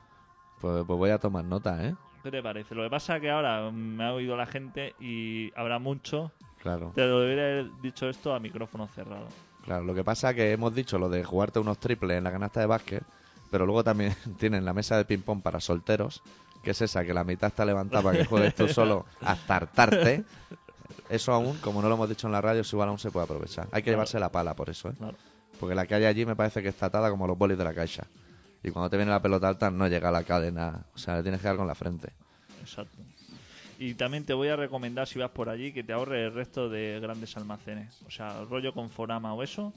Pues, 0.61 0.85
pues 0.87 0.99
voy 0.99 1.11
a 1.11 1.19
tomar 1.19 1.45
nota, 1.45 1.87
¿eh? 1.87 1.95
¿Qué 2.23 2.31
te 2.31 2.43
parece? 2.43 2.75
Lo 2.75 2.83
que 2.83 2.91
pasa 2.91 3.17
es 3.17 3.21
que 3.21 3.31
ahora 3.31 3.71
me 3.71 4.03
ha 4.03 4.15
oído 4.15 4.37
la 4.37 4.47
gente 4.47 4.95
y 4.99 5.53
habrá 5.55 5.79
mucho. 5.79 6.33
Claro. 6.63 6.93
Te 6.95 7.07
lo 7.07 7.21
debería 7.21 7.45
haber 7.45 7.81
dicho 7.83 8.09
esto 8.09 8.35
a 8.35 8.41
micrófono 8.41 8.89
cerrado. 8.89 9.29
Claro, 9.63 9.85
lo 9.85 9.95
que 9.95 10.03
pasa 10.03 10.31
es 10.31 10.37
que 10.37 10.53
hemos 10.53 10.75
dicho 10.75 10.99
lo 10.99 11.09
de 11.09 11.23
jugarte 11.23 11.59
unos 11.59 11.79
triples 11.79 12.17
en 12.17 12.25
la 12.25 12.33
canasta 12.33 12.61
de 12.61 12.67
básquet, 12.67 13.03
pero 13.55 13.67
luego 13.67 13.85
también 13.85 14.13
tienen 14.41 14.65
la 14.65 14.73
mesa 14.73 14.97
de 14.97 15.05
ping-pong 15.05 15.41
para 15.41 15.61
solteros, 15.61 16.23
que 16.65 16.73
es 16.73 16.81
esa, 16.83 17.05
que 17.05 17.15
la 17.15 17.23
mitad 17.23 17.47
está 17.51 17.65
levantada 17.65 18.03
para 18.03 18.19
que 18.19 18.25
juegues 18.25 18.53
tú 18.57 18.67
solo 18.67 19.07
hasta 19.21 19.55
hartarte. 19.55 20.25
Eso 21.09 21.33
aún, 21.33 21.57
como 21.59 21.81
no 21.81 21.89
lo 21.89 21.95
hemos 21.95 22.09
dicho 22.09 22.27
en 22.27 22.33
la 22.33 22.41
radio, 22.41 22.63
eso 22.63 22.75
igual 22.75 22.89
aún 22.89 22.99
se 22.99 23.13
puede 23.13 23.27
aprovechar. 23.27 23.69
Hay 23.71 23.83
que 23.83 23.85
Claro. 23.85 23.99
llevarse 23.99 24.19
la 24.19 24.33
pala 24.33 24.55
por 24.57 24.71
eso, 24.71 24.89
¿eh? 24.89 24.95
Claro. 24.99 25.17
Porque 25.61 25.77
la 25.77 25.87
que 25.87 25.95
hay 25.95 26.05
allí 26.05 26.27
me 26.27 26.35
parece 26.35 26.65
que 26.65 26.69
está 26.69 26.87
atada 26.87 27.11
como 27.11 27.29
los 27.29 27.39
bolis 27.39 27.57
de 27.57 27.63
la 27.63 27.73
caixa. 27.73 28.09
Y 28.65 28.73
cuando 28.73 28.91
te 28.91 28.97
viene 28.97 29.13
la 29.13 29.23
pelota 29.23 29.47
alta 29.47 29.71
no 29.71 29.87
llega 29.87 30.09
a 30.09 30.13
la 30.13 30.25
cadena, 30.25 30.85
o 30.93 30.99
sea, 30.99 31.15
le 31.19 31.23
tienes 31.23 31.41
que 31.41 31.47
dar 31.47 31.57
con 31.57 31.69
la 31.69 31.77
frente. 31.77 32.09
Exacto. 32.61 32.99
Y 33.79 33.95
también 33.95 34.25
te 34.25 34.35
voy 34.35 34.49
a 34.49 34.57
recomendar, 34.57 35.07
si 35.07 35.21
vas 35.21 35.31
por 35.31 35.49
allí, 35.49 35.73
que 35.73 35.85
te 35.85 35.93
ahorres 35.93 36.27
el 36.27 36.35
resto 36.35 36.69
de 36.69 36.99
grandes 37.01 37.37
almacenes. 37.37 38.03
O 38.05 38.11
sea, 38.11 38.43
rollo 38.51 38.75
con 38.75 38.91
Forama 38.91 39.33
o 39.33 39.45
eso, 39.45 39.73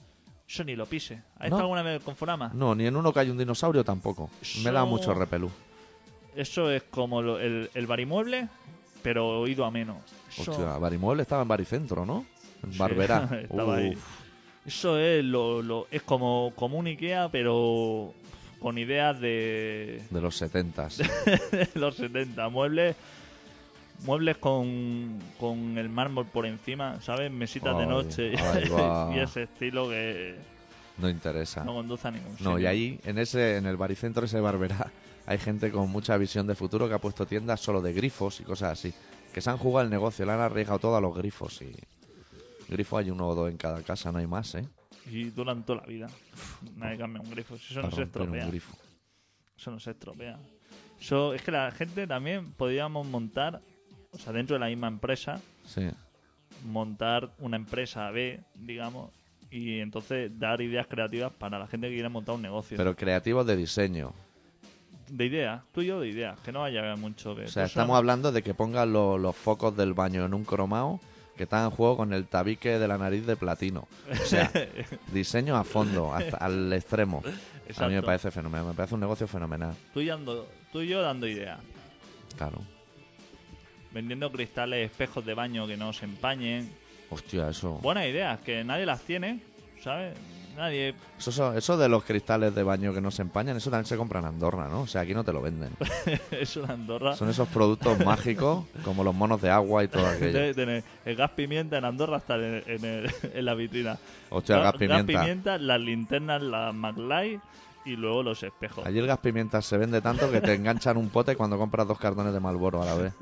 eso 0.48 0.64
ni 0.64 0.76
lo 0.76 0.86
pise. 0.86 1.16
¿Has 1.36 1.46
estado 1.46 1.58
No. 1.58 1.64
alguna 1.76 1.82
vez 1.84 2.04
con 2.04 2.16
Forama? 2.16 2.52
No, 2.54 2.74
ni 2.76 2.86
en 2.88 2.96
uno 2.96 3.12
que 3.14 3.20
hay 3.20 3.30
un 3.30 3.38
dinosaurio 3.38 3.84
tampoco. 3.84 4.30
Me 4.64 4.72
da 4.72 4.80
Eso- 4.82 4.86
mucho 4.88 5.14
repelú. 5.14 5.52
Eso 6.36 6.70
es 6.72 6.84
como 6.84 7.22
lo- 7.22 7.40
el, 7.40 7.70
el 7.74 7.88
barimueble, 7.88 8.48
pero 9.04 9.40
oído 9.42 9.66
a 9.66 9.72
menos. 9.72 9.98
Eso, 10.30 10.52
Hostia, 10.52 10.78
Barimueble 10.78 11.24
estaba 11.24 11.42
en 11.42 11.48
Baricentro, 11.48 12.06
¿no? 12.06 12.26
En 12.64 12.72
Sí, 12.74 12.78
Barberá. 12.80 13.30
estaba 13.42 13.76
ahí. 13.78 13.98
Eso 14.66 14.98
es, 15.00 15.24
lo, 15.24 15.62
lo- 15.62 15.88
es 15.92 16.02
como, 16.04 16.54
como 16.56 16.78
un 16.78 16.88
Ikea, 16.88 17.30
pero 17.32 18.14
con 18.60 18.78
ideas 18.78 19.20
de, 19.20 20.04
De 20.10 20.22
los 20.22 20.36
setentas. 20.38 20.98
de 21.52 21.70
los 21.76 21.96
70. 21.96 22.50
Muebles 22.50 22.96
muebles 24.06 24.38
con, 24.38 25.20
con 25.40 25.78
el 25.78 25.90
mármol 25.90 26.26
por 26.28 26.46
encima, 26.46 27.02
¿sabes? 27.02 27.32
Mesitas 27.32 27.78
de 27.78 27.86
noche 27.86 28.34
y 28.34 29.20
ese 29.20 29.44
estilo 29.44 29.90
que 29.90 30.36
No 30.98 31.10
interesa. 31.10 31.64
no 31.64 31.74
conduce 31.74 32.08
a 32.08 32.12
ningún 32.12 32.32
No, 32.34 32.38
sitio. 32.56 32.60
y 32.60 32.66
ahí, 32.66 33.00
en 33.06 33.18
ese, 33.18 33.58
en 33.58 33.66
el 33.66 33.78
baricentro 33.78 34.26
ese 34.26 34.40
Barberá, 34.40 34.92
hay 35.26 35.38
gente 35.38 35.72
con 35.72 35.90
mucha 35.90 36.16
visión 36.18 36.48
de 36.48 36.56
futuro 36.56 36.88
que 36.88 36.94
ha 36.96 37.00
puesto 37.00 37.26
tiendas 37.26 37.60
solo 37.60 37.82
de 37.82 37.94
grifos 37.94 38.40
y 38.40 38.44
cosas 38.44 38.74
así. 38.80 38.94
Que 39.34 39.42
se 39.42 39.50
han 39.50 39.58
jugado 39.58 39.86
el 39.86 39.92
negocio, 39.92 40.26
le 40.26 40.32
han 40.32 40.40
arriesgado 40.40 40.80
todo 40.80 40.96
a 40.98 41.02
los 41.02 41.16
grifos 41.16 41.62
y... 41.62 41.72
Grifo 42.70 42.98
hay 42.98 43.10
uno 43.12 43.28
o 43.30 43.36
dos 43.36 43.50
en 43.50 43.56
cada 43.58 43.82
casa, 43.82 44.12
no 44.12 44.20
hay 44.20 44.28
más, 44.28 44.54
¿eh? 44.56 44.68
Y 45.10 45.26
duran 45.30 45.64
toda 45.66 45.82
la 45.82 45.88
vida. 45.88 46.08
Nadie 46.76 46.98
cambia 46.98 47.22
un 47.22 47.30
grifo. 47.32 47.58
Si 47.58 47.72
eso 47.74 47.82
no 47.82 47.92
se 47.92 48.04
estropea. 48.04 48.46
grifo. 48.48 48.76
Eso 49.58 49.72
no 49.72 49.80
se 49.80 49.92
estropea. 49.92 50.38
Eso, 51.00 51.34
es 51.34 51.42
que 51.44 51.52
la 51.52 51.72
gente 51.72 52.06
también 52.08 52.52
podríamos 52.54 53.08
montar, 53.08 53.62
o 54.18 54.20
sea, 54.20 54.34
dentro 54.34 54.56
de 54.56 54.60
la 54.60 54.68
misma 54.68 54.88
empresa, 54.88 55.40
Sí. 55.66 55.90
montar 56.66 57.30
una 57.40 57.56
empresa 57.58 58.10
B, 58.12 58.40
digamos, 58.56 59.12
y 59.52 59.80
entonces 59.80 60.38
dar 60.38 60.62
ideas 60.62 60.88
creativas 60.88 61.32
para 61.32 61.58
la 61.60 61.68
gente 61.68 61.88
que 61.88 61.94
quiera 61.96 62.10
montar 62.10 62.36
un 62.36 62.42
negocio. 62.42 62.76
Pero 62.78 62.96
creativos 62.96 63.46
de 63.46 63.56
diseño. 63.56 64.14
de 65.10 65.26
ideas, 65.26 65.62
tú 65.72 65.82
y 65.82 65.86
yo 65.86 66.02
de 66.02 66.10
ideas, 66.10 66.38
que 66.42 66.52
no 66.52 66.66
haya 66.66 66.94
mucho 66.98 67.34
de... 67.34 67.46
O 67.46 67.48
sea, 67.48 67.64
estamos 67.64 67.96
hablando 67.96 68.34
de 68.34 68.44
que 68.44 68.54
pongan 68.54 68.92
lo- 68.92 69.18
los 69.18 69.34
focos 69.38 69.78
del 69.78 69.94
baño 69.94 70.26
en 70.26 70.34
un 70.34 70.44
cromado 70.44 71.00
que 71.38 71.44
está 71.44 71.64
en 71.64 71.70
juego 71.70 71.96
con 71.96 72.12
el 72.12 72.26
tabique 72.28 72.78
de 72.78 72.88
la 72.90 72.98
nariz 72.98 73.26
de 73.26 73.38
platino. 73.38 73.88
O 74.12 74.16
sea, 74.26 74.52
diseño 75.14 75.56
a 75.56 75.64
fondo, 75.64 76.14
hasta 76.14 76.36
al 76.38 76.74
extremo. 76.74 77.20
A 77.24 77.30
mí 77.30 77.32
me 77.32 77.70
Exacto. 77.72 78.06
parece 78.06 78.32
fenomenal, 78.32 78.66
me 78.68 78.74
parece 78.74 78.96
un 78.96 79.00
negocio 79.00 79.28
fenomenal. 79.30 79.74
Tú 79.94 80.02
y, 80.02 80.08
ando- 80.10 80.46
tú 80.74 80.82
y 80.82 80.88
yo 80.90 81.02
dando 81.02 81.26
ideas. 81.26 81.60
Claro. 82.36 82.58
Vendiendo 83.98 84.32
cristales, 84.32 84.92
espejos 84.92 85.26
de 85.26 85.34
baño 85.34 85.66
que 85.66 85.76
no 85.76 85.92
se 85.92 86.06
empañen. 86.06 86.70
Hostia, 87.10 87.50
eso. 87.50 87.80
Buenas 87.82 88.06
ideas, 88.06 88.38
que 88.42 88.64
nadie 88.64 88.86
las 88.86 89.02
tiene, 89.02 89.40
¿sabes? 89.82 90.16
Nadie. 90.56 90.94
Eso, 91.18 91.32
eso, 91.32 91.54
eso 91.58 91.78
de 91.78 91.90
los 91.90 92.04
cristales 92.04 92.54
de 92.54 92.62
baño 92.62 92.94
que 92.94 93.02
no 93.02 93.10
se 93.10 93.24
empañan, 93.24 93.58
eso 93.58 93.72
también 93.72 93.88
se 93.88 93.98
compra 93.98 94.20
en 94.20 94.26
Andorra, 94.28 94.68
¿no? 94.68 94.82
O 94.82 94.88
sea, 94.88 95.02
aquí 95.02 95.16
no 95.16 95.24
te 95.24 95.34
lo 95.34 95.42
venden. 95.42 95.72
Eso 96.32 96.62
de 96.62 96.74
Andorra. 96.74 97.16
Son 97.16 97.28
esos 97.30 97.48
productos 97.48 97.98
mágicos, 98.06 98.66
como 98.84 99.04
los 99.04 99.16
monos 99.16 99.42
de 99.42 99.50
agua 99.50 99.84
y 99.84 99.88
todo 99.88 100.06
aquello. 100.06 100.84
El 101.06 101.16
gas 101.16 101.32
pimienta 101.32 101.80
en 101.80 101.86
Andorra 101.86 102.18
está 102.18 102.36
en, 102.36 102.64
en 102.68 102.86
el- 102.86 103.12
en 103.34 103.46
la 103.46 103.56
vitrina. 103.56 103.98
Hostia, 104.30 104.58
el 104.58 104.62
gas 104.64 104.74
pimienta. 104.76 105.58
las 105.58 105.82
linternas, 105.82 106.40
las 106.44 106.72
McLight 106.76 107.42
y 107.88 107.96
luego 107.96 108.22
los 108.22 108.44
espejos. 108.44 108.86
Allí 108.86 109.00
el 109.00 109.08
gas 109.08 109.20
pimienta 109.20 109.62
se 109.62 109.78
vende 109.78 110.02
tanto 110.02 110.30
que 110.30 110.42
te 110.42 110.54
enganchan 110.54 110.98
un 110.98 111.10
pote 111.10 111.38
cuando 111.38 111.58
compras 111.58 111.88
dos 111.88 111.98
cartones 111.98 112.34
de 112.34 112.40
Malboro 112.42 112.82
a 112.82 112.86
la 112.86 112.96
vez. 112.96 113.14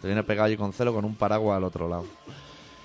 Te 0.00 0.06
viene 0.06 0.22
pegado 0.22 0.46
allí 0.46 0.56
con 0.56 0.72
celo 0.72 0.94
con 0.94 1.04
un 1.04 1.14
paraguas 1.14 1.58
al 1.58 1.64
otro 1.64 1.88
lado. 1.88 2.06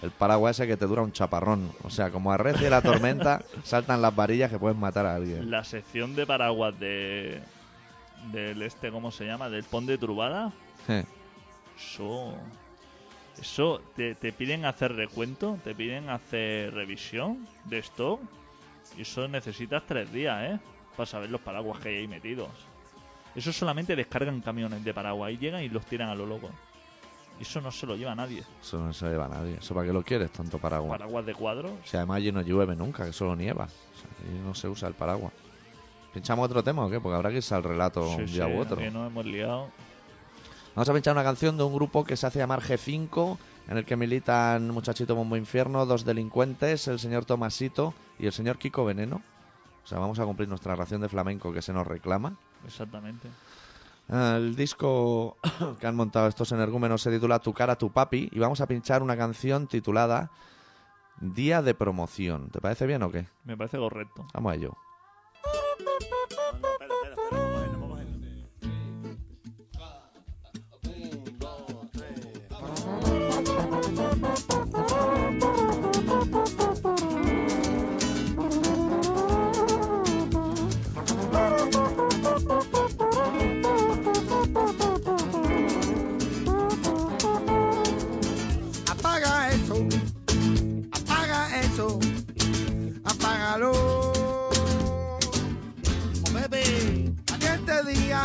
El 0.02 0.12
paraguas 0.12 0.58
ese 0.58 0.68
que 0.68 0.76
te 0.76 0.86
dura 0.86 1.02
un 1.02 1.14
chaparrón. 1.14 1.72
O 1.84 1.90
sea, 1.90 2.12
como 2.12 2.32
arrecie 2.34 2.70
la 2.70 2.82
tormenta, 2.82 3.42
saltan 3.64 4.02
las 4.02 4.14
varillas 4.14 4.52
que 4.52 4.60
puedes 4.60 4.78
matar 4.78 5.06
a 5.06 5.16
alguien. 5.16 5.50
La 5.50 5.64
sección 5.64 6.14
de 6.16 6.26
paraguas 6.26 6.78
de 6.78 7.42
del 8.34 8.62
este, 8.62 8.92
¿cómo 8.92 9.12
se 9.12 9.26
llama? 9.26 9.50
Del 9.50 9.64
pon 9.64 9.86
de 9.86 9.98
Trubada. 9.98 10.52
Eso. 11.78 12.34
Eso, 13.42 13.82
te, 13.96 14.16
te 14.16 14.34
piden 14.34 14.66
hacer 14.66 14.94
recuento, 14.94 15.58
te 15.64 15.74
piden 15.74 16.10
hacer 16.10 16.74
revisión 16.74 17.48
de 17.64 17.80
stock. 17.80 18.20
Y 18.98 19.04
eso 19.04 19.28
necesitas 19.30 19.84
tres 19.86 20.12
días, 20.12 20.52
¿eh? 20.52 20.60
Para 21.00 21.08
saber 21.08 21.30
los 21.30 21.40
paraguas 21.40 21.80
que 21.80 21.88
hay 21.88 21.96
ahí 21.96 22.08
metidos. 22.10 22.50
Eso 23.34 23.54
solamente 23.54 23.96
descargan 23.96 24.42
camiones 24.42 24.84
de 24.84 24.94
paraguas 24.94 25.32
y 25.32 25.38
llegan 25.38 25.64
y 25.64 25.70
los 25.70 25.86
tiran 25.86 26.10
a 26.10 26.14
lo 26.14 26.26
loco. 26.26 26.50
Y 27.40 27.44
eso 27.44 27.62
no 27.62 27.72
se 27.72 27.86
lo 27.86 27.96
lleva 27.96 28.14
nadie. 28.16 28.44
Eso 28.62 28.80
no 28.80 28.92
se 28.92 29.08
lleva 29.08 29.28
a 29.28 29.30
nadie. 29.30 29.56
¿Eso 29.62 29.74
para 29.74 29.88
qué 29.88 29.94
lo 29.94 30.04
quieres, 30.04 30.30
tanto 30.30 30.60
paraguas? 30.60 31.00
Paraguas 31.00 31.26
de 31.26 31.34
cuadros. 31.34 31.72
Si 31.86 31.96
además 31.96 32.18
allí 32.18 32.34
no 32.34 32.42
llueve 32.42 32.76
nunca, 32.76 33.06
que 33.06 33.14
solo 33.14 33.34
nieva. 33.38 33.64
O 33.64 33.98
sea, 33.98 34.10
allí 34.28 34.40
no 34.40 34.54
se 34.54 34.68
usa 34.68 34.90
el 34.90 34.94
paraguas. 34.94 35.32
¿Pinchamos 36.14 36.44
otro 36.44 36.66
tema 36.66 36.86
o 36.86 36.90
qué? 36.90 37.00
Porque 37.00 37.16
habrá 37.16 37.30
que 37.30 37.38
irse 37.38 37.56
al 37.56 37.64
relato 37.64 38.06
un 38.06 38.26
día 38.26 38.48
sí, 38.48 38.52
u 38.52 38.60
otro. 38.60 38.76
que 38.76 38.92
nos 38.92 39.10
hemos 39.10 39.26
liado. 39.26 39.70
Vamos 40.76 40.90
a 40.90 40.94
pinchar 40.94 41.14
una 41.14 41.24
canción 41.24 41.56
de 41.56 41.64
un 41.64 41.74
grupo 41.74 42.04
que 42.04 42.18
se 42.18 42.28
hace 42.28 42.40
llamar 42.40 42.62
G5, 42.62 43.38
en 43.70 43.78
el 43.78 43.86
que 43.86 43.96
militan 43.96 44.70
Muchachito 44.72 45.16
Bombo 45.16 45.38
Infierno, 45.38 45.86
dos 45.86 46.04
delincuentes, 46.04 46.90
el 46.90 47.00
señor 47.00 47.24
Tomasito 47.24 47.94
y 48.20 48.26
el 48.26 48.34
señor 48.34 48.58
Kiko 48.58 48.84
Veneno. 48.84 49.22
O 49.90 49.92
sea, 49.92 49.98
vamos 49.98 50.20
a 50.20 50.26
cumplir 50.26 50.48
nuestra 50.48 50.76
ración 50.76 51.02
de 51.02 51.10
flamenco 51.10 51.52
que 51.52 51.64
se 51.64 51.74
nos 51.74 51.88
reclama. 51.88 52.36
Exactamente. 52.64 53.28
El 54.08 54.56
disco 54.56 55.38
que 55.80 55.88
han 55.88 55.96
montado 55.96 56.28
estos 56.28 56.52
energúmenos 56.52 57.02
se 57.02 57.10
titula 57.10 57.40
Tu 57.40 57.54
cara, 57.54 57.76
tu 57.76 57.92
papi 57.92 58.30
y 58.32 58.38
vamos 58.38 58.62
a 58.62 58.68
pinchar 58.68 59.02
una 59.02 59.18
canción 59.18 59.66
titulada 59.66 60.30
Día 61.20 61.64
de 61.64 61.74
promoción. 61.74 62.52
¿Te 62.52 62.62
parece 62.62 62.86
bien 62.86 63.02
o 63.02 63.10
qué? 63.10 63.26
Me 63.46 63.58
parece 63.58 63.80
correcto. 63.80 64.28
Vamos 64.32 64.52
a 64.52 64.56
ello. 64.58 64.78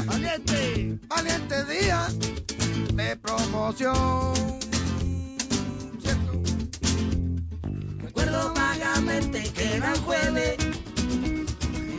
Valiente 0.07 0.99
valiente, 1.09 1.65
día 1.67 2.09
de 2.95 3.17
promoción. 3.17 4.35
Recuerdo 7.99 8.55
vagamente 8.55 9.43
que 9.55 9.77
era 9.77 9.95
jueves 10.05 10.57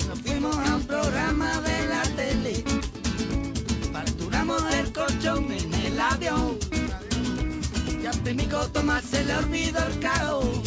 nos 0.08 0.20
fuimos 0.22 0.56
a 0.58 0.76
un 0.76 0.84
programa 0.84 1.62
de 1.62 1.88
la 1.88 2.02
tele. 2.16 2.64
Facturamos 3.92 4.64
el 4.74 4.92
colchón 4.94 5.52
en 5.52 5.74
el 5.74 6.00
avión. 6.00 6.58
Y 8.02 8.06
a 8.06 8.12
Primico 8.12 8.68
Tomás 8.70 9.04
se 9.06 9.24
le 9.26 9.36
olvidó 9.36 9.80
el 9.88 10.00
cao. 10.00 10.65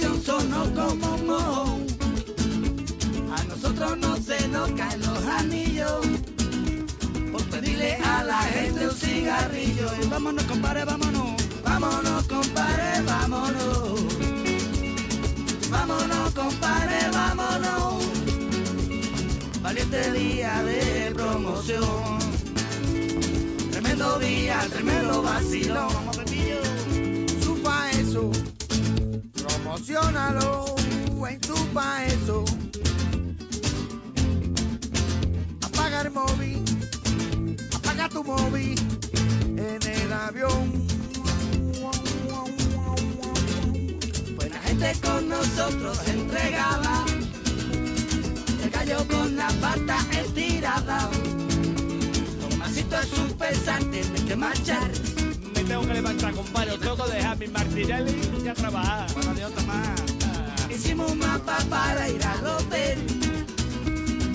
Estación 0.00 0.22
sonó 0.22 0.64
como. 0.74 1.78
A 3.36 3.44
nosotros 3.44 3.98
no 3.98 4.16
se 4.16 4.48
nos 4.48 4.70
caen 4.72 5.00
los 5.00 5.26
anillos. 5.26 6.06
Por 7.30 7.42
pedirle 7.50 7.96
a 7.96 8.24
la 8.24 8.38
gente 8.38 8.88
un 8.88 8.96
cigarrillo. 8.96 9.88
Vámonos, 10.08 10.44
compadre, 10.44 10.84
vámonos. 10.86 11.36
Vámonos, 11.62 12.26
compadre, 12.28 13.02
vámonos. 13.02 14.00
Vámonos, 15.70 16.34
compadre, 16.34 17.10
vámonos. 17.12 18.04
Valiente 19.60 20.12
día 20.12 20.62
de 20.62 21.12
promoción. 21.14 22.18
Tremendo 23.70 24.18
día, 24.18 24.66
tremendo 24.70 25.22
vacilón. 25.22 26.09
Promocionalo 29.70 30.74
en 31.28 31.40
tu 31.40 31.54
pa 31.72 32.04
eso. 32.04 32.44
Apaga 35.62 36.00
el 36.00 36.10
móvil, 36.10 36.64
apaga 37.76 38.08
tu 38.08 38.24
móvil 38.24 38.76
en 39.56 39.80
el 39.82 40.12
avión. 40.12 40.72
Buena 44.34 44.58
gente 44.66 44.92
con 45.04 45.28
nosotros 45.28 45.98
entregada. 46.08 47.04
El 48.64 48.70
gallo 48.70 49.06
con 49.06 49.36
la 49.36 49.48
pata 49.60 49.98
estirada. 50.20 51.08
Tomasito 52.40 52.96
es 52.98 53.12
un 53.18 53.32
pesante, 53.34 54.00
hay 54.00 54.24
que 54.24 54.34
marchar. 54.36 55.19
Tengo 55.70 55.86
que 55.86 55.94
levantar, 55.94 56.34
compadre. 56.34 56.72
Os 56.72 56.80
tengo 56.80 56.96
que 56.96 57.12
dejar 57.12 57.38
mi 57.38 57.46
Martinelli 57.46 58.20
y 58.44 58.48
a 58.48 58.54
trabajar. 58.54 59.06
Bueno, 59.14 59.34
Dios, 59.34 59.54
Tomás. 59.54 60.00
Hicimos 60.68 61.12
un 61.12 61.18
mapa 61.20 61.58
para 61.70 62.08
ir 62.08 62.20
al 62.24 62.44
hotel. 62.44 62.98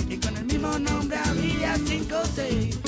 Y 0.07 0.17
con 0.17 0.38
el 0.38 0.45
mismo 0.45 0.79
nombre 0.79 1.17
había 1.17 1.75
cinco 1.86 2.21
o 2.23 2.25
seis. 2.25 2.79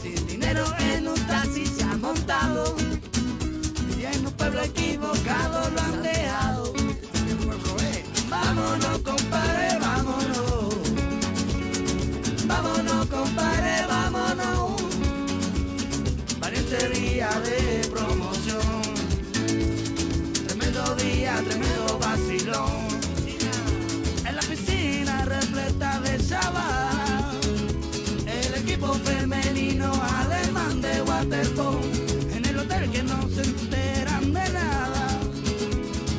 Sin 0.00 0.26
dinero 0.26 0.64
en 0.78 1.06
un 1.06 1.20
taxi 1.26 1.66
se 1.66 1.84
ha 1.84 1.98
montado. 1.98 2.74
Y 3.98 4.06
en 4.06 4.26
un 4.26 4.32
pueblo 4.32 4.62
equivocado 4.62 5.68
lo 5.68 5.80
han 5.82 6.02
dejado. 6.02 6.72
Vámonos, 8.30 8.98
compadre, 9.02 9.78
vámonos. 9.78 10.76
Vámonos, 12.46 13.06
compadre, 13.08 13.86
vámonos. 13.86 14.07
Valiente 16.70 17.00
día 17.00 17.30
de 17.46 17.88
promoción. 17.88 18.82
Tremendo 20.46 20.94
día, 20.96 21.42
tremendo 21.42 21.98
vacilón. 21.98 22.88
En 24.26 24.36
la 24.36 24.42
piscina 24.42 25.24
repleta 25.24 26.00
de 26.00 26.18
chaval. 26.28 27.40
El 28.26 28.54
equipo 28.62 28.92
femenino 28.92 29.90
alemán 30.18 30.82
de 30.82 31.00
waterpolo. 31.02 31.80
En 32.36 32.44
el 32.44 32.58
hotel 32.58 32.90
que 32.90 33.02
no 33.02 33.28
se 33.30 33.42
enteran 33.44 34.34
de 34.34 34.48
nada. 34.50 35.20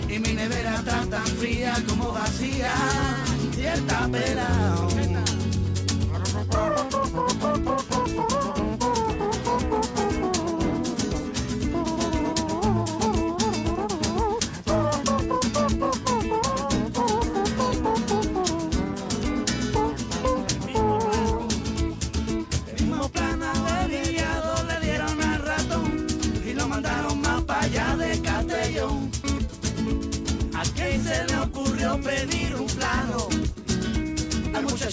Y 0.10 0.18
mi 0.18 0.34
nevera 0.34 0.76
está 0.78 1.06
tan 1.06 1.28
fría 1.28 1.76
como 1.88 2.12
vacía. 2.12 2.74
Cierta 3.54 4.08
pelao. 4.08 4.59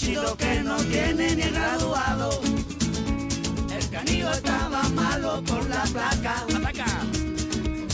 Muchachito 0.07 0.37
que 0.37 0.63
no 0.63 0.77
tiene 0.85 1.35
ni 1.35 1.41
graduado. 1.51 2.39
El 3.75 3.89
canillo 3.89 4.31
estaba 4.31 4.83
malo 4.89 5.43
por 5.43 5.67
la 5.67 5.83
placa. 5.83 6.45
La 6.47 6.59
placa. 6.59 6.85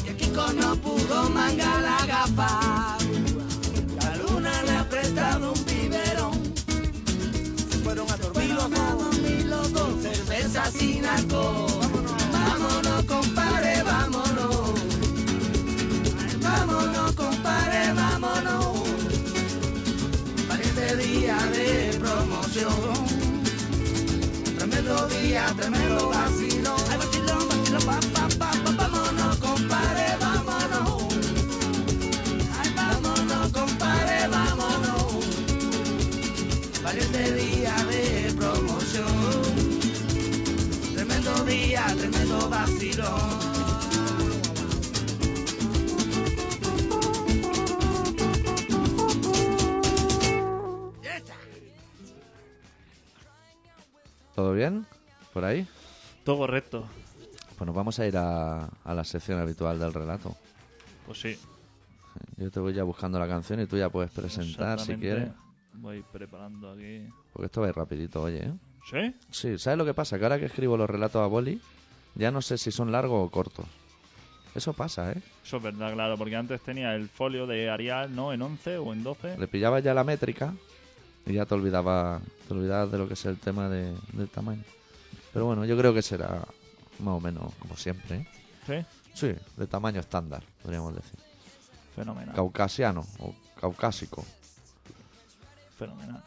Y 0.05 0.09
el 0.09 0.17
Kiko 0.17 0.53
no 0.53 0.75
pudo 0.75 1.29
mangar 1.31 1.81
la 1.81 2.05
gafa. 2.05 2.97
La 3.99 4.15
luna 4.17 4.51
le 4.63 4.71
ha 4.71 4.89
prestado 4.89 5.53
un 5.53 5.65
biberón. 5.65 6.53
Se 7.71 7.77
fueron 7.79 8.07
a 8.11 8.17
dormir 8.17 8.49
los 8.49 8.69
dos, 8.69 9.17
y 9.17 9.43
los 9.45 9.73
dos. 9.73 10.03
Cerveza 10.03 10.69
sin 10.69 11.05
alcohol. 11.05 11.72
Promoción. 22.53 23.05
Tremendo 24.57 25.07
día, 25.07 25.53
tremendo 25.57 26.09
vacilón. 26.09 26.62
¿Todo 54.53 54.59
bien? 54.59 54.85
¿Por 55.33 55.45
ahí? 55.45 55.67
Todo 56.23 56.37
correcto. 56.37 56.85
Pues 57.57 57.65
nos 57.65 57.75
vamos 57.75 57.97
a 57.97 58.05
ir 58.05 58.15
a, 58.15 58.65
a 58.83 58.93
la 58.93 59.03
sección 59.03 59.39
habitual 59.39 59.79
del 59.79 59.91
relato. 59.91 60.35
Pues 61.07 61.21
sí. 61.21 61.39
Yo 62.37 62.51
te 62.51 62.59
voy 62.59 62.71
ya 62.73 62.83
buscando 62.83 63.17
la 63.17 63.27
canción 63.27 63.59
y 63.61 63.65
tú 63.65 63.77
ya 63.79 63.89
puedes 63.89 64.11
presentar 64.11 64.79
si 64.79 64.95
quieres. 64.95 65.29
Voy 65.73 66.03
preparando 66.03 66.73
aquí. 66.73 67.07
Porque 67.31 67.47
esto 67.47 67.61
va 67.61 67.65
a 67.65 67.69
ir 67.71 67.75
rapidito, 67.75 68.21
oye. 68.21 68.45
¿eh? 68.45 68.53
¿Sí? 68.91 69.15
Sí, 69.31 69.57
¿sabes 69.57 69.79
lo 69.79 69.85
que 69.85 69.95
pasa? 69.95 70.19
Que 70.19 70.25
ahora 70.25 70.37
que 70.37 70.45
escribo 70.45 70.77
los 70.77 70.87
relatos 70.87 71.23
a 71.23 71.25
boli, 71.25 71.59
ya 72.13 72.29
no 72.29 72.43
sé 72.43 72.59
si 72.59 72.71
son 72.71 72.91
largos 72.91 73.25
o 73.25 73.31
cortos. 73.31 73.65
Eso 74.53 74.73
pasa, 74.73 75.13
¿eh? 75.13 75.21
Eso 75.43 75.57
es 75.57 75.63
verdad, 75.63 75.93
claro, 75.93 76.15
porque 76.15 76.35
antes 76.35 76.61
tenía 76.61 76.93
el 76.93 77.09
folio 77.09 77.47
de 77.47 77.71
Arial, 77.71 78.15
¿no? 78.15 78.31
En 78.31 78.43
11 78.43 78.77
o 78.77 78.93
en 78.93 79.01
12. 79.01 79.39
Le 79.39 79.47
pillabas 79.47 79.83
ya 79.83 79.95
la 79.95 80.03
métrica 80.03 80.53
y 81.25 81.33
ya 81.33 81.45
te 81.45 81.53
olvidaba, 81.55 82.21
te 82.47 82.53
olvidabas 82.53 82.91
de 82.91 82.97
lo 82.97 83.07
que 83.07 83.13
es 83.13 83.25
el 83.25 83.37
tema 83.39 83.69
de- 83.69 83.95
del 84.13 84.29
tamaño. 84.29 84.63
Pero 85.33 85.45
bueno, 85.45 85.65
yo 85.65 85.77
creo 85.77 85.93
que 85.93 86.01
será 86.01 86.45
más 86.99 87.13
o 87.15 87.19
menos 87.19 87.53
como 87.59 87.75
siempre, 87.75 88.17
¿eh? 88.17 88.25
Sí. 88.65 88.85
Sí, 89.13 89.35
de 89.57 89.67
tamaño 89.67 89.99
estándar, 89.99 90.43
podríamos 90.61 90.95
decir. 90.95 91.19
Fenomenal. 91.95 92.33
Caucasiano 92.35 93.05
o 93.19 93.33
caucásico. 93.59 94.25
Fenomenal. 95.77 96.21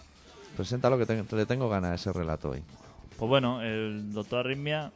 Preséntalo 0.57 0.99
que 0.99 1.07
te- 1.07 1.37
le 1.37 1.47
tengo 1.47 1.69
ganas 1.69 1.93
a 1.93 1.95
ese 1.95 2.13
relato 2.13 2.51
hoy. 2.51 2.63
Pues 3.19 3.29
bueno, 3.29 3.63
el 3.63 4.13
doctor 4.13 4.41
Arritmia, 4.41 4.93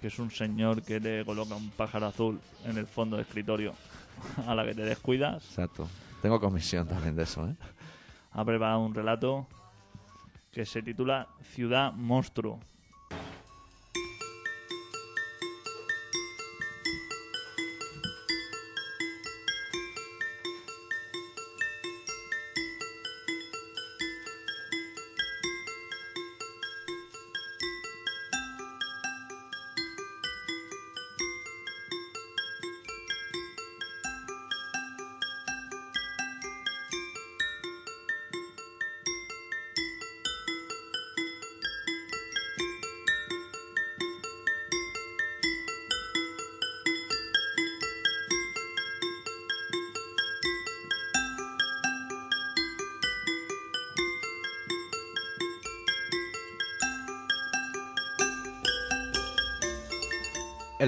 que 0.00 0.08
es 0.08 0.18
un 0.18 0.30
señor 0.30 0.82
que 0.82 1.00
le 1.00 1.24
coloca 1.24 1.54
un 1.56 1.70
pájaro 1.70 2.06
azul 2.06 2.40
en 2.64 2.78
el 2.78 2.86
fondo 2.86 3.16
del 3.16 3.26
escritorio 3.26 3.74
a 4.46 4.54
la 4.54 4.64
que 4.64 4.74
te 4.74 4.82
descuidas, 4.82 5.44
Exacto. 5.44 5.88
Tengo 6.22 6.40
comisión 6.40 6.88
también 6.88 7.14
de 7.14 7.24
eso, 7.24 7.46
¿eh? 7.46 7.54
Ha 8.36 8.44
preparado 8.44 8.80
un 8.80 8.94
relato 8.94 9.46
que 10.52 10.66
se 10.66 10.82
titula 10.82 11.26
Ciudad 11.40 11.94
Monstruo. 11.94 12.60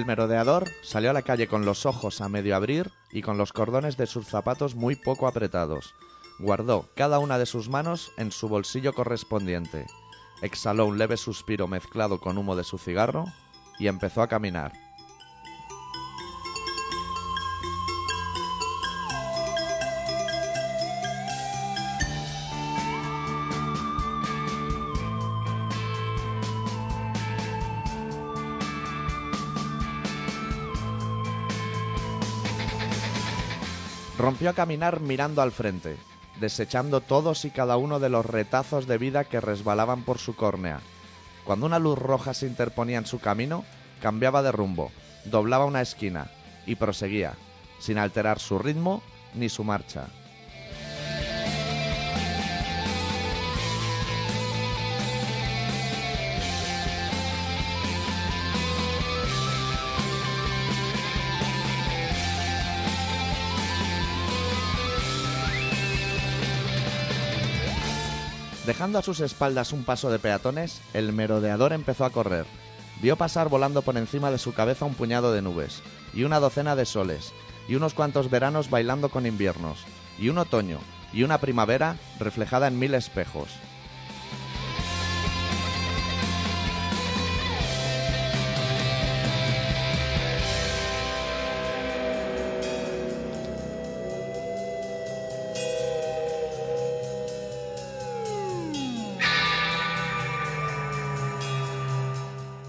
Merodeador 0.09 0.71
salió 0.81 1.11
a 1.11 1.13
la 1.13 1.21
calle 1.21 1.47
con 1.47 1.65
los 1.65 1.85
ojos 1.85 2.19
a 2.19 2.29
medio 2.29 2.55
abrir 2.55 2.91
y 3.11 3.21
con 3.21 3.37
los 3.37 3.53
cordones 3.53 3.95
de 3.95 4.07
sus 4.07 4.25
zapatos 4.25 4.73
muy 4.73 4.95
poco 4.95 5.27
apretados. 5.27 5.93
Guardó 6.39 6.89
cada 6.95 7.19
una 7.19 7.37
de 7.37 7.45
sus 7.45 7.69
manos 7.69 8.11
en 8.17 8.31
su 8.31 8.49
bolsillo 8.49 8.93
correspondiente. 8.93 9.85
Exhaló 10.41 10.87
un 10.87 10.97
leve 10.97 11.15
suspiro 11.15 11.67
mezclado 11.67 12.19
con 12.19 12.39
humo 12.39 12.55
de 12.55 12.63
su 12.63 12.79
cigarro 12.79 13.25
y 13.77 13.85
empezó 13.85 14.23
a 14.23 14.27
caminar. 14.27 14.88
Rompió 34.39 34.51
a 34.51 34.65
caminar 34.65 35.01
mirando 35.01 35.41
al 35.41 35.51
frente, 35.51 35.97
desechando 36.39 37.01
todos 37.01 37.43
y 37.43 37.51
cada 37.51 37.75
uno 37.75 37.99
de 37.99 38.07
los 38.07 38.25
retazos 38.25 38.87
de 38.87 38.97
vida 38.97 39.25
que 39.25 39.41
resbalaban 39.41 40.03
por 40.03 40.17
su 40.17 40.33
córnea. 40.33 40.79
Cuando 41.43 41.65
una 41.65 41.77
luz 41.77 41.99
roja 41.99 42.33
se 42.33 42.47
interponía 42.47 42.99
en 42.99 43.05
su 43.05 43.19
camino, 43.19 43.65
cambiaba 44.01 44.41
de 44.41 44.53
rumbo, 44.53 44.93
doblaba 45.25 45.65
una 45.65 45.81
esquina 45.81 46.31
y 46.65 46.75
proseguía, 46.75 47.33
sin 47.79 47.97
alterar 47.97 48.39
su 48.39 48.57
ritmo 48.57 49.03
ni 49.33 49.49
su 49.49 49.65
marcha. 49.65 50.07
Dejando 68.69 68.99
a 68.99 69.01
sus 69.01 69.19
espaldas 69.19 69.73
un 69.73 69.83
paso 69.83 70.11
de 70.11 70.19
peatones, 70.19 70.79
el 70.93 71.11
merodeador 71.11 71.73
empezó 71.73 72.05
a 72.05 72.11
correr. 72.11 72.45
Vio 73.01 73.15
pasar 73.15 73.49
volando 73.49 73.81
por 73.81 73.97
encima 73.97 74.29
de 74.29 74.37
su 74.37 74.53
cabeza 74.53 74.85
un 74.85 74.93
puñado 74.93 75.33
de 75.33 75.41
nubes, 75.41 75.81
y 76.13 76.21
una 76.21 76.39
docena 76.39 76.75
de 76.75 76.85
soles, 76.85 77.33
y 77.67 77.73
unos 77.73 77.95
cuantos 77.95 78.29
veranos 78.29 78.69
bailando 78.69 79.09
con 79.09 79.25
inviernos, 79.25 79.79
y 80.19 80.29
un 80.29 80.37
otoño, 80.37 80.77
y 81.11 81.23
una 81.23 81.39
primavera 81.39 81.95
reflejada 82.19 82.67
en 82.67 82.77
mil 82.77 82.93
espejos. 82.93 83.49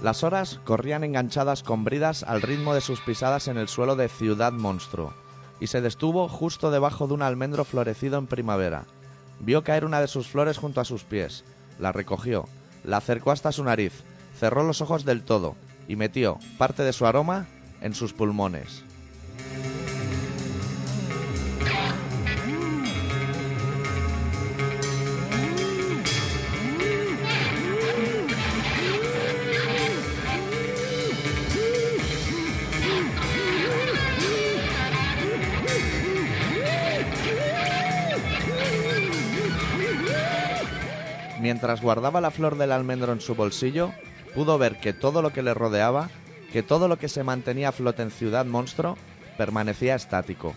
Las 0.02 0.24
horas 0.24 0.60
corrían 0.64 1.04
enganchadas 1.04 1.62
con 1.62 1.84
bridas 1.84 2.22
al 2.22 2.40
ritmo 2.40 2.74
de 2.74 2.80
sus 2.80 3.00
pisadas 3.00 3.48
en 3.48 3.58
el 3.58 3.68
suelo 3.68 3.96
de 3.96 4.08
Ciudad 4.08 4.52
Monstruo, 4.52 5.12
y 5.60 5.66
se 5.66 5.82
detuvo 5.82 6.26
justo 6.26 6.70
debajo 6.70 7.06
de 7.06 7.14
un 7.14 7.22
almendro 7.22 7.64
florecido 7.66 8.16
en 8.18 8.26
primavera. 8.26 8.86
Vio 9.40 9.62
caer 9.62 9.84
una 9.84 10.00
de 10.00 10.08
sus 10.08 10.26
flores 10.26 10.56
junto 10.56 10.80
a 10.80 10.86
sus 10.86 11.04
pies, 11.04 11.44
la 11.78 11.92
recogió, 11.92 12.46
la 12.82 12.96
acercó 12.96 13.30
hasta 13.30 13.52
su 13.52 13.62
nariz, 13.62 14.02
cerró 14.38 14.62
los 14.62 14.80
ojos 14.80 15.04
del 15.04 15.22
todo 15.22 15.54
y 15.86 15.96
metió 15.96 16.38
parte 16.56 16.82
de 16.82 16.94
su 16.94 17.04
aroma 17.04 17.46
en 17.82 17.94
sus 17.94 18.14
pulmones. 18.14 18.84
Mientras 41.60 41.82
guardaba 41.82 42.22
la 42.22 42.30
flor 42.30 42.56
del 42.56 42.72
almendro 42.72 43.12
en 43.12 43.20
su 43.20 43.34
bolsillo, 43.34 43.92
pudo 44.34 44.56
ver 44.56 44.80
que 44.80 44.94
todo 44.94 45.20
lo 45.20 45.30
que 45.30 45.42
le 45.42 45.52
rodeaba, 45.52 46.08
que 46.54 46.62
todo 46.62 46.88
lo 46.88 46.98
que 46.98 47.10
se 47.10 47.22
mantenía 47.22 47.68
a 47.68 47.72
flote 47.72 48.00
en 48.00 48.10
Ciudad 48.10 48.46
Monstruo, 48.46 48.96
permanecía 49.36 49.94
estático. 49.94 50.54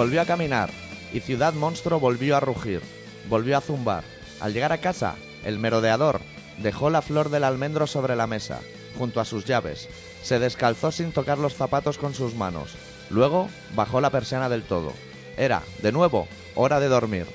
Volvió 0.00 0.22
a 0.22 0.24
caminar 0.24 0.70
y 1.12 1.20
Ciudad 1.20 1.52
Monstruo 1.52 2.00
volvió 2.00 2.34
a 2.34 2.40
rugir, 2.40 2.80
volvió 3.28 3.58
a 3.58 3.60
zumbar. 3.60 4.02
Al 4.40 4.54
llegar 4.54 4.72
a 4.72 4.80
casa, 4.80 5.16
el 5.44 5.58
merodeador 5.58 6.22
dejó 6.56 6.88
la 6.88 7.02
flor 7.02 7.28
del 7.28 7.44
almendro 7.44 7.86
sobre 7.86 8.16
la 8.16 8.26
mesa, 8.26 8.60
junto 8.96 9.20
a 9.20 9.26
sus 9.26 9.44
llaves. 9.44 9.90
Se 10.22 10.38
descalzó 10.38 10.90
sin 10.90 11.12
tocar 11.12 11.36
los 11.36 11.54
zapatos 11.54 11.98
con 11.98 12.14
sus 12.14 12.34
manos. 12.34 12.76
Luego 13.10 13.50
bajó 13.74 14.00
la 14.00 14.08
persiana 14.08 14.48
del 14.48 14.62
todo. 14.62 14.94
Era, 15.36 15.62
de 15.82 15.92
nuevo, 15.92 16.28
hora 16.54 16.80
de 16.80 16.88
dormir, 16.88 17.26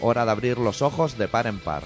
hora 0.00 0.24
de 0.24 0.30
abrir 0.30 0.56
los 0.56 0.80
ojos 0.80 1.18
de 1.18 1.28
par 1.28 1.46
en 1.46 1.58
par. 1.58 1.82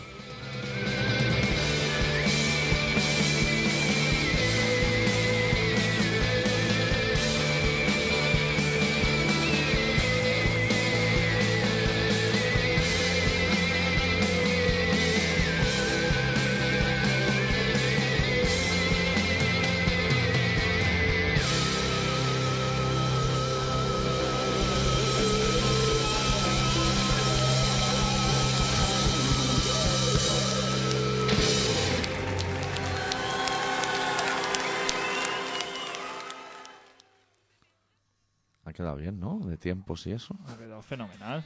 Quedado 38.79 38.97
bien, 38.97 39.18
¿no? 39.18 39.41
De 39.41 39.57
tiempos 39.57 40.07
y 40.07 40.12
eso. 40.12 40.35
Ha 40.49 40.57
quedado 40.57 40.81
fenomenal. 40.83 41.45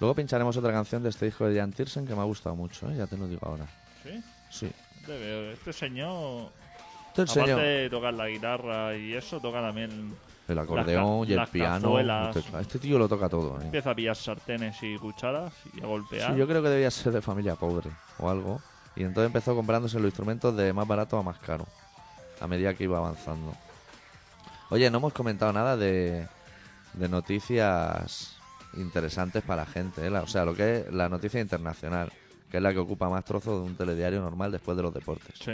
Luego 0.00 0.14
pincharemos 0.14 0.56
otra 0.56 0.72
canción 0.72 1.02
de 1.02 1.10
este 1.10 1.26
disco 1.26 1.46
de 1.46 1.58
Jan 1.58 1.72
Tiersen 1.72 2.06
que 2.06 2.14
me 2.14 2.20
ha 2.20 2.24
gustado 2.24 2.56
mucho, 2.56 2.90
¿eh? 2.90 2.96
ya 2.96 3.06
te 3.06 3.16
lo 3.16 3.28
digo 3.28 3.46
ahora. 3.46 3.66
¿Sí? 4.02 4.22
Sí. 4.50 4.72
Este 5.52 5.72
señor, 5.72 6.50
Este 7.08 7.22
aparte 7.22 7.40
señor, 7.40 7.60
de 7.60 7.90
tocar 7.90 8.14
la 8.14 8.28
guitarra 8.28 8.96
y 8.96 9.14
eso, 9.14 9.40
toca 9.40 9.60
también... 9.60 10.14
el 10.46 10.58
acordeón 10.58 11.20
las 11.20 11.30
y 11.30 11.32
el 11.32 11.46
piano. 11.48 11.98
Este, 12.30 12.60
este 12.60 12.78
tío 12.78 12.98
lo 12.98 13.08
toca 13.08 13.28
todo. 13.28 13.60
¿eh? 13.60 13.64
Empieza 13.64 13.90
a 13.90 13.94
pillar 13.94 14.16
sartenes 14.16 14.82
y 14.82 14.96
cucharas 14.96 15.52
y 15.74 15.82
a 15.82 15.86
golpear. 15.86 16.32
Sí, 16.32 16.38
yo 16.38 16.46
creo 16.46 16.62
que 16.62 16.68
debía 16.68 16.90
ser 16.90 17.12
de 17.12 17.20
familia 17.20 17.56
pobre 17.56 17.90
o 18.18 18.30
algo. 18.30 18.60
Y 18.96 19.02
entonces 19.02 19.26
empezó 19.26 19.54
comprándose 19.54 19.96
los 19.98 20.06
instrumentos 20.06 20.56
de 20.56 20.72
más 20.72 20.86
barato 20.86 21.18
a 21.18 21.22
más 21.22 21.38
caro. 21.38 21.66
A 22.40 22.46
medida 22.46 22.74
que 22.74 22.84
iba 22.84 22.98
avanzando. 22.98 23.52
Oye, 24.70 24.90
no 24.90 24.98
hemos 24.98 25.12
comentado 25.12 25.52
nada 25.52 25.76
de, 25.76 26.26
de 26.94 27.08
noticias 27.08 28.36
interesantes 28.74 29.42
para 29.42 29.62
la 29.62 29.66
gente. 29.70 30.06
¿eh? 30.06 30.10
La- 30.10 30.22
o 30.22 30.26
sea, 30.26 30.44
lo 30.44 30.54
que 30.54 30.78
es 30.78 30.92
la 30.92 31.08
noticia 31.08 31.40
internacional. 31.40 32.12
Que 32.50 32.56
es 32.58 32.62
la 32.62 32.72
que 32.72 32.78
ocupa 32.78 33.08
más 33.10 33.24
trozos 33.24 33.60
de 33.62 33.66
un 33.70 33.76
telediario 33.76 34.20
normal 34.20 34.50
después 34.50 34.76
de 34.76 34.82
los 34.82 34.94
deportes. 34.94 35.34
Sí. 35.38 35.52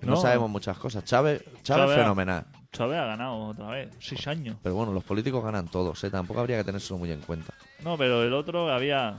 No, 0.00 0.12
No. 0.12 0.16
sabemos 0.16 0.48
muchas 0.50 0.78
cosas. 0.78 1.04
Chávez, 1.04 1.42
Chávez, 1.62 1.62
Chávez- 1.90 1.96
fenomenal. 1.96 2.46
Chávez 2.72 2.98
ha 2.98 3.04
ganado 3.04 3.36
otra 3.48 3.66
vez. 3.68 3.90
Seis 4.00 4.26
años. 4.28 4.56
Pero 4.62 4.74
bueno, 4.74 4.92
los 4.92 5.04
políticos 5.04 5.44
ganan 5.44 5.68
todos. 5.68 6.02
¿eh? 6.04 6.10
Tampoco 6.10 6.40
habría 6.40 6.56
que 6.58 6.64
tenerlo 6.64 6.96
muy 6.98 7.12
en 7.12 7.20
cuenta. 7.20 7.52
No, 7.84 7.96
pero 7.98 8.22
el 8.22 8.32
otro 8.32 8.72
había... 8.72 9.16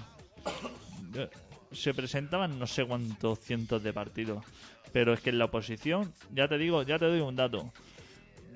Se 1.72 1.94
presentaban 1.94 2.58
no 2.60 2.68
sé 2.68 2.86
cuántos 2.86 3.40
cientos 3.40 3.82
de 3.84 3.94
partidos. 3.94 4.44
Pero 4.92 5.14
es 5.14 5.22
que 5.22 5.30
en 5.32 5.38
la 5.40 5.46
oposición, 5.46 6.14
ya 6.34 6.48
te 6.48 6.58
digo, 6.58 6.82
ya 6.84 6.98
te 7.00 7.06
doy 7.06 7.20
un 7.22 7.36
dato. 7.36 7.72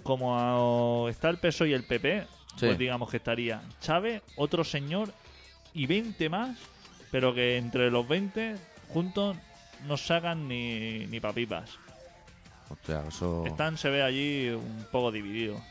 Como 0.04 1.08
está 1.10 1.30
el 1.30 1.38
PSOE 1.38 1.70
y 1.70 1.74
el 1.74 1.84
PP, 1.84 2.26
Sí. 2.58 2.66
pues 2.66 2.78
digamos 2.80 3.10
que 3.12 3.18
estaría 3.18 3.62
Chávez, 3.82 4.24
otro 4.36 4.64
señor 4.64 5.12
y 5.74 5.86
20 5.86 6.28
más, 6.30 6.58
pero 7.12 7.34
que 7.36 7.58
entre 7.58 7.91
los 7.91 8.08
20 8.08 8.56
juntos 8.89 9.38
no 9.86 9.95
sacan 9.95 10.48
ni, 10.48 11.06
ni 11.06 11.20
papipas. 11.20 11.70
Hostia, 12.70 13.04
eso... 13.08 13.43
Están, 13.45 13.78
se 13.78 13.89
ve 13.89 14.02
allí 14.02 14.50
un 14.50 14.88
poco 14.91 15.12
divididos. 15.12 15.62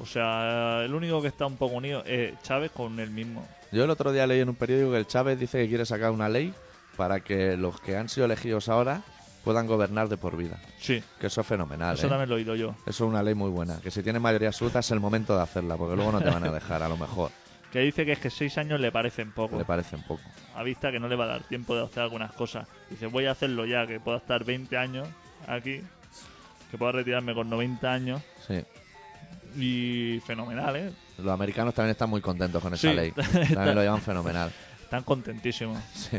O 0.00 0.06
sea, 0.06 0.82
el 0.84 0.94
único 0.94 1.22
que 1.22 1.28
está 1.28 1.46
un 1.46 1.56
poco 1.56 1.76
unido 1.76 2.04
es 2.04 2.34
Chávez 2.42 2.70
con 2.70 3.00
el 3.00 3.10
mismo. 3.10 3.46
Yo 3.72 3.84
el 3.84 3.90
otro 3.90 4.12
día 4.12 4.26
leí 4.26 4.40
en 4.40 4.50
un 4.50 4.54
periódico 4.54 4.92
que 4.92 4.98
el 4.98 5.06
Chávez 5.06 5.38
dice 5.38 5.58
que 5.62 5.68
quiere 5.68 5.86
sacar 5.86 6.10
una 6.10 6.28
ley 6.28 6.52
para 6.96 7.20
que 7.20 7.56
los 7.56 7.80
que 7.80 7.96
han 7.96 8.08
sido 8.08 8.26
elegidos 8.26 8.68
ahora 8.68 9.02
puedan 9.46 9.68
gobernar 9.68 10.08
de 10.08 10.16
por 10.16 10.36
vida. 10.36 10.58
Sí, 10.78 11.00
Que 11.20 11.28
eso 11.28 11.40
es 11.40 11.46
fenomenal. 11.46 11.94
eso 11.96 12.08
¿eh? 12.08 12.10
también 12.10 12.28
lo 12.28 12.34
he 12.34 12.38
oído 12.40 12.56
yo. 12.56 12.70
Eso 12.84 13.04
es 13.04 13.08
una 13.08 13.22
ley 13.22 13.34
muy 13.36 13.48
buena. 13.48 13.78
Que 13.80 13.92
si 13.92 14.02
tienes 14.02 14.20
mayoría 14.20 14.48
absoluta 14.48 14.80
es 14.80 14.90
el 14.90 14.98
momento 14.98 15.36
de 15.36 15.42
hacerla, 15.44 15.76
porque 15.76 15.94
luego 15.94 16.10
no 16.10 16.20
te 16.20 16.28
van 16.30 16.42
a 16.42 16.50
dejar, 16.50 16.82
a 16.82 16.88
lo 16.88 16.96
mejor. 16.96 17.30
Que 17.72 17.80
dice 17.80 18.06
que 18.06 18.12
es 18.12 18.18
que 18.20 18.30
seis 18.30 18.56
años 18.58 18.80
le 18.80 18.90
parecen 18.90 19.32
poco. 19.32 19.58
Le 19.58 19.64
parece 19.64 19.96
un 19.96 20.02
poco. 20.02 20.22
A 20.54 20.62
vista 20.62 20.90
que 20.90 20.98
no 21.00 21.08
le 21.08 21.16
va 21.16 21.24
a 21.24 21.28
dar 21.28 21.42
tiempo 21.42 21.74
de 21.76 21.84
hacer 21.84 22.02
algunas 22.04 22.32
cosas. 22.32 22.66
Dice, 22.88 23.06
voy 23.06 23.26
a 23.26 23.32
hacerlo 23.32 23.66
ya, 23.66 23.86
que 23.86 24.00
pueda 24.00 24.18
estar 24.18 24.44
20 24.44 24.76
años 24.78 25.06
aquí. 25.46 25.82
Que 26.70 26.78
pueda 26.78 26.92
retirarme 26.92 27.34
con 27.34 27.50
90 27.50 27.92
años. 27.92 28.22
Sí. 28.46 28.64
Y 29.60 30.20
fenomenal, 30.26 30.76
¿eh? 30.76 30.92
Los 31.18 31.28
americanos 31.32 31.74
también 31.74 31.90
están 31.90 32.08
muy 32.08 32.20
contentos 32.20 32.62
con 32.62 32.72
esa 32.72 32.88
Sí. 32.88 32.94
ley. 32.94 33.10
También 33.52 33.74
lo 33.74 33.82
llevan 33.82 34.00
fenomenal. 34.00 34.50
Están 34.82 35.02
contentísimos. 35.02 35.78
Sí. 35.92 36.18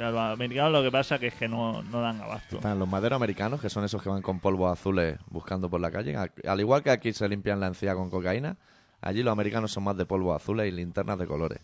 Los 0.00 0.18
americanos 0.18 0.72
lo 0.72 0.82
que 0.82 0.90
pasa 0.90 1.18
que 1.18 1.26
es 1.28 1.34
que 1.34 1.48
no, 1.48 1.82
no 1.82 2.00
dan 2.00 2.20
abasto. 2.20 2.56
Están 2.56 2.78
los 2.78 2.88
maderos 2.88 3.16
americanos, 3.16 3.60
que 3.60 3.68
son 3.68 3.84
esos 3.84 4.02
que 4.02 4.08
van 4.08 4.22
con 4.22 4.40
polvos 4.40 4.72
azules 4.72 5.18
buscando 5.28 5.68
por 5.68 5.80
la 5.80 5.90
calle. 5.90 6.16
Al- 6.16 6.32
Al 6.46 6.60
igual 6.60 6.82
que 6.82 6.90
aquí 6.90 7.12
se 7.12 7.28
limpian 7.28 7.60
la 7.60 7.66
encía 7.66 7.94
con 7.94 8.08
cocaína, 8.10 8.56
allí 9.00 9.22
los 9.22 9.32
americanos 9.32 9.72
son 9.72 9.84
más 9.84 9.96
de 9.96 10.06
polvos 10.06 10.40
azules 10.40 10.66
y 10.68 10.70
linternas 10.74 11.18
de 11.18 11.26
colores. 11.26 11.60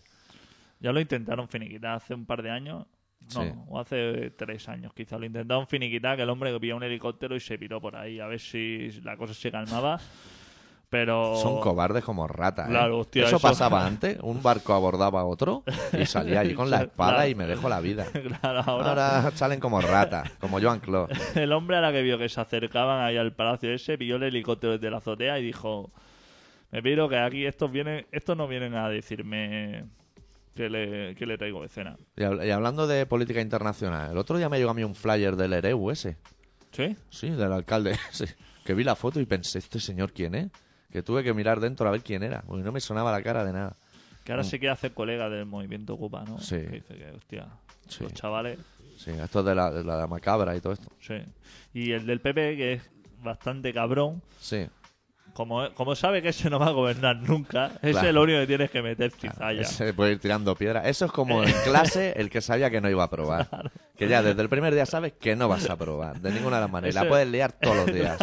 Ya 0.79 0.91
lo 0.91 0.99
intentaron 0.99 1.47
finiquitar 1.47 1.95
hace 1.95 2.13
un 2.13 2.25
par 2.25 2.43
de 2.43 2.51
años. 2.51 2.85
No, 3.33 3.41
Sí. 3.43 3.51
o 3.67 3.79
hace 3.79 4.29
tres 4.37 4.69
años 4.69 4.93
quizá. 4.93 5.17
Lo 5.17 5.25
intentaron 5.25 5.67
finiquitar, 5.67 6.15
que 6.15 6.21
el 6.23 6.29
hombre 6.29 6.53
que 6.53 6.59
pilló 6.59 6.77
un 6.77 6.83
helicóptero 6.83 7.35
y 7.35 7.39
se 7.39 7.57
piró 7.57 7.81
por 7.81 7.95
ahí 7.95 8.19
a 8.19 8.27
ver 8.27 8.39
si 8.39 8.91
la 9.01 9.17
cosa 9.17 9.33
se 9.33 9.51
calmaba. 9.51 9.99
Pero... 10.89 11.35
Son 11.35 11.59
cobardes 11.59 12.03
como 12.03 12.27
ratas. 12.27 12.67
¿eh? 12.67 12.69
Claro, 12.71 12.99
hostia, 12.99 13.23
eso, 13.25 13.35
eso- 13.35 13.47
pasaba 13.47 13.85
antes. 13.85 14.17
Un 14.21 14.41
barco 14.41 14.73
abordaba 14.73 15.21
a 15.21 15.25
otro 15.25 15.63
y 15.91 16.05
salía 16.05 16.39
allí 16.39 16.53
con 16.53 16.69
la 16.69 16.81
espada 16.83 17.13
Claro. 17.15 17.29
y 17.29 17.35
me 17.35 17.45
dejó 17.45 17.67
la 17.67 17.81
vida. 17.81 18.05
claro, 18.41 18.61
ahora, 18.65 18.89
Ahora 19.19 19.31
salen 19.35 19.59
como 19.59 19.81
ratas, 19.81 20.31
como 20.39 20.61
Joan 20.61 20.79
Claude. 20.79 21.13
el 21.35 21.51
hombre 21.51 21.77
a 21.77 21.81
la 21.81 21.91
que 21.91 22.01
vio 22.01 22.17
que 22.17 22.29
se 22.29 22.39
acercaban 22.39 23.03
ahí 23.03 23.17
al 23.17 23.33
palacio 23.33 23.73
ese, 23.73 23.97
pilló 23.97 24.15
el 24.15 24.23
helicóptero 24.23 24.73
desde 24.73 24.89
la 24.89 24.97
azotea 24.97 25.37
y 25.39 25.43
dijo... 25.43 25.91
Me 26.69 26.83
piro 26.83 27.07
que 27.07 27.17
aquí 27.17 27.45
estos 27.45 27.71
vienen, 27.71 28.05
estos 28.11 28.35
no 28.35 28.45
vienen 28.45 28.75
a 28.75 28.89
decirme 28.89 29.85
que 30.53 30.69
le, 30.69 31.15
que 31.15 31.25
le 31.25 31.37
traigo 31.37 31.61
de 31.61 31.69
cena. 31.69 31.95
Y, 32.17 32.21
hab- 32.23 32.45
y 32.45 32.51
hablando 32.51 32.87
de 32.87 33.05
política 33.05 33.39
internacional, 33.39 34.11
el 34.11 34.17
otro 34.17 34.37
día 34.37 34.49
me 34.49 34.57
llegó 34.57 34.71
a 34.71 34.73
mí 34.73 34.83
un 34.83 34.93
flyer 34.93 35.37
del 35.37 35.53
Ereu 35.53 35.91
ese. 35.91 36.17
¿Sí? 36.71 36.95
Sí, 37.09 37.29
del 37.29 37.53
alcalde 37.53 37.95
ese. 38.11 38.35
Que 38.65 38.73
vi 38.73 38.83
la 38.83 38.97
foto 38.97 39.21
y 39.21 39.25
pensé, 39.25 39.59
¿este 39.59 39.79
señor 39.79 40.11
quién 40.11 40.35
es? 40.35 40.49
Que 40.91 41.03
tuve 41.03 41.23
que 41.23 41.33
mirar 41.33 41.59
dentro 41.59 41.87
a 41.87 41.91
ver 41.91 42.01
quién 42.01 42.23
era. 42.23 42.41
Porque 42.41 42.63
no 42.63 42.71
me 42.71 42.79
sonaba 42.79 43.11
la 43.11 43.21
cara 43.21 43.43
de 43.45 43.53
nada. 43.53 43.75
Que 44.23 44.31
ahora 44.33 44.43
se 44.43 44.59
quiere 44.59 44.73
hacer 44.73 44.93
colega 44.93 45.29
del 45.29 45.45
movimiento 45.45 45.93
Ocupa, 45.93 46.23
¿no? 46.25 46.35
Mm. 46.37 46.41
Sí. 46.41 46.55
Que 46.57 46.67
dice 46.69 46.95
que, 46.95 47.11
hostia, 47.11 47.47
Sí. 47.87 48.03
los 48.03 48.13
chavales... 48.13 48.59
Sí, 48.97 49.11
esto 49.11 49.39
es 49.41 49.45
de 49.45 49.55
la, 49.55 49.71
de 49.71 49.83
la 49.83 50.07
macabra 50.07 50.55
y 50.55 50.59
todo 50.61 50.73
esto. 50.73 50.89
Sí. 50.99 51.15
Y 51.73 51.91
el 51.91 52.05
del 52.05 52.19
PP, 52.19 52.57
que 52.57 52.73
es 52.73 52.81
bastante 53.21 53.71
cabrón, 53.73 54.21
Sí. 54.39 54.67
Como, 55.37 55.71
como 55.75 55.93
sabe 55.95 56.23
que 56.23 56.29
ese 56.29 56.49
no 56.49 56.57
va 56.57 56.65
a 56.69 56.71
gobernar 56.71 57.17
nunca, 57.17 57.67
ese 57.83 57.91
Claro. 57.91 58.07
es 58.07 58.13
lo 58.15 58.21
único 58.23 58.39
que 58.39 58.47
tienes 58.47 58.71
que 58.71 58.81
meter 58.81 59.11
cizalla. 59.11 59.61
Ese 59.61 59.93
puede 59.93 60.13
ir 60.13 60.19
tirando 60.19 60.55
piedra. 60.55 60.89
Eso 60.89 61.05
es 61.05 61.11
como 61.11 61.43
en 61.43 61.53
clase 61.63 62.13
el 62.17 62.31
que 62.31 62.41
sabía 62.41 62.71
que 62.71 62.81
no 62.81 62.89
iba 62.89 63.03
a 63.03 63.09
probar. 63.11 63.47
que 63.95 64.07
ya 64.07 64.23
desde 64.23 64.41
el 64.41 64.49
primer 64.49 64.73
día 64.73 64.87
sabes 64.87 65.13
que 65.13 65.35
no 65.35 65.47
vas 65.47 65.69
a 65.69 65.75
probar 65.77 66.19
de 66.21 66.31
ninguna 66.31 66.55
de 66.55 66.61
las 66.63 66.71
maneras. 66.71 66.93
Y 66.93 66.95
La 66.95 67.01
Ese- 67.01 67.09
puedes 67.09 67.27
liar 67.27 67.51
todos 67.51 67.75
los 67.77 67.85
días. 67.93 68.17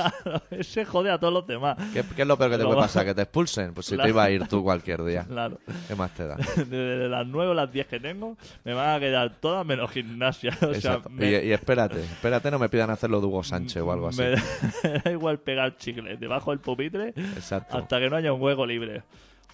Ese 0.51 0.85
jode 0.85 1.11
a 1.13 1.19
todos 1.21 1.33
los 1.33 1.47
demás. 1.47 1.77
¿Qué, 1.93 2.03
qué 2.17 2.23
es 2.23 2.29
lo 2.29 2.37
peor 2.37 2.51
que 2.51 2.57
te 2.57 2.63
Lo 2.65 2.71
puede 2.71 2.81
va- 2.81 2.87
pasar? 2.87 3.05
¿Que 3.05 3.15
te 3.15 3.23
expulsen? 3.23 3.75
Pues 3.75 3.87
si 3.87 3.97
te 3.97 4.09
iba 4.09 4.25
a 4.25 4.31
ir 4.31 4.49
tú 4.49 4.65
cualquier 4.65 5.05
día. 5.05 5.25
Claro. 5.25 5.59
¿Qué 5.87 5.95
más 5.95 6.11
te 6.15 6.27
da? 6.27 6.35
De 6.69 7.09
las 7.09 7.27
9 7.29 7.53
o 7.53 7.55
las 7.55 7.71
10 7.73 7.87
que 7.87 8.01
tengo, 8.01 8.37
me 8.65 8.75
van 8.75 8.97
a 8.97 8.99
quedar 8.99 9.37
todas 9.41 9.65
menos 9.65 9.89
gimnasia. 9.93 10.51
O 10.57 10.75
sea, 10.75 10.95
Exacto. 10.95 11.11
me- 11.11 11.31
Y, 11.31 11.49
y 11.49 11.53
espérate, 11.53 12.01
espérate, 12.03 12.51
no 12.51 12.59
me 12.59 12.69
pidan 12.69 12.91
hacerlo 12.91 13.21
de 13.21 13.27
Hugo 13.27 13.45
Sánchez 13.45 13.83
o 13.83 13.93
algo 13.93 14.09
así. 14.09 14.23
Me 14.85 14.99
da 15.05 15.11
igual 15.13 15.39
pegar 15.39 15.77
chicle 15.77 16.17
debajo 16.17 16.51
del 16.51 16.59
pupitre 16.61 17.04
Exacto. 17.09 17.77
hasta 17.77 18.01
que 18.01 18.09
no 18.11 18.17
haya 18.17 18.33
un 18.33 18.41
hueco 18.41 18.67
libre. 18.67 19.03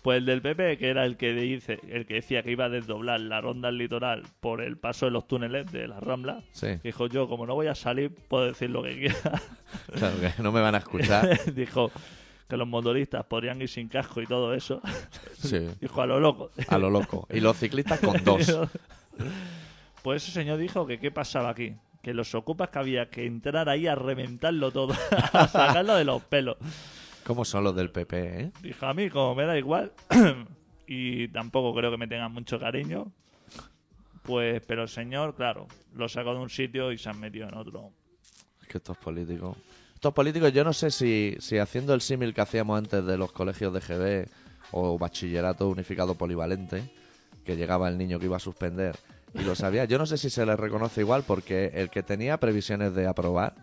Pues 0.03 0.17
el 0.17 0.25
del 0.25 0.41
PP, 0.41 0.79
que 0.79 0.89
era 0.89 1.05
el 1.05 1.19
que 1.19 1.35
dice, 1.35 1.79
el 1.91 2.07
que 2.07 2.15
decía 2.15 2.43
que 2.43 2.51
iba 2.51 2.65
a 2.65 2.69
desdoblar 2.71 3.21
la 3.21 3.43
ronda 3.43 3.69
al 3.69 3.77
litoral 3.77 4.23
por 4.41 4.63
el 4.63 4.79
paso 4.79 5.05
de 5.05 5.13
los 5.13 5.29
túneles 5.29 5.71
de 5.73 5.89
la 5.89 6.01
Rambla, 6.01 6.43
Sí, 6.53 6.69
dijo 6.83 7.07
yo, 7.07 7.29
como 7.29 7.45
no 7.45 7.55
voy 7.55 7.67
a 7.67 7.75
salir, 7.75 8.15
puedo 8.29 8.47
decir 8.47 8.71
lo 8.71 8.83
que 8.83 8.99
quiera. 8.99 9.43
claro 9.93 10.17
que 10.19 10.43
no 10.43 10.53
me 10.53 10.63
van 10.63 10.75
a 10.75 10.79
escuchar. 10.79 11.39
dijo 11.55 11.91
que 12.49 12.57
los 12.57 12.67
motoristas 12.67 13.27
podrían 13.27 13.61
ir 13.61 13.69
sin 13.69 13.89
casco 13.89 14.23
y 14.23 14.27
todo 14.27 14.55
eso. 14.55 14.81
Sí, 15.37 15.69
dijo 15.81 16.01
a 16.03 16.07
lo 16.07 16.19
loco. 16.21 16.51
a 16.69 16.79
lo 16.79 16.91
loco. 16.91 17.27
Y 17.31 17.41
los 17.41 17.57
ciclistas 17.59 18.01
con 18.01 18.23
dos. 18.25 18.59
Pues 20.03 20.23
ese 20.23 20.33
señor 20.33 20.59
dijo 20.59 20.87
que 20.87 20.99
qué 20.99 21.11
pasaba 21.11 21.51
aquí. 21.51 21.75
Que 22.03 22.15
los 22.15 22.35
ocupas 22.35 22.71
que 22.71 22.79
había 22.79 23.11
que 23.11 23.27
entrar 23.27 23.69
ahí 23.69 23.87
a 23.87 23.95
reventarlo 23.95 24.71
todo, 24.71 24.95
a 25.33 25.47
sacarlo 25.49 25.95
de 25.95 26.05
los 26.05 26.23
pelos. 26.25 26.57
¿Cómo 27.31 27.45
son 27.45 27.63
los 27.63 27.77
del 27.77 27.93
PP, 27.93 28.41
eh? 28.41 28.53
Dijo 28.61 28.87
a 28.87 28.93
mí, 28.93 29.09
como 29.09 29.37
me 29.37 29.47
da 29.47 29.57
igual, 29.57 29.93
y 30.89 31.29
tampoco 31.29 31.73
creo 31.73 31.93
que 31.93 31.97
me 31.97 32.09
tengan 32.09 32.33
mucho 32.33 32.59
cariño, 32.59 33.13
pues, 34.25 34.61
pero 34.67 34.83
el 34.83 34.89
señor, 34.89 35.37
claro, 35.37 35.69
lo 35.95 36.09
sacó 36.09 36.35
de 36.35 36.41
un 36.41 36.51
sitio 36.51 36.91
y 36.91 36.99
se 36.99 37.09
han 37.09 37.21
metido 37.21 37.47
en 37.47 37.55
otro. 37.55 37.93
Es 38.61 38.67
que 38.67 38.79
estos 38.79 38.99
políticos. 38.99 39.57
Estos 39.95 40.13
políticos, 40.13 40.53
yo 40.53 40.65
no 40.65 40.73
sé 40.73 40.91
si, 40.91 41.37
si 41.39 41.59
haciendo 41.59 41.95
el 41.95 42.01
símil 42.01 42.35
que 42.35 42.41
hacíamos 42.41 42.77
antes 42.77 43.07
de 43.07 43.17
los 43.17 43.31
colegios 43.31 43.73
de 43.73 43.79
GB 43.79 44.29
o 44.73 44.99
bachillerato 44.99 45.69
unificado 45.69 46.17
polivalente, 46.17 46.83
que 47.45 47.57
llegaba 47.57 47.89
el 47.89 47.97
niño 47.97 48.19
que 48.19 48.25
iba 48.25 48.39
a 48.39 48.41
suspender 48.41 48.97
y 49.35 49.43
lo 49.43 49.55
sabía, 49.55 49.85
yo 49.85 49.99
no 49.99 50.07
sé 50.07 50.19
si 50.19 50.31
se 50.31 50.45
les 50.45 50.59
reconoce 50.59 51.03
igual 51.03 51.23
porque 51.25 51.71
el 51.75 51.91
que 51.91 52.03
tenía 52.03 52.39
previsiones 52.39 52.93
de 52.93 53.07
aprobar, 53.07 53.55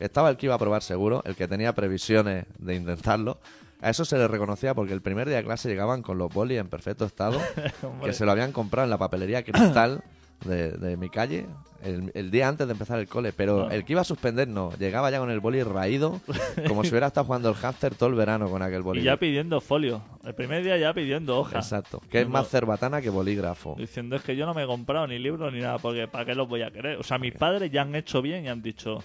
estaba 0.00 0.30
el 0.30 0.36
que 0.36 0.46
iba 0.46 0.54
a 0.54 0.56
aprobar 0.56 0.82
seguro, 0.82 1.22
el 1.24 1.34
que 1.36 1.48
tenía 1.48 1.74
previsiones 1.74 2.46
de 2.58 2.74
intentarlo, 2.74 3.38
a 3.80 3.90
eso 3.90 4.04
se 4.04 4.16
les 4.16 4.30
reconocía 4.30 4.74
porque 4.74 4.92
el 4.94 5.02
primer 5.02 5.28
día 5.28 5.36
de 5.38 5.44
clase 5.44 5.68
llegaban 5.68 6.02
con 6.02 6.16
los 6.18 6.32
bolis 6.32 6.58
en 6.58 6.68
perfecto 6.68 7.04
estado, 7.04 7.38
que 8.04 8.12
se 8.12 8.24
lo 8.24 8.32
habían 8.32 8.52
comprado 8.52 8.84
en 8.84 8.90
la 8.90 8.98
papelería 8.98 9.42
Cristal 9.44 10.02
de, 10.44 10.72
de 10.72 10.96
mi 10.96 11.08
calle 11.10 11.46
el, 11.82 12.10
el 12.14 12.30
día 12.30 12.48
antes 12.48 12.66
de 12.66 12.72
empezar 12.72 12.98
el 12.98 13.08
cole. 13.08 13.32
Pero 13.34 13.66
Ah. 13.68 13.74
el 13.74 13.84
que 13.84 13.92
iba 13.92 14.00
a 14.00 14.04
suspender 14.04 14.48
no, 14.48 14.72
llegaba 14.78 15.10
ya 15.10 15.18
con 15.18 15.30
el 15.30 15.40
boli 15.40 15.62
raído, 15.62 16.20
como 16.66 16.82
si 16.82 16.90
hubiera 16.90 17.08
estado 17.08 17.26
jugando 17.26 17.50
el 17.50 17.54
hámster 17.56 17.94
todo 17.94 18.08
el 18.08 18.14
verano 18.14 18.48
con 18.48 18.62
aquel 18.62 18.80
y 18.80 18.82
boli. 18.82 19.02
ya 19.02 19.18
pidiendo 19.18 19.60
folio. 19.60 20.02
El 20.24 20.34
primer 20.34 20.64
día 20.64 20.78
ya 20.78 20.94
pidiendo 20.94 21.38
hoja. 21.38 21.58
Exacto, 21.58 22.00
que 22.10 22.22
es 22.22 22.28
más 22.28 22.48
cerbatana 22.48 23.02
que 23.02 23.10
bolígrafo. 23.10 23.74
Diciendo 23.78 24.16
es 24.16 24.22
que 24.22 24.34
yo 24.34 24.46
no 24.46 24.54
me 24.54 24.62
he 24.64 24.66
comprado 24.66 25.06
ni 25.06 25.18
libros 25.18 25.52
ni 25.52 25.60
nada, 25.60 25.76
porque 25.78 26.08
¿para 26.08 26.24
qué 26.24 26.34
los 26.34 26.48
voy 26.48 26.62
a 26.62 26.70
querer? 26.70 26.98
O 26.98 27.02
sea, 27.02 27.18
mis 27.18 27.34
padres 27.34 27.70
ya 27.70 27.82
han 27.82 27.94
hecho 27.94 28.22
bien 28.22 28.46
y 28.46 28.48
han 28.48 28.62
dicho, 28.62 29.04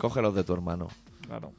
Cógelos 0.00 0.34
de 0.34 0.44
tu 0.44 0.54
hermano, 0.54 0.88
claro. 1.26 1.52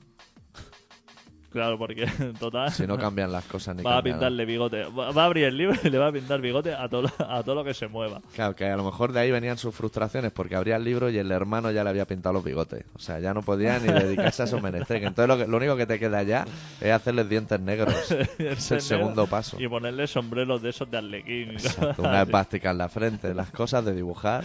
Claro, 1.52 1.78
porque 1.78 2.06
total. 2.40 2.72
si 2.72 2.88
no 2.88 2.98
cambian 2.98 3.32
las 3.32 3.44
cosas 3.46 3.76
ni 3.76 3.84
Va 3.84 3.92
a 3.92 3.96
cambian 3.96 4.16
pintarle 4.18 4.46
bigote. 4.46 4.84
Va 4.86 5.10
a 5.22 5.26
abrir 5.26 5.46
el 5.46 5.58
libro 5.58 5.78
y 5.84 5.90
le 5.90 5.98
va 5.98 6.08
a 6.08 6.12
pintar 6.12 6.40
bigote 6.42 6.74
a 6.74 6.88
todo, 6.88 7.04
lo- 7.04 7.10
a 7.20 7.44
todo 7.44 7.56
lo 7.56 7.64
que 7.64 7.74
se 7.74 7.88
mueva. 7.88 8.22
Claro, 8.34 8.56
que 8.56 8.66
a 8.66 8.78
lo 8.78 8.84
mejor 8.84 9.12
de 9.12 9.20
ahí 9.20 9.32
venían 9.32 9.58
sus 9.58 9.76
frustraciones 9.76 10.32
porque 10.32 10.56
abría 10.56 10.78
el 10.78 10.84
libro 10.84 11.10
y 11.10 11.18
el 11.18 11.32
hermano 11.32 11.72
ya 11.72 11.84
le 11.84 11.90
había 11.90 12.06
pintado 12.06 12.34
los 12.34 12.44
bigotes. 12.44 12.86
O 12.96 13.00
sea, 13.00 13.20
ya 13.20 13.34
no 13.34 13.42
podía 13.42 13.80
ni 13.80 13.88
dedicarse 13.88 14.44
a 14.44 14.46
esos 14.46 14.62
menesteres. 14.62 15.04
Entonces 15.04 15.28
lo, 15.28 15.38
que- 15.44 15.50
lo 15.52 15.58
único 15.58 15.76
que 15.76 15.86
te 15.86 16.00
queda 16.00 16.24
ya 16.24 16.46
es 16.80 16.92
hacerles 16.92 17.28
dientes 17.28 17.60
negros. 17.60 17.94
es 18.40 18.72
el 18.72 18.82
segundo 18.82 19.28
paso. 19.28 19.58
Y 19.60 19.68
ponerle 19.68 20.08
sombreros 20.08 20.62
de 20.62 20.70
esos 20.70 20.90
de 20.90 20.98
arlequín. 21.00 21.52
Exacto, 21.52 22.02
una 22.04 22.22
espástica 22.22 22.72
en 22.72 22.78
la 22.78 22.88
frente, 22.90 23.34
las 23.34 23.52
cosas 23.52 23.84
de 23.84 23.94
dibujar, 23.94 24.44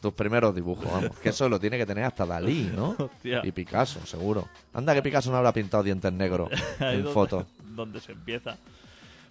tus 0.00 0.12
primeros 0.12 0.54
dibujos, 0.54 0.84
vamos. 0.90 1.18
Que 1.18 1.30
eso 1.30 1.48
lo 1.48 1.58
tiene 1.58 1.78
que 1.78 1.86
tener 1.86 2.04
hasta 2.04 2.24
Dalí, 2.26 2.70
¿no? 2.74 2.94
Hostia. 2.98 3.40
Y 3.42 3.50
Picasso, 3.52 4.04
seguro. 4.06 4.46
Anda 4.72 4.94
que 4.94 5.02
Picasso 5.02 5.30
no 5.30 5.38
habrá 5.38 5.52
pintado 5.52 5.82
dientes 5.82 6.12
negros 6.12 6.27
En 6.80 7.02
donde- 7.02 7.12
fotos. 7.12 7.46
Donde 7.74 8.00
se 8.00 8.12
empieza. 8.12 8.56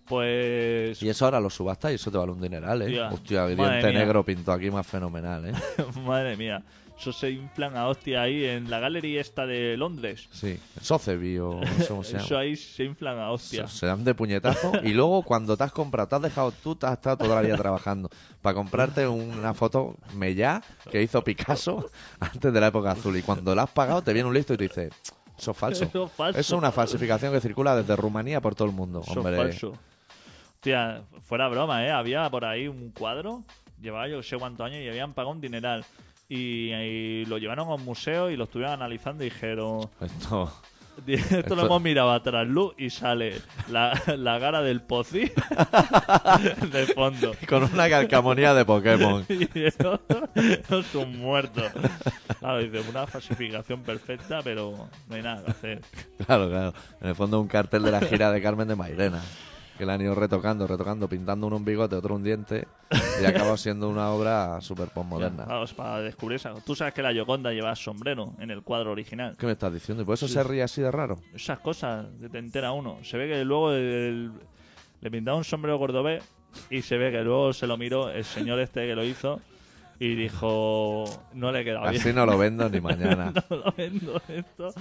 Pues. 0.08 1.02
Y 1.04 1.10
eso 1.10 1.26
ahora 1.26 1.40
lo 1.42 1.50
subasta 1.50 1.92
y 1.92 1.96
eso 1.96 2.10
te 2.12 2.18
vale 2.18 2.32
un 2.32 2.42
dineral, 2.42 2.82
¿eh? 2.82 2.86
Hostia, 2.86 3.10
Hostia, 3.12 3.46
el 3.46 3.58
diente 3.58 3.90
mía. 3.90 4.00
negro 4.00 4.24
pintó 4.24 4.54
aquí 4.54 4.72
más 4.72 4.88
fenomenal, 4.88 5.50
¿eh? 5.50 5.54
Madre 6.06 6.38
mía. 6.38 6.64
Eso 6.98 7.14
se 7.14 7.30
inflan 7.30 7.78
a 7.78 7.88
hostia 7.90 8.24
ahí 8.24 8.44
en 8.46 8.72
la 8.72 8.80
galería 8.80 9.22
esta 9.22 9.46
de 9.46 9.78
Londres. 9.78 10.28
Sí, 10.32 10.58
Socebi 10.82 11.38
o 11.38 11.60
no 11.62 11.68
sé 11.78 11.88
cómo 11.88 12.04
se 12.04 12.18
Eso 12.18 12.30
llama. 12.30 12.40
ahí 12.42 12.56
se 12.56 12.86
inflan 12.86 13.20
a 13.20 13.30
hostia. 13.30 13.68
Se, 13.68 13.80
se 13.80 13.86
dan 13.86 14.04
de 14.04 14.16
puñetazo 14.16 14.72
y 14.84 14.94
luego 14.94 15.22
cuando 15.22 15.56
te 15.56 15.64
has 15.64 15.72
comprado, 15.72 16.08
te 16.08 16.16
has 16.16 16.22
dejado 16.24 16.52
tú, 16.52 16.76
te 16.76 16.88
has 16.88 16.94
estado 16.94 17.18
toda 17.18 17.36
la 17.36 17.42
vida 17.42 17.56
trabajando 17.56 18.10
para 18.42 18.56
comprarte 18.56 19.08
una 19.08 19.54
foto 19.54 19.96
mellá 20.16 20.64
que 20.90 21.04
hizo 21.04 21.24
Picasso 21.24 21.92
antes 22.20 22.52
de 22.52 22.60
la 22.60 22.68
época 22.68 22.92
azul 22.92 23.16
y 23.16 23.22
cuando 23.22 23.54
la 23.54 23.64
has 23.64 23.70
pagado 23.70 24.02
te 24.02 24.12
viene 24.14 24.28
un 24.28 24.34
listo 24.34 24.56
y 24.56 24.58
te 24.58 24.64
dice, 24.64 24.90
eso 25.38 25.52
es 25.52 25.58
falso. 25.58 25.84
Eso 25.90 26.06
es 26.06 26.12
falso. 26.12 26.40
Es 26.40 26.52
una 26.52 26.72
falsificación 26.72 27.34
que 27.34 27.42
circula 27.42 27.76
desde 27.76 27.96
Rumanía 27.96 28.42
por 28.42 28.56
todo 28.56 28.68
el 28.68 28.74
mundo. 28.74 29.02
Eso 29.02 29.12
es 29.12 29.18
Hombre, 29.18 29.38
falso. 29.38 29.74
Hostia, 30.56 31.04
fuera 31.24 31.48
broma, 31.48 31.86
¿eh? 31.86 31.92
Había 31.92 32.30
por 32.30 32.46
ahí 32.46 32.68
un 32.68 32.92
cuadro, 32.92 33.44
llevaba 33.80 34.08
yo 34.08 34.18
no 34.18 34.24
sé 34.24 34.38
cuántos 34.38 34.66
años 34.66 34.82
y 34.82 34.90
habían 34.90 35.14
pagado 35.14 35.34
un 35.34 35.42
dineral. 35.42 35.86
Y, 36.30 36.74
y 36.74 37.26
lo 37.26 37.38
llevaron 37.38 37.70
a 37.70 37.76
un 37.76 37.86
museo 37.86 38.30
y 38.30 38.36
lo 38.36 38.46
estuvieron 38.46 38.74
analizando 38.74 39.24
y 39.24 39.30
dijeron... 39.30 39.90
esto 40.02 40.52
Esto, 41.06 41.36
Esto- 41.38 41.56
lo 41.56 41.66
hemos 41.66 41.82
mirado 41.82 42.12
a 42.12 42.22
trasluz 42.24 42.74
y 42.78 42.90
sale 42.90 43.42
la, 43.70 44.00
la 44.18 44.40
cara 44.40 44.62
del 44.62 44.82
pocí 44.82 45.20
de 46.72 46.86
fondo. 46.94 47.34
con 47.48 47.64
una 47.64 47.90
calcamonía 47.90 48.54
de 48.54 48.66
Pokémon. 48.66 49.26
Y 49.30 49.44
el 49.54 49.86
otro 49.86 50.30
es 50.36 50.96
un 50.96 51.20
muerto. 51.20 51.62
Claro, 52.40 52.60
dice, 52.60 52.82
una 52.90 53.08
falsificación 53.08 53.82
perfecta, 53.84 54.42
pero 54.44 54.88
no 55.08 55.16
hay 55.16 55.22
nada 55.22 55.44
que 55.46 55.52
hacer. 55.52 55.82
Claro, 56.26 56.50
claro. 56.50 56.74
En 57.02 57.10
el 57.10 57.16
fondo 57.16 57.40
un 57.40 57.48
cartel 57.48 57.84
de 57.84 57.92
la 57.92 58.02
gira 58.02 58.32
de 58.32 58.42
Carmen 58.42 58.68
de 58.68 58.76
Mairena. 58.76 59.22
Que 59.78 59.86
la 59.86 59.94
han 59.94 60.02
ido 60.02 60.16
retocando, 60.16 60.66
retocando, 60.66 61.08
pintando 61.08 61.46
uno 61.48 61.58
un 61.58 61.66
bigote, 61.66 61.96
otro 61.96 62.16
un 62.16 62.24
diente. 62.24 62.68
Y 63.22 63.26
ha 63.26 63.30
acabado 63.30 63.58
siendo 63.58 63.90
una 63.90 64.10
obra 64.12 64.60
súper 64.62 64.90
postmoderna. 64.90 65.46
Vamos, 65.46 65.74
para 65.74 66.00
descubrir 66.02 66.38
esa. 66.38 66.54
Tú 66.62 66.76
sabes 66.76 66.94
que 66.94 67.02
la 67.04 67.12
Yoconda 67.12 67.52
lleva 67.52 67.76
sombrero 67.76 68.34
en 68.40 68.50
el 68.50 68.64
cuadro 68.64 68.92
original. 68.92 69.36
¿Qué 69.38 69.46
me 69.46 69.52
estás 69.52 69.72
diciendo? 69.74 70.02
¿Y 70.04 70.06
por 70.06 70.16
eso 70.16 70.28
Sí. 70.28 70.34
se 70.34 70.44
ríe 70.44 70.64
así 70.64 70.82
de 70.82 70.90
raro? 70.92 71.18
Esas 71.34 71.60
cosas 71.60 72.08
que 72.20 72.30
te 72.30 72.40
entera 72.40 72.72
uno. 72.72 72.98
Se 73.04 73.18
ve 73.18 73.28
que 73.28 73.46
luego 73.46 73.72
el- 73.74 74.32
le 75.02 75.12
pintaba 75.12 75.38
un 75.38 75.44
sombrero 75.44 75.78
cordobés 75.78 76.24
y 76.72 76.82
se 76.82 76.98
ve 76.98 77.12
que 77.12 77.22
luego 77.22 77.54
se 77.54 77.68
lo 77.68 77.78
miró 77.78 78.10
el 78.10 78.26
señor 78.26 78.60
este 78.60 78.88
que 78.88 78.96
lo 78.96 79.04
hizo 79.04 79.40
y 80.00 80.16
dijo, 80.16 81.06
no 81.34 81.52
le 81.52 81.64
queda 81.64 81.82
bien. 81.90 82.02
Así 82.02 82.14
no 82.14 82.26
lo 82.26 82.38
vendo 82.38 82.68
ni 82.70 82.80
mañana. 82.82 83.32
no 83.50 83.56
lo 83.58 83.72
vendo 83.78 84.22
esto. 84.28 84.74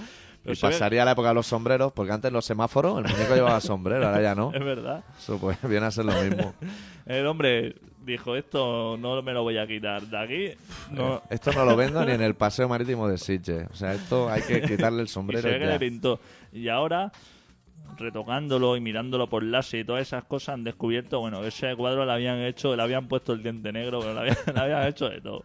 Pero 0.43 0.53
Y 0.53 0.57
pasaría 0.57 1.03
la 1.03 1.11
época 1.11 1.29
de 1.29 1.33
los 1.35 1.47
sombreros, 1.47 1.91
porque 1.93 2.11
antes 2.13 2.31
los 2.31 2.45
semáforos, 2.45 2.97
el 3.03 3.11
muñeco 3.11 3.35
llevaba 3.35 3.59
sombrero, 3.59 4.07
ahora 4.07 4.21
ya 4.21 4.35
no. 4.35 4.51
Es 4.53 4.63
verdad. 4.63 5.03
Eso 5.17 5.37
pues 5.39 5.57
viene 5.63 5.85
a 5.85 5.91
ser 5.91 6.05
lo 6.05 6.13
mismo. 6.23 6.53
El 7.05 7.25
hombre 7.27 7.75
dijo, 8.05 8.35
esto 8.35 8.97
no 8.97 9.21
me 9.21 9.33
lo 9.33 9.43
voy 9.43 9.57
a 9.57 9.67
quitar 9.67 10.01
de 10.03 10.17
aquí. 10.17 10.57
No. 10.91 11.21
Esto 11.29 11.51
no 11.53 11.65
lo 11.65 11.75
vendo 11.75 12.03
ni 12.05 12.11
en 12.13 12.21
el 12.21 12.35
paseo 12.35 12.67
marítimo 12.69 13.07
de 13.07 13.17
Sitges. 13.17 13.67
O 13.71 13.75
sea, 13.75 13.93
esto 13.93 14.29
hay 14.29 14.41
que 14.43 14.61
quitarle 14.61 15.01
el 15.01 15.07
Y 15.11 15.11
sombrero 15.11 15.41
se 15.41 15.49
ve 15.49 15.59
que 15.59 15.65
ya. 15.65 15.71
le 15.73 15.79
pintó. 15.79 16.19
Y 16.53 16.67
ahora, 16.69 17.11
retocándolo 17.97 18.75
y 18.75 18.81
mirándolo 18.81 19.27
por 19.27 19.43
láser 19.43 19.81
y 19.81 19.85
todas 19.85 20.01
esas 20.01 20.23
cosas, 20.25 20.53
han 20.55 20.63
descubierto, 20.63 21.19
bueno, 21.19 21.43
ese 21.43 21.75
cuadro 21.75 22.05
le 22.05 22.11
habían 22.11 22.39
hecho, 22.39 22.75
le 22.75 22.83
habían 22.83 23.07
puesto 23.07 23.33
el 23.33 23.43
diente 23.43 23.71
negro, 23.71 23.99
pero 23.99 24.13
le 24.13 24.19
habían, 24.19 24.37
le 24.53 24.59
habían 24.59 24.87
hecho 24.87 25.09
de 25.09 25.21
todo. 25.21 25.43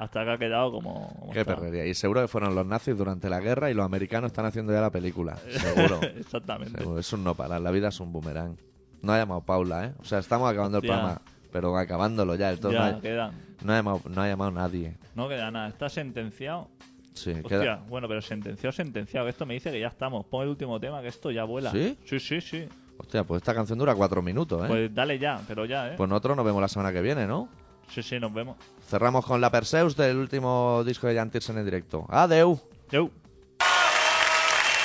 Hasta 0.00 0.24
que 0.24 0.30
ha 0.30 0.38
quedado 0.38 0.72
como... 0.72 1.14
como 1.20 1.32
Qué 1.32 1.40
está. 1.40 1.54
perrería. 1.56 1.84
Y 1.84 1.92
seguro 1.92 2.22
que 2.22 2.28
fueron 2.28 2.54
los 2.54 2.64
nazis 2.64 2.96
durante 2.96 3.28
la 3.28 3.38
guerra 3.38 3.70
y 3.70 3.74
los 3.74 3.84
americanos 3.84 4.28
están 4.30 4.46
haciendo 4.46 4.72
ya 4.72 4.80
la 4.80 4.90
película. 4.90 5.36
Seguro. 5.50 6.00
Exactamente. 6.16 6.78
Seguro. 6.78 6.98
Es 6.98 7.12
un 7.12 7.22
no 7.22 7.34
parar. 7.34 7.60
La 7.60 7.70
vida 7.70 7.88
es 7.88 8.00
un 8.00 8.10
boomerang. 8.10 8.56
No 9.02 9.12
ha 9.12 9.18
llamado 9.18 9.42
Paula, 9.42 9.84
¿eh? 9.84 9.92
O 9.98 10.04
sea, 10.04 10.18
estamos 10.20 10.50
acabando 10.50 10.78
el 10.78 10.84
programa, 10.84 11.20
pero 11.52 11.76
acabándolo 11.76 12.34
ya. 12.34 12.50
Entonces 12.50 12.80
ya, 12.80 12.92
no, 12.92 12.96
ha, 12.96 13.00
quedan. 13.02 13.32
no 13.62 13.72
ha 13.72 13.76
llamado, 13.76 14.00
no 14.08 14.22
ha 14.22 14.28
llamado 14.28 14.50
nadie. 14.52 14.96
No 15.14 15.28
queda 15.28 15.50
nada. 15.50 15.68
Está 15.68 15.90
sentenciado. 15.90 16.68
Sí, 17.12 17.32
Hostia, 17.32 17.48
queda. 17.60 17.84
bueno, 17.86 18.08
pero 18.08 18.22
sentenciado, 18.22 18.72
sentenciado. 18.72 19.28
Esto 19.28 19.44
me 19.44 19.52
dice 19.52 19.70
que 19.70 19.80
ya 19.80 19.88
estamos. 19.88 20.24
Pon 20.24 20.44
el 20.44 20.48
último 20.48 20.80
tema, 20.80 21.02
que 21.02 21.08
esto 21.08 21.30
ya 21.30 21.44
vuela. 21.44 21.72
¿Sí? 21.72 21.98
Sí, 22.06 22.18
sí, 22.20 22.40
sí. 22.40 22.66
Hostia, 22.96 23.24
pues 23.24 23.42
esta 23.42 23.54
canción 23.54 23.78
dura 23.78 23.94
cuatro 23.94 24.22
minutos, 24.22 24.58
¿eh? 24.62 24.66
Pues, 24.66 24.70
Pues 24.88 24.94
dale 24.94 25.18
ya, 25.18 25.40
pero 25.46 25.64
ya, 25.66 25.88
¿eh? 25.92 25.96
nosotros 25.98 26.36
nos 26.36 26.46
vemos 26.46 26.60
la 26.62 26.68
semana 26.68 26.90
que 26.92 27.02
viene, 27.02 27.26
¿no? 27.26 27.48
Sí, 27.92 28.02
sí, 28.02 28.20
nos 28.20 28.32
vemos. 28.32 28.56
Cerramos 28.88 29.26
con 29.26 29.40
la 29.40 29.50
Perseus 29.50 29.96
del 29.96 30.16
último 30.16 30.82
disco 30.84 31.06
de 31.08 31.16
Jan 31.16 31.30
Tiersen 31.30 31.58
en 31.58 31.64
directo. 31.64 32.06
Adeu. 32.08 32.60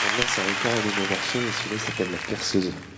Maintenant, 0.05 0.27
s'appelle 1.79 2.11
La 2.11 2.17
Perceuse. 2.17 2.94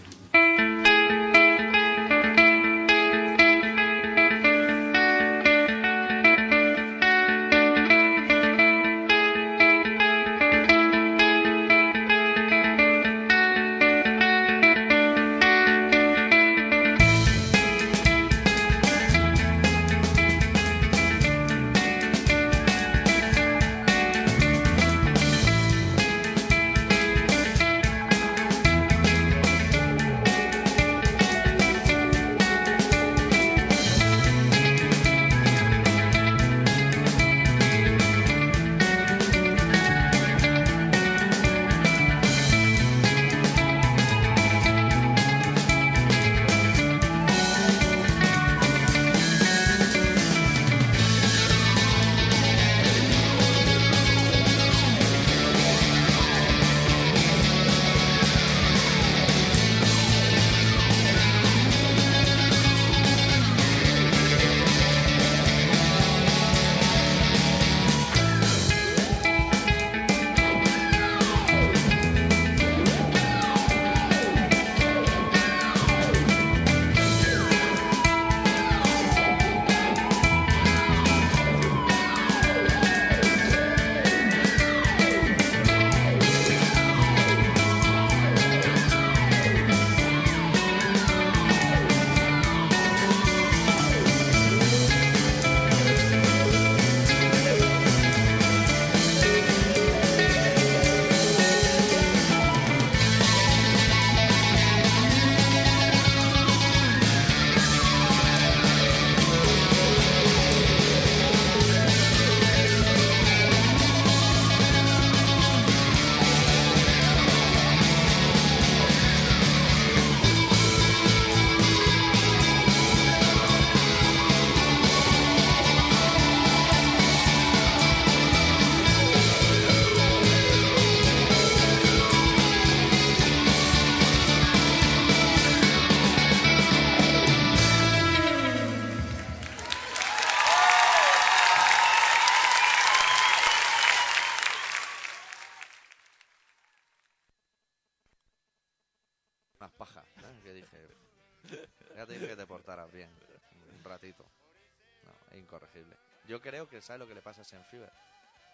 Que, 156.78 156.82
¿sabes 156.84 157.00
lo 157.00 157.08
que 157.08 157.16
le 157.16 157.22
pasa 157.24 157.42
a 157.42 157.44
Senfiber? 157.44 157.92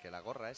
Que 0.01 0.09
la 0.09 0.21
gorra 0.21 0.49
es 0.49 0.51